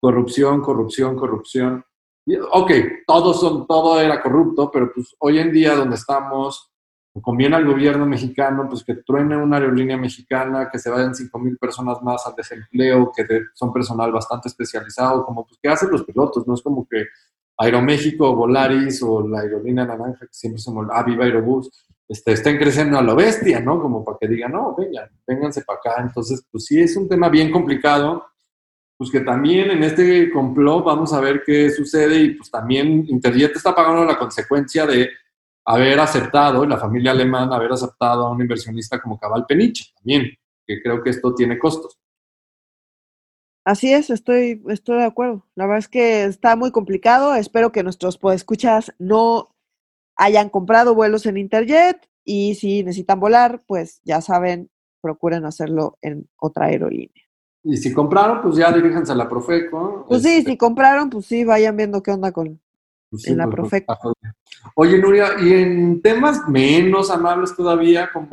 corrupción, 0.00 0.62
corrupción, 0.62 1.16
corrupción. 1.16 1.84
ok, 2.52 2.70
todos 3.06 3.40
son, 3.40 3.66
todo 3.66 4.00
era 4.00 4.22
corrupto, 4.22 4.70
pero 4.70 4.92
pues 4.94 5.14
hoy 5.18 5.38
en 5.38 5.50
día 5.50 5.74
donde 5.74 5.96
estamos, 5.96 6.70
conviene 7.22 7.56
al 7.56 7.66
gobierno 7.66 8.06
mexicano, 8.06 8.66
pues 8.68 8.84
que 8.84 8.96
truene 8.96 9.36
una 9.36 9.56
aerolínea 9.56 9.96
mexicana, 9.96 10.68
que 10.70 10.78
se 10.78 10.90
vayan 10.90 11.14
5 11.14 11.38
mil 11.38 11.56
personas 11.58 12.02
más 12.02 12.26
al 12.26 12.34
desempleo, 12.34 13.12
que 13.14 13.24
son 13.54 13.72
personal 13.72 14.12
bastante 14.12 14.48
especializado, 14.48 15.24
como 15.24 15.46
pues 15.46 15.58
que 15.62 15.68
hacen 15.68 15.90
los 15.90 16.04
pilotos, 16.04 16.46
no 16.46 16.54
es 16.54 16.62
como 16.62 16.86
que 16.88 17.06
Aeroméxico, 17.58 18.36
Volaris 18.36 19.02
o 19.02 19.26
la 19.26 19.40
aerolínea 19.40 19.84
naranja, 19.84 20.20
que 20.20 20.32
siempre 20.32 20.60
se 20.60 20.70
llama, 20.70 20.88
ah, 20.92 21.02
Viva 21.02 21.24
Aerobús, 21.24 21.70
este, 22.06 22.32
estén 22.32 22.56
creciendo 22.56 22.98
a 22.98 23.02
lo 23.02 23.16
bestia, 23.16 23.60
¿no? 23.60 23.82
Como 23.82 24.04
para 24.04 24.16
que 24.18 24.28
digan, 24.28 24.52
no, 24.52 24.74
vengan, 24.76 25.10
vénganse 25.26 25.62
para 25.62 25.78
acá. 25.78 26.02
Entonces, 26.02 26.46
pues 26.50 26.64
sí, 26.64 26.80
es 26.80 26.96
un 26.96 27.08
tema 27.08 27.28
bien 27.28 27.50
complicado, 27.50 28.24
pues 28.96 29.10
que 29.10 29.20
también 29.20 29.70
en 29.70 29.82
este 29.82 30.30
complot 30.30 30.84
vamos 30.84 31.12
a 31.12 31.20
ver 31.20 31.42
qué 31.44 31.70
sucede 31.70 32.20
y 32.20 32.34
pues 32.34 32.50
también 32.50 33.04
Interjet 33.08 33.54
está 33.54 33.74
pagando 33.74 34.04
la 34.04 34.18
consecuencia 34.18 34.86
de 34.86 35.10
haber 35.68 36.00
aceptado, 36.00 36.64
la 36.64 36.78
familia 36.78 37.10
alemana, 37.10 37.54
haber 37.54 37.70
aceptado 37.70 38.26
a 38.26 38.30
un 38.30 38.40
inversionista 38.40 38.98
como 39.02 39.18
Cabal 39.18 39.44
Peniche 39.46 39.92
también, 39.96 40.30
que 40.66 40.80
creo 40.82 41.02
que 41.02 41.10
esto 41.10 41.34
tiene 41.34 41.58
costos. 41.58 41.98
Así 43.66 43.92
es, 43.92 44.08
estoy, 44.08 44.62
estoy 44.68 44.96
de 44.96 45.04
acuerdo. 45.04 45.44
La 45.54 45.66
verdad 45.66 45.80
es 45.80 45.88
que 45.88 46.24
está 46.24 46.56
muy 46.56 46.72
complicado. 46.72 47.34
Espero 47.34 47.70
que 47.70 47.82
nuestros 47.82 48.18
escuchas 48.32 48.94
no 48.98 49.54
hayan 50.16 50.48
comprado 50.48 50.94
vuelos 50.94 51.26
en 51.26 51.36
Interjet 51.36 52.08
y 52.24 52.54
si 52.54 52.82
necesitan 52.82 53.20
volar, 53.20 53.62
pues 53.66 54.00
ya 54.04 54.22
saben, 54.22 54.70
procuren 55.02 55.44
hacerlo 55.44 55.98
en 56.00 56.30
otra 56.38 56.66
aerolínea. 56.66 57.24
Y 57.62 57.76
si 57.76 57.92
compraron, 57.92 58.40
pues 58.40 58.56
ya 58.56 58.72
diríjanse 58.72 59.12
a 59.12 59.16
la 59.16 59.28
Profeco. 59.28 60.06
Pues 60.08 60.22
sí, 60.22 60.38
este 60.38 60.52
si 60.52 60.56
compraron, 60.56 61.10
pues 61.10 61.26
sí, 61.26 61.44
vayan 61.44 61.76
viendo 61.76 62.02
qué 62.02 62.12
onda 62.12 62.32
con 62.32 62.58
pues 63.10 63.26
en 63.26 63.38
la 63.38 63.44
pues, 63.44 63.56
Profeco. 63.56 64.14
Oye, 64.74 64.98
Nuria, 64.98 65.32
y 65.40 65.52
en 65.52 66.02
temas 66.02 66.48
menos 66.48 67.10
amables 67.10 67.54
todavía, 67.54 68.10
como 68.12 68.28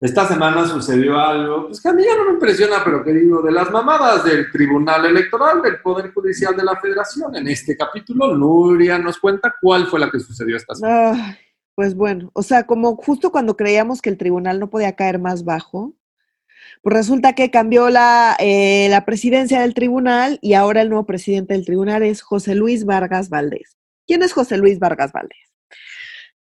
esta 0.00 0.26
semana 0.26 0.66
sucedió 0.66 1.18
algo, 1.18 1.66
pues 1.66 1.80
que 1.80 1.88
a 1.90 1.92
mí 1.92 2.02
ya 2.02 2.16
no 2.16 2.24
me 2.24 2.32
impresiona, 2.32 2.82
pero 2.82 3.04
que 3.04 3.12
digo, 3.12 3.42
de 3.42 3.52
las 3.52 3.70
mamadas 3.70 4.24
del 4.24 4.50
Tribunal 4.50 5.04
Electoral 5.04 5.60
del 5.60 5.80
Poder 5.82 6.12
Judicial 6.12 6.56
de 6.56 6.64
la 6.64 6.76
Federación. 6.80 7.36
En 7.36 7.46
este 7.48 7.76
capítulo, 7.76 8.34
Nuria 8.34 8.98
nos 8.98 9.18
cuenta 9.18 9.54
cuál 9.60 9.86
fue 9.88 10.00
la 10.00 10.10
que 10.10 10.20
sucedió 10.20 10.56
esta 10.56 10.74
semana. 10.74 11.38
pues 11.74 11.94
bueno, 11.94 12.30
o 12.32 12.42
sea, 12.42 12.64
como 12.64 12.96
justo 12.96 13.30
cuando 13.30 13.56
creíamos 13.56 14.00
que 14.00 14.08
el 14.08 14.16
tribunal 14.16 14.58
no 14.58 14.70
podía 14.70 14.96
caer 14.96 15.18
más 15.18 15.44
bajo, 15.44 15.94
pues 16.82 16.96
resulta 16.96 17.34
que 17.34 17.50
cambió 17.50 17.90
la, 17.90 18.36
eh, 18.38 18.88
la 18.88 19.04
presidencia 19.04 19.60
del 19.60 19.74
tribunal 19.74 20.38
y 20.40 20.54
ahora 20.54 20.80
el 20.80 20.88
nuevo 20.88 21.04
presidente 21.04 21.52
del 21.52 21.66
tribunal 21.66 22.02
es 22.02 22.22
José 22.22 22.54
Luis 22.54 22.86
Vargas 22.86 23.28
Valdés. 23.28 23.79
¿Quién 24.10 24.24
es 24.24 24.32
José 24.32 24.56
Luis 24.56 24.80
Vargas 24.80 25.12
Valdés? 25.12 25.38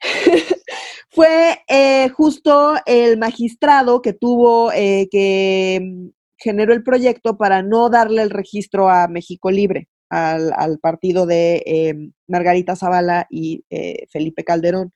fue 1.12 1.60
eh, 1.68 2.10
justo 2.10 2.74
el 2.88 3.20
magistrado 3.20 4.02
que 4.02 4.14
tuvo, 4.14 4.72
eh, 4.72 5.08
que 5.12 5.80
mm, 5.80 6.08
generó 6.40 6.74
el 6.74 6.82
proyecto 6.82 7.38
para 7.38 7.62
no 7.62 7.92
darle 7.92 8.24
el 8.24 8.32
registro 8.32 8.90
a 8.90 9.08
México 9.08 9.52
Libre, 9.52 9.88
al, 10.10 10.80
partido 10.80 11.28
de 11.28 11.62
eh, 11.64 11.94
Margarita 12.28 12.76
Zavala 12.76 13.28
y 13.30 13.64
Felipe 14.12 14.44
Calderón 14.44 14.92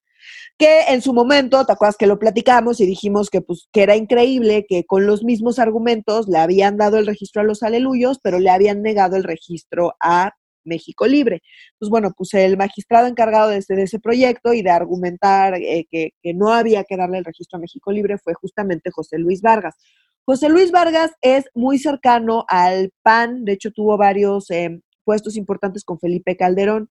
que 0.57 0.85
en 0.89 1.03
su 1.03 1.13
momento, 1.13 1.63
¿te 1.67 1.73
acuerdas 1.73 1.97
que 1.97 2.07
lo 2.07 2.17
platicamos 2.17 2.79
y 2.79 2.87
dijimos 2.87 3.29
que, 3.29 3.41
pues, 3.41 3.67
que 3.71 3.83
era 3.83 3.95
increíble 3.95 4.65
que 4.67 4.83
con 4.85 5.05
los 5.05 5.23
mismos 5.23 5.59
argumentos 5.59 6.27
le 6.27 6.39
habían 6.39 6.77
dado 6.77 6.97
el 6.97 7.05
registro 7.05 7.41
a 7.41 7.45
los 7.45 7.61
aleluyos, 7.61 8.19
pero 8.23 8.39
le 8.39 8.49
habían 8.49 8.81
negado 8.81 9.15
el 9.15 9.25
registro 9.25 9.93
a 9.99 10.31
México 10.65 11.07
Libre. 11.07 11.41
Pues 11.79 11.89
bueno, 11.89 12.11
pues 12.15 12.33
el 12.33 12.57
magistrado 12.57 13.07
encargado 13.07 13.49
de, 13.49 13.57
ese 13.57 13.99
proyecto 13.99 14.53
y 14.53 14.61
de 14.61 14.69
argumentar 14.69 15.55
eh, 15.55 15.85
que, 15.89 16.11
no 16.33 16.53
había 16.53 16.83
que 16.83 16.97
darle 16.97 17.19
el 17.19 17.25
registro 17.25 17.57
a 17.57 17.61
México 17.61 17.91
Libre 17.91 18.17
fue 18.17 18.33
justamente 18.33 18.91
José 18.91 19.17
Luis 19.17 19.41
Vargas. 19.41 19.75
José 20.25 20.49
Luis 20.49 20.71
Vargas 20.71 21.11
es 21.21 21.45
muy 21.53 21.77
cercano 21.77 22.45
al 22.47 22.91
PAN, 23.03 23.43
de 23.43 23.53
hecho 23.53 23.71
tuvo 23.71 23.97
varios 23.97 24.49
eh, 24.51 24.79
puestos 25.03 25.35
importantes 25.35 25.83
con 25.83 25.99
Felipe 25.99 26.37
Calderón. 26.37 26.89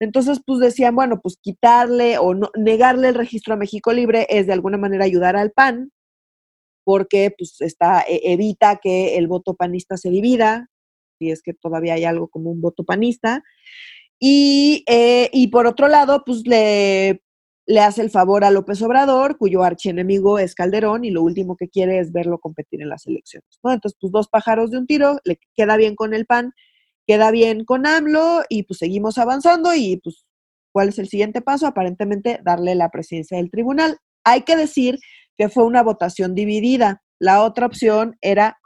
Entonces, 0.00 0.40
pues 0.44 0.60
decían, 0.60 0.94
bueno, 0.94 1.20
pues 1.20 1.38
quitarle 1.40 2.18
o 2.18 2.34
no, 2.34 2.50
negarle 2.56 3.08
el 3.08 3.14
registro 3.14 3.54
a 3.54 3.56
México 3.56 3.92
Libre 3.92 4.26
es 4.28 4.46
de 4.46 4.52
alguna 4.52 4.76
manera 4.76 5.04
ayudar 5.04 5.36
al 5.36 5.52
PAN, 5.52 5.92
porque 6.84 7.32
pues 7.36 7.60
está, 7.60 8.02
e, 8.02 8.20
evita 8.32 8.76
que 8.82 9.16
el 9.16 9.28
voto 9.28 9.54
panista 9.54 9.96
se 9.96 10.10
divida, 10.10 10.68
si 11.18 11.30
es 11.30 11.42
que 11.42 11.54
todavía 11.54 11.94
hay 11.94 12.04
algo 12.04 12.28
como 12.28 12.50
un 12.50 12.60
voto 12.60 12.84
panista. 12.84 13.42
Y, 14.18 14.84
eh, 14.88 15.30
y 15.32 15.48
por 15.48 15.66
otro 15.66 15.88
lado, 15.88 16.22
pues 16.24 16.46
le, 16.46 17.22
le 17.66 17.80
hace 17.80 18.02
el 18.02 18.10
favor 18.10 18.44
a 18.44 18.50
López 18.50 18.80
Obrador, 18.82 19.38
cuyo 19.38 19.62
archienemigo 19.62 20.38
es 20.38 20.54
Calderón, 20.54 21.04
y 21.04 21.10
lo 21.10 21.22
último 21.22 21.56
que 21.56 21.68
quiere 21.68 21.98
es 21.98 22.12
verlo 22.12 22.38
competir 22.38 22.82
en 22.82 22.88
las 22.88 23.06
elecciones. 23.06 23.58
¿no? 23.62 23.72
Entonces, 23.72 23.96
pues 24.00 24.12
dos 24.12 24.28
pájaros 24.28 24.70
de 24.70 24.78
un 24.78 24.86
tiro, 24.86 25.18
le 25.24 25.38
queda 25.54 25.76
bien 25.76 25.96
con 25.96 26.14
el 26.14 26.26
PAN, 26.26 26.52
queda 27.06 27.30
bien 27.30 27.64
con 27.64 27.86
AMLO, 27.86 28.42
y 28.48 28.64
pues 28.64 28.78
seguimos 28.78 29.18
avanzando, 29.18 29.74
y 29.74 30.00
pues, 30.02 30.26
¿cuál 30.72 30.90
es 30.90 30.98
el 30.98 31.08
siguiente 31.08 31.40
paso? 31.40 31.66
Aparentemente, 31.66 32.40
darle 32.44 32.74
la 32.74 32.90
presidencia 32.90 33.38
del 33.38 33.50
tribunal. 33.50 33.98
Hay 34.24 34.42
que 34.42 34.56
decir 34.56 34.98
que 35.36 35.48
fue 35.48 35.64
una 35.64 35.82
votación 35.82 36.34
dividida. 36.34 37.02
La 37.18 37.42
otra 37.42 37.66
opción 37.66 38.16
era 38.20 38.58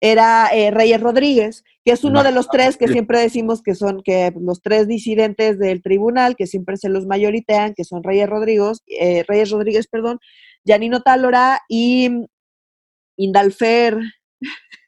era 0.00 0.48
eh, 0.52 0.70
Reyes 0.70 1.00
Rodríguez, 1.00 1.62
que 1.84 1.92
es 1.92 2.04
uno 2.04 2.22
de 2.22 2.32
los 2.32 2.48
tres 2.48 2.76
que 2.76 2.88
siempre 2.88 3.20
decimos 3.20 3.62
que 3.62 3.74
son 3.74 4.02
que 4.02 4.32
los 4.40 4.62
tres 4.62 4.88
disidentes 4.88 5.58
del 5.58 5.82
tribunal, 5.82 6.36
que 6.36 6.46
siempre 6.46 6.78
se 6.78 6.88
los 6.88 7.06
mayoritean, 7.06 7.74
que 7.74 7.84
son 7.84 8.02
Reyes 8.02 8.28
Rodríguez, 8.28 8.82
eh, 8.86 9.24
Reyes 9.28 9.50
Rodríguez, 9.50 9.86
perdón, 9.88 10.18
Janino 10.66 11.02
Tálora 11.02 11.60
y 11.68 12.10
Indalfer. 13.16 13.98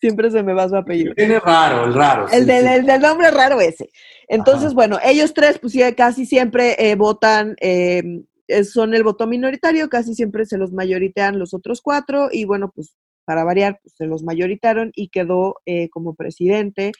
Siempre 0.00 0.30
se 0.30 0.44
me 0.44 0.54
va 0.54 0.68
su 0.68 0.76
apellido. 0.76 1.14
Tiene 1.16 1.40
raro, 1.40 1.86
el 1.86 1.94
raro. 1.94 2.28
El, 2.30 2.46
del, 2.46 3.00
nombre 3.00 3.32
raro 3.32 3.60
ese. 3.60 3.90
Entonces, 4.28 4.72
bueno, 4.72 5.00
ellos 5.04 5.34
tres, 5.34 5.58
pues 5.58 5.74
casi 5.96 6.26
siempre 6.26 6.76
eh, 6.78 6.94
votan, 6.94 7.56
em, 7.58 8.24
son 8.62 8.94
el 8.94 9.02
voto 9.02 9.26
minoritario, 9.26 9.88
casi 9.88 10.14
siempre 10.14 10.46
se 10.46 10.58
los 10.58 10.72
mayoritean 10.72 11.40
los 11.40 11.54
otros 11.54 11.80
cuatro, 11.82 12.28
y 12.30 12.44
bueno, 12.44 12.70
pues 12.72 12.94
para 13.24 13.44
variar, 13.44 13.78
pues, 13.82 13.94
se 13.96 14.06
los 14.06 14.22
mayoritaron 14.22 14.92
y 14.94 15.08
quedó 15.08 15.56
eh, 15.66 15.88
como 15.90 16.14
presidente 16.14 16.92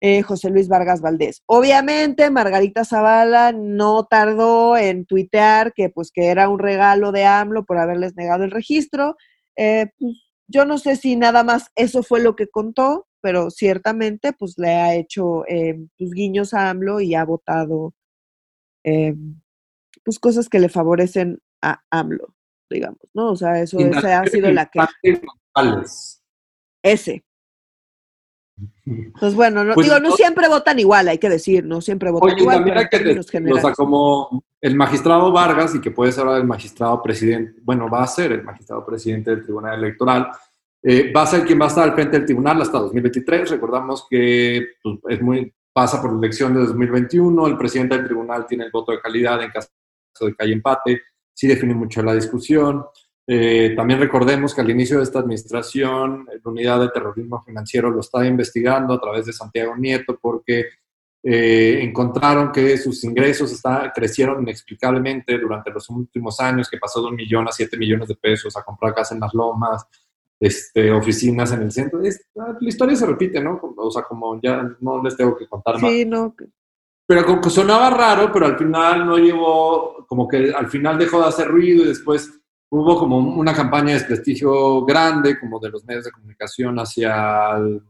eh, 0.00 0.22
José 0.22 0.50
Luis 0.50 0.68
Vargas 0.68 1.00
Valdés. 1.00 1.42
Obviamente, 1.46 2.30
Margarita 2.30 2.84
Zavala 2.84 3.52
no 3.52 4.04
tardó 4.04 4.76
en 4.76 5.06
tuitear 5.06 5.72
que 5.72 5.90
pues 5.90 6.10
que 6.10 6.26
era 6.26 6.48
un 6.48 6.58
regalo 6.58 7.12
de 7.12 7.24
AMLO 7.24 7.64
por 7.64 7.78
haberles 7.78 8.16
negado 8.16 8.44
el 8.44 8.50
registro. 8.50 9.16
Eh, 9.56 9.86
pues, 9.98 10.16
yo 10.48 10.64
no 10.64 10.78
sé 10.78 10.96
si 10.96 11.16
nada 11.16 11.44
más 11.44 11.70
eso 11.76 12.02
fue 12.02 12.20
lo 12.20 12.36
que 12.36 12.48
contó, 12.48 13.06
pero 13.20 13.50
ciertamente 13.50 14.32
pues 14.32 14.54
le 14.58 14.70
ha 14.70 14.94
hecho 14.94 15.44
pues, 15.96 16.10
guiños 16.10 16.52
a 16.52 16.68
AMLO 16.68 17.00
y 17.00 17.14
ha 17.14 17.24
votado 17.24 17.94
pues 20.04 20.18
cosas 20.18 20.48
que 20.48 20.58
le 20.58 20.68
favorecen 20.68 21.38
a 21.62 21.80
AMLO, 21.90 22.34
digamos, 22.68 23.00
¿no? 23.14 23.30
O 23.30 23.36
sea, 23.36 23.60
eso 23.60 23.78
esa 23.78 24.20
ha 24.20 24.26
sido 24.26 24.50
la 24.50 24.66
que... 24.66 24.80
Ese, 26.82 27.24
pues 29.18 29.34
bueno, 29.34 29.64
no, 29.64 29.74
pues 29.74 29.86
digo, 29.86 29.98
no 30.00 30.12
siempre 30.12 30.48
votan 30.48 30.78
igual, 30.78 31.08
hay 31.08 31.18
que 31.18 31.28
decir, 31.28 31.64
no 31.64 31.80
siempre 31.80 32.10
votan 32.10 32.38
igual. 32.38 32.56
También 32.56 32.78
hay 32.78 32.88
que 32.88 33.18
o 33.18 33.60
sea, 33.60 33.72
como 33.72 34.44
el 34.60 34.76
magistrado 34.76 35.32
Vargas, 35.32 35.74
y 35.74 35.80
que 35.80 35.90
puede 35.90 36.12
ser 36.12 36.24
ahora 36.26 36.38
el 36.38 36.46
magistrado 36.46 37.00
presidente, 37.02 37.60
bueno, 37.62 37.88
va 37.88 38.02
a 38.02 38.06
ser 38.06 38.32
el 38.32 38.42
magistrado 38.42 38.84
presidente 38.84 39.30
del 39.30 39.42
Tribunal 39.42 39.78
Electoral, 39.78 40.28
eh, 40.82 41.12
va 41.12 41.22
a 41.22 41.26
ser 41.26 41.44
quien 41.44 41.60
va 41.60 41.66
a 41.66 41.68
estar 41.68 41.84
al 41.84 41.94
frente 41.94 42.16
del 42.18 42.26
tribunal 42.26 42.60
hasta 42.60 42.78
2023. 42.78 43.50
Recordamos 43.50 44.06
que 44.10 44.66
pues, 44.82 44.98
es 45.08 45.22
muy, 45.22 45.52
pasa 45.72 46.02
por 46.02 46.12
la 46.12 46.18
elección 46.18 46.52
de 46.54 46.60
2021, 46.60 47.46
el 47.46 47.56
presidente 47.56 47.96
del 47.96 48.06
tribunal 48.06 48.46
tiene 48.46 48.64
el 48.64 48.70
voto 48.72 48.92
de 48.92 49.00
calidad 49.00 49.42
en 49.42 49.50
caso 49.50 49.68
de 50.20 50.34
que 50.34 50.44
haya 50.44 50.52
empate, 50.52 51.02
sí 51.32 51.46
define 51.46 51.74
mucho 51.74 52.02
la 52.02 52.14
discusión. 52.14 52.84
Eh, 53.34 53.72
también 53.74 53.98
recordemos 53.98 54.54
que 54.54 54.60
al 54.60 54.68
inicio 54.68 54.98
de 54.98 55.04
esta 55.04 55.20
administración, 55.20 56.26
la 56.26 56.50
unidad 56.50 56.80
de 56.80 56.90
terrorismo 56.90 57.42
financiero 57.42 57.90
lo 57.90 58.00
estaba 58.00 58.26
investigando 58.26 58.92
a 58.92 59.00
través 59.00 59.24
de 59.24 59.32
Santiago 59.32 59.74
Nieto 59.74 60.18
porque 60.20 60.66
eh, 61.22 61.78
encontraron 61.80 62.52
que 62.52 62.76
sus 62.76 63.02
ingresos 63.04 63.50
está, 63.50 63.90
crecieron 63.90 64.42
inexplicablemente 64.42 65.38
durante 65.38 65.70
los 65.70 65.88
últimos 65.88 66.38
años, 66.40 66.68
que 66.68 66.76
pasó 66.76 67.00
de 67.00 67.08
un 67.08 67.16
millón 67.16 67.48
a 67.48 67.52
siete 67.52 67.78
millones 67.78 68.08
de 68.08 68.16
pesos 68.16 68.54
a 68.54 68.62
comprar 68.62 68.94
casa 68.94 69.14
en 69.14 69.22
las 69.22 69.32
lomas, 69.32 69.86
este, 70.38 70.92
oficinas 70.92 71.52
en 71.52 71.62
el 71.62 71.72
centro. 71.72 72.02
la 72.02 72.68
historia 72.68 72.96
se 72.96 73.06
repite, 73.06 73.42
¿no? 73.42 73.58
O 73.78 73.90
sea, 73.90 74.02
como 74.02 74.38
ya 74.42 74.62
no 74.80 75.02
les 75.02 75.16
tengo 75.16 75.38
que 75.38 75.48
contar 75.48 75.80
más. 75.80 75.90
Sí, 75.90 76.04
no. 76.04 76.34
Pero 77.06 77.24
como 77.24 77.40
que 77.40 77.48
sonaba 77.48 77.88
raro, 77.88 78.30
pero 78.30 78.44
al 78.44 78.58
final 78.58 79.06
no 79.06 79.16
llevó, 79.16 80.04
como 80.06 80.28
que 80.28 80.52
al 80.52 80.68
final 80.68 80.98
dejó 80.98 81.22
de 81.22 81.28
hacer 81.28 81.48
ruido 81.48 81.82
y 81.84 81.88
después 81.88 82.41
hubo 82.72 82.98
como 82.98 83.18
una 83.18 83.52
campaña 83.52 83.88
de 83.88 83.94
desprestigio 83.94 84.82
grande, 84.86 85.38
como 85.38 85.60
de 85.60 85.68
los 85.68 85.84
medios 85.84 86.04
de 86.04 86.10
comunicación 86.10 86.78
hacia 86.78 87.50
el, 87.58 87.82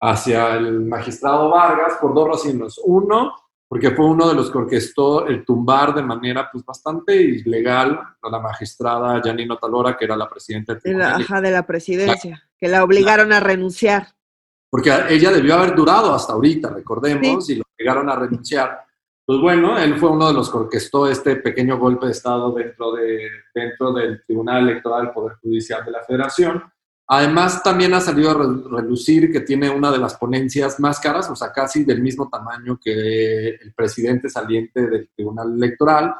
hacia 0.00 0.54
el 0.56 0.82
magistrado 0.82 1.48
Vargas, 1.48 1.94
por 1.98 2.12
dos 2.14 2.28
razones. 2.28 2.78
Uno, 2.84 3.32
porque 3.66 3.92
fue 3.92 4.04
uno 4.04 4.28
de 4.28 4.34
los 4.34 4.50
que 4.50 4.58
orquestó 4.58 5.26
el 5.26 5.46
tumbar 5.46 5.94
de 5.94 6.02
manera 6.02 6.46
pues 6.52 6.62
bastante 6.62 7.16
ilegal 7.16 7.98
a 8.20 8.30
la 8.30 8.38
magistrada 8.38 9.18
Janino 9.24 9.56
Talora, 9.56 9.96
que 9.96 10.04
era 10.04 10.14
la 10.14 10.28
presidenta 10.28 10.74
del 10.74 10.82
tribunal. 10.82 11.26
La, 11.26 11.40
de 11.40 11.50
la 11.50 11.66
presidencia, 11.66 12.42
que 12.58 12.68
la 12.68 12.84
obligaron 12.84 13.32
a 13.32 13.40
renunciar. 13.40 14.08
Porque 14.68 14.92
ella 15.08 15.30
debió 15.30 15.54
haber 15.54 15.74
durado 15.74 16.12
hasta 16.12 16.34
ahorita, 16.34 16.68
recordemos, 16.68 17.48
y 17.48 17.56
lo 17.56 17.64
obligaron 17.74 18.10
a 18.10 18.16
renunciar. 18.16 18.87
Pues 19.28 19.40
bueno, 19.42 19.76
él 19.76 19.98
fue 19.98 20.08
uno 20.08 20.28
de 20.28 20.32
los 20.32 20.50
que 20.50 20.56
orquestó 20.56 21.06
este 21.06 21.36
pequeño 21.36 21.76
golpe 21.76 22.06
de 22.06 22.12
Estado 22.12 22.50
dentro, 22.50 22.92
de, 22.92 23.28
dentro 23.54 23.92
del 23.92 24.24
Tribunal 24.24 24.66
Electoral 24.66 25.04
del 25.04 25.12
Poder 25.12 25.36
Judicial 25.42 25.84
de 25.84 25.90
la 25.90 26.02
Federación. 26.02 26.62
Además, 27.06 27.62
también 27.62 27.92
ha 27.92 28.00
salido 28.00 28.30
a 28.30 28.78
relucir 28.80 29.30
que 29.30 29.40
tiene 29.40 29.68
una 29.68 29.92
de 29.92 29.98
las 29.98 30.14
ponencias 30.14 30.80
más 30.80 30.98
caras, 30.98 31.28
o 31.28 31.36
sea, 31.36 31.52
casi 31.52 31.84
del 31.84 32.00
mismo 32.00 32.30
tamaño 32.30 32.80
que 32.82 33.48
el 33.50 33.74
presidente 33.74 34.30
saliente 34.30 34.86
del 34.86 35.10
Tribunal 35.14 35.52
Electoral. 35.52 36.14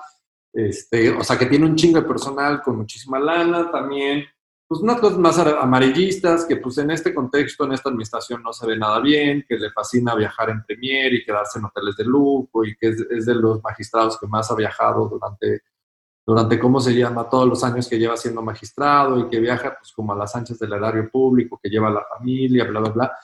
Este, 0.52 1.09
o 1.09 1.24
sea, 1.24 1.38
que 1.38 1.46
tiene 1.46 1.64
un 1.64 1.76
chingo 1.76 2.02
de 2.02 2.06
personal 2.06 2.61
con 2.61 2.76
muchísima 2.76 3.18
lana. 3.18 3.70
También 3.70 4.26
pues 4.68 4.82
unas 4.82 5.00
cosas 5.00 5.18
más 5.18 5.38
amarillistas, 5.38 6.44
que 6.44 6.56
pues 6.56 6.76
en 6.76 6.90
este 6.90 7.14
contexto, 7.14 7.64
en 7.64 7.72
esta 7.72 7.88
administración 7.88 8.42
no 8.42 8.52
se 8.52 8.66
ve 8.66 8.76
nada 8.76 9.00
bien, 9.00 9.46
que 9.48 9.56
le 9.56 9.70
fascina 9.70 10.14
viajar 10.14 10.50
en 10.50 10.62
Premier 10.62 11.14
y 11.14 11.24
quedarse 11.24 11.58
en 11.58 11.64
hoteles 11.64 11.96
de 11.96 12.04
lujo 12.04 12.66
y 12.66 12.76
que 12.76 12.88
es, 12.88 13.24
de 13.24 13.34
los 13.34 13.62
magistrados 13.62 14.20
que 14.20 14.26
más 14.26 14.50
ha 14.50 14.54
viajado 14.54 15.08
durante, 15.08 15.62
durante, 16.26 16.58
¿cómo 16.58 16.80
se 16.80 16.94
llama?, 16.94 17.30
todos 17.30 17.48
los 17.48 17.64
años 17.64 17.88
que 17.88 17.98
lleva 17.98 18.18
siendo 18.18 18.42
magistrado 18.42 19.18
y 19.18 19.30
que 19.30 19.40
viaja 19.40 19.74
pues 19.78 19.90
como 19.92 20.12
a 20.12 20.16
las 20.16 20.36
anchas 20.36 20.58
del 20.58 20.74
erario 20.74 21.10
público, 21.10 21.58
que 21.62 21.70
lleva 21.70 21.88
a 21.88 21.92
la 21.92 22.04
familia, 22.04 22.64
bla, 22.64 22.80
bla, 22.80 22.90
bla. 22.90 23.18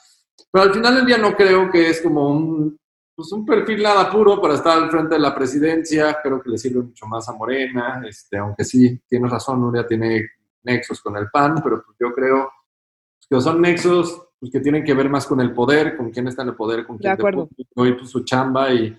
Pero 0.51 0.63
al 0.63 0.73
final 0.73 0.95
del 0.95 1.05
día 1.05 1.19
no 1.19 1.35
creo 1.35 1.69
que 1.69 1.91
es 1.91 2.01
como 2.01 2.27
un, 2.27 2.75
pues 3.15 3.31
un 3.31 3.45
perfil 3.45 3.83
nada 3.83 4.09
puro 4.09 4.41
para 4.41 4.55
estar 4.55 4.81
al 4.81 4.89
frente 4.89 5.13
de 5.13 5.21
la 5.21 5.35
presidencia, 5.35 6.17
creo 6.23 6.41
que 6.41 6.49
le 6.49 6.57
sirve 6.57 6.81
mucho 6.81 7.05
más 7.05 7.29
a 7.29 7.33
Morena, 7.33 8.01
este, 8.09 8.39
aunque 8.39 8.63
sí, 8.63 8.99
tienes 9.07 9.29
razón, 9.29 9.61
Nuria 9.61 9.85
tiene 9.85 10.27
nexos 10.65 11.01
con 11.01 11.15
el 11.17 11.29
PAN, 11.29 11.61
pero 11.63 11.83
pues 11.83 11.97
yo 11.99 12.13
creo 12.13 12.51
que 13.29 13.41
son 13.41 13.61
nexos 13.61 14.21
pues, 14.39 14.51
que 14.51 14.59
tienen 14.59 14.83
que 14.83 14.93
ver 14.93 15.09
más 15.09 15.25
con 15.25 15.41
el 15.41 15.53
poder, 15.53 15.97
con 15.97 16.11
quién 16.11 16.27
está 16.27 16.43
en 16.43 16.49
el 16.49 16.55
poder, 16.55 16.85
con 16.85 16.97
quién 16.97 17.15
de 17.15 17.89
y 17.89 17.93
pues, 17.93 18.09
su 18.09 18.23
chamba 18.23 18.73
y 18.73 18.95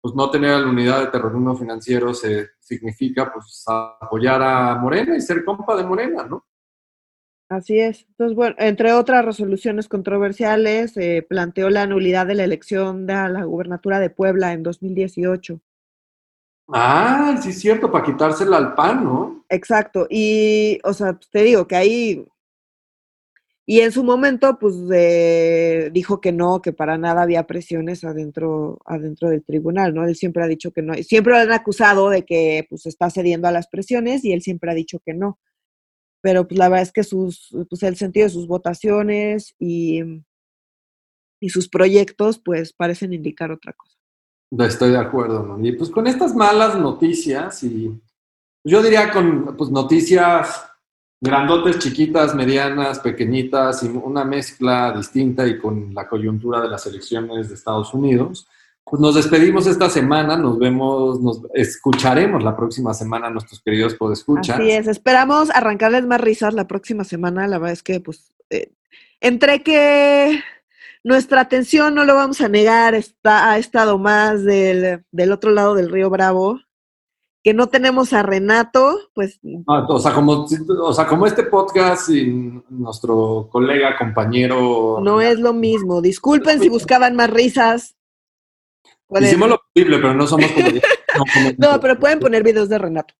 pues 0.00 0.14
no 0.14 0.30
tener 0.30 0.60
la 0.60 0.68
unidad 0.68 1.00
de 1.00 1.06
terrorismo 1.06 1.56
financiero 1.56 2.12
se 2.12 2.50
significa 2.60 3.32
pues 3.32 3.64
apoyar 3.66 4.42
a 4.42 4.76
Morena 4.76 5.16
y 5.16 5.20
ser 5.20 5.44
compa 5.44 5.74
de 5.76 5.84
Morena, 5.84 6.26
¿no? 6.26 6.44
Así 7.48 7.78
es. 7.78 8.06
Entonces, 8.10 8.34
bueno, 8.36 8.56
entre 8.58 8.92
otras 8.92 9.24
resoluciones 9.24 9.88
controversiales, 9.88 10.96
eh, 10.96 11.24
planteó 11.26 11.70
la 11.70 11.86
nulidad 11.86 12.26
de 12.26 12.34
la 12.34 12.44
elección 12.44 13.06
de 13.06 13.14
la 13.14 13.44
gubernatura 13.44 13.98
de 13.98 14.10
Puebla 14.10 14.52
en 14.52 14.62
2018. 14.62 15.60
Ah, 16.68 17.38
sí 17.42 17.50
es 17.50 17.60
cierto, 17.60 17.90
para 17.90 18.04
quitársela 18.04 18.56
al 18.56 18.74
pan, 18.74 19.04
¿no? 19.04 19.43
Exacto. 19.54 20.06
Y, 20.10 20.80
o 20.84 20.92
sea, 20.92 21.18
te 21.30 21.42
digo 21.44 21.66
que 21.66 21.76
ahí. 21.76 22.26
Y 23.66 23.80
en 23.80 23.92
su 23.92 24.04
momento, 24.04 24.58
pues 24.58 24.74
dijo 25.92 26.20
que 26.20 26.32
no, 26.32 26.60
que 26.60 26.72
para 26.72 26.98
nada 26.98 27.22
había 27.22 27.46
presiones 27.46 28.04
adentro, 28.04 28.78
adentro 28.84 29.30
del 29.30 29.42
tribunal, 29.42 29.94
¿no? 29.94 30.04
Él 30.06 30.16
siempre 30.16 30.42
ha 30.42 30.48
dicho 30.48 30.70
que 30.72 30.82
no. 30.82 30.94
Siempre 30.94 31.32
lo 31.32 31.38
han 31.38 31.52
acusado 31.52 32.10
de 32.10 32.24
que 32.24 32.66
pues 32.68 32.84
está 32.86 33.08
cediendo 33.08 33.48
a 33.48 33.52
las 33.52 33.68
presiones 33.68 34.24
y 34.24 34.32
él 34.32 34.42
siempre 34.42 34.70
ha 34.70 34.74
dicho 34.74 34.98
que 35.04 35.14
no. 35.14 35.38
Pero 36.20 36.46
pues 36.46 36.58
la 36.58 36.68
verdad 36.68 36.82
es 36.82 36.92
que 36.92 37.04
sus, 37.04 37.56
pues 37.70 37.82
el 37.84 37.96
sentido 37.96 38.26
de 38.26 38.32
sus 38.32 38.46
votaciones 38.46 39.54
y, 39.58 40.02
y 41.40 41.48
sus 41.48 41.68
proyectos, 41.68 42.38
pues 42.38 42.72
parecen 42.72 43.12
indicar 43.12 43.50
otra 43.50 43.72
cosa. 43.72 43.96
Estoy 44.66 44.90
de 44.90 44.98
acuerdo, 44.98 45.42
¿no? 45.42 45.66
Y 45.66 45.72
pues 45.72 45.90
con 45.90 46.06
estas 46.06 46.34
malas 46.34 46.78
noticias 46.78 47.62
y 47.64 47.98
yo 48.64 48.82
diría 48.82 49.10
con 49.10 49.56
pues, 49.56 49.70
noticias 49.70 50.64
grandotes, 51.20 51.78
chiquitas, 51.78 52.34
medianas, 52.34 52.98
pequeñitas, 52.98 53.82
y 53.82 53.86
una 53.86 54.24
mezcla 54.24 54.92
distinta 54.92 55.46
y 55.46 55.58
con 55.58 55.94
la 55.94 56.08
coyuntura 56.08 56.60
de 56.60 56.68
las 56.68 56.86
elecciones 56.86 57.48
de 57.48 57.54
Estados 57.54 57.94
Unidos. 57.94 58.46
Pues 58.84 59.00
nos 59.00 59.14
despedimos 59.14 59.66
esta 59.66 59.88
semana, 59.88 60.36
nos 60.36 60.58
vemos, 60.58 61.20
nos 61.20 61.40
escucharemos 61.54 62.44
la 62.44 62.54
próxima 62.54 62.92
semana 62.92 63.30
nuestros 63.30 63.62
queridos 63.62 63.94
podescuchas. 63.94 64.58
Así 64.58 64.70
es, 64.70 64.86
esperamos 64.86 65.50
arrancarles 65.50 66.06
más 66.06 66.20
risas 66.20 66.52
la 66.52 66.66
próxima 66.66 67.04
semana, 67.04 67.46
la 67.46 67.58
verdad 67.58 67.72
es 67.72 67.82
que 67.82 68.00
pues 68.00 68.34
eh, 68.50 68.72
entre 69.20 69.62
que 69.62 70.42
nuestra 71.04 71.42
atención, 71.42 71.94
no 71.94 72.04
lo 72.04 72.14
vamos 72.14 72.40
a 72.40 72.48
negar, 72.48 72.94
está, 72.94 73.52
ha 73.52 73.58
estado 73.58 73.98
más 73.98 74.42
del, 74.44 75.04
otro 75.32 75.52
lado 75.52 75.74
del 75.74 75.90
río 75.90 76.10
Bravo, 76.10 76.60
que 77.44 77.52
no 77.52 77.66
tenemos 77.66 78.14
a 78.14 78.22
Renato, 78.22 78.98
pues... 79.12 79.38
O, 79.66 79.98
sea, 79.98 80.14
como, 80.14 80.46
o 80.80 80.92
sea, 80.94 81.06
como 81.06 81.26
este 81.26 81.42
podcast 81.42 82.08
y 82.08 82.62
nuestro 82.70 83.50
colega, 83.52 83.98
compañero... 83.98 84.98
No 85.02 85.20
es 85.20 85.38
lo 85.38 85.52
mismo. 85.52 86.00
Disculpen 86.00 86.58
si 86.60 86.70
buscaban 86.70 87.14
más 87.14 87.28
risas. 87.28 87.96
Hicimos 89.20 89.50
lo 89.50 89.58
posible, 89.58 89.98
pero 89.98 90.14
no 90.14 90.26
somos 90.26 90.50
no, 90.56 91.72
no, 91.72 91.80
pero 91.80 91.98
pueden 91.98 92.18
poner 92.18 92.42
videos 92.42 92.70
de 92.70 92.78
Renato. 92.78 93.12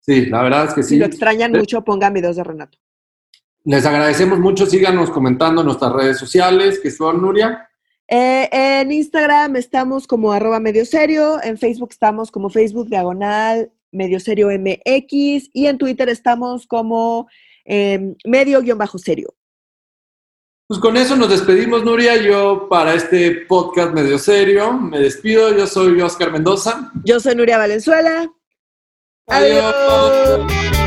Sí, 0.00 0.24
la 0.24 0.42
verdad 0.42 0.64
es 0.64 0.74
que 0.74 0.82
sí. 0.82 0.94
Si 0.94 0.98
lo 0.98 1.04
extrañan 1.04 1.52
mucho, 1.52 1.84
pongan 1.84 2.14
videos 2.14 2.36
de 2.36 2.44
Renato. 2.44 2.78
Les 3.64 3.84
agradecemos 3.84 4.38
mucho, 4.38 4.64
síganos 4.64 5.10
comentando 5.10 5.60
en 5.60 5.66
nuestras 5.66 5.92
redes 5.92 6.18
sociales, 6.18 6.80
que 6.82 6.90
son 6.90 7.20
Nuria. 7.20 7.68
Eh, 8.08 8.48
en 8.52 8.92
Instagram 8.92 9.56
estamos 9.56 10.06
como 10.06 10.32
arroba 10.32 10.60
medio 10.60 10.84
serio, 10.84 11.42
en 11.42 11.58
Facebook 11.58 11.90
estamos 11.90 12.30
como 12.30 12.50
Facebook 12.50 12.88
diagonal 12.88 13.72
medio 13.96 14.20
serio 14.20 14.48
MX 14.48 15.50
y 15.52 15.66
en 15.66 15.78
Twitter 15.78 16.08
estamos 16.08 16.66
como 16.66 17.28
eh, 17.64 18.14
medio 18.24 18.60
guion 18.60 18.78
bajo 18.78 18.98
serio. 18.98 19.34
Pues 20.68 20.80
con 20.80 20.96
eso 20.96 21.14
nos 21.14 21.30
despedimos, 21.30 21.84
Nuria. 21.84 22.16
Yo 22.16 22.68
para 22.68 22.94
este 22.94 23.30
podcast 23.46 23.94
medio 23.94 24.18
serio 24.18 24.72
me 24.72 24.98
despido. 24.98 25.56
Yo 25.56 25.66
soy 25.66 26.00
Oscar 26.00 26.32
Mendoza. 26.32 26.90
Yo 27.04 27.20
soy 27.20 27.36
Nuria 27.36 27.56
Valenzuela. 27.56 28.28
Adiós. 29.28 30.85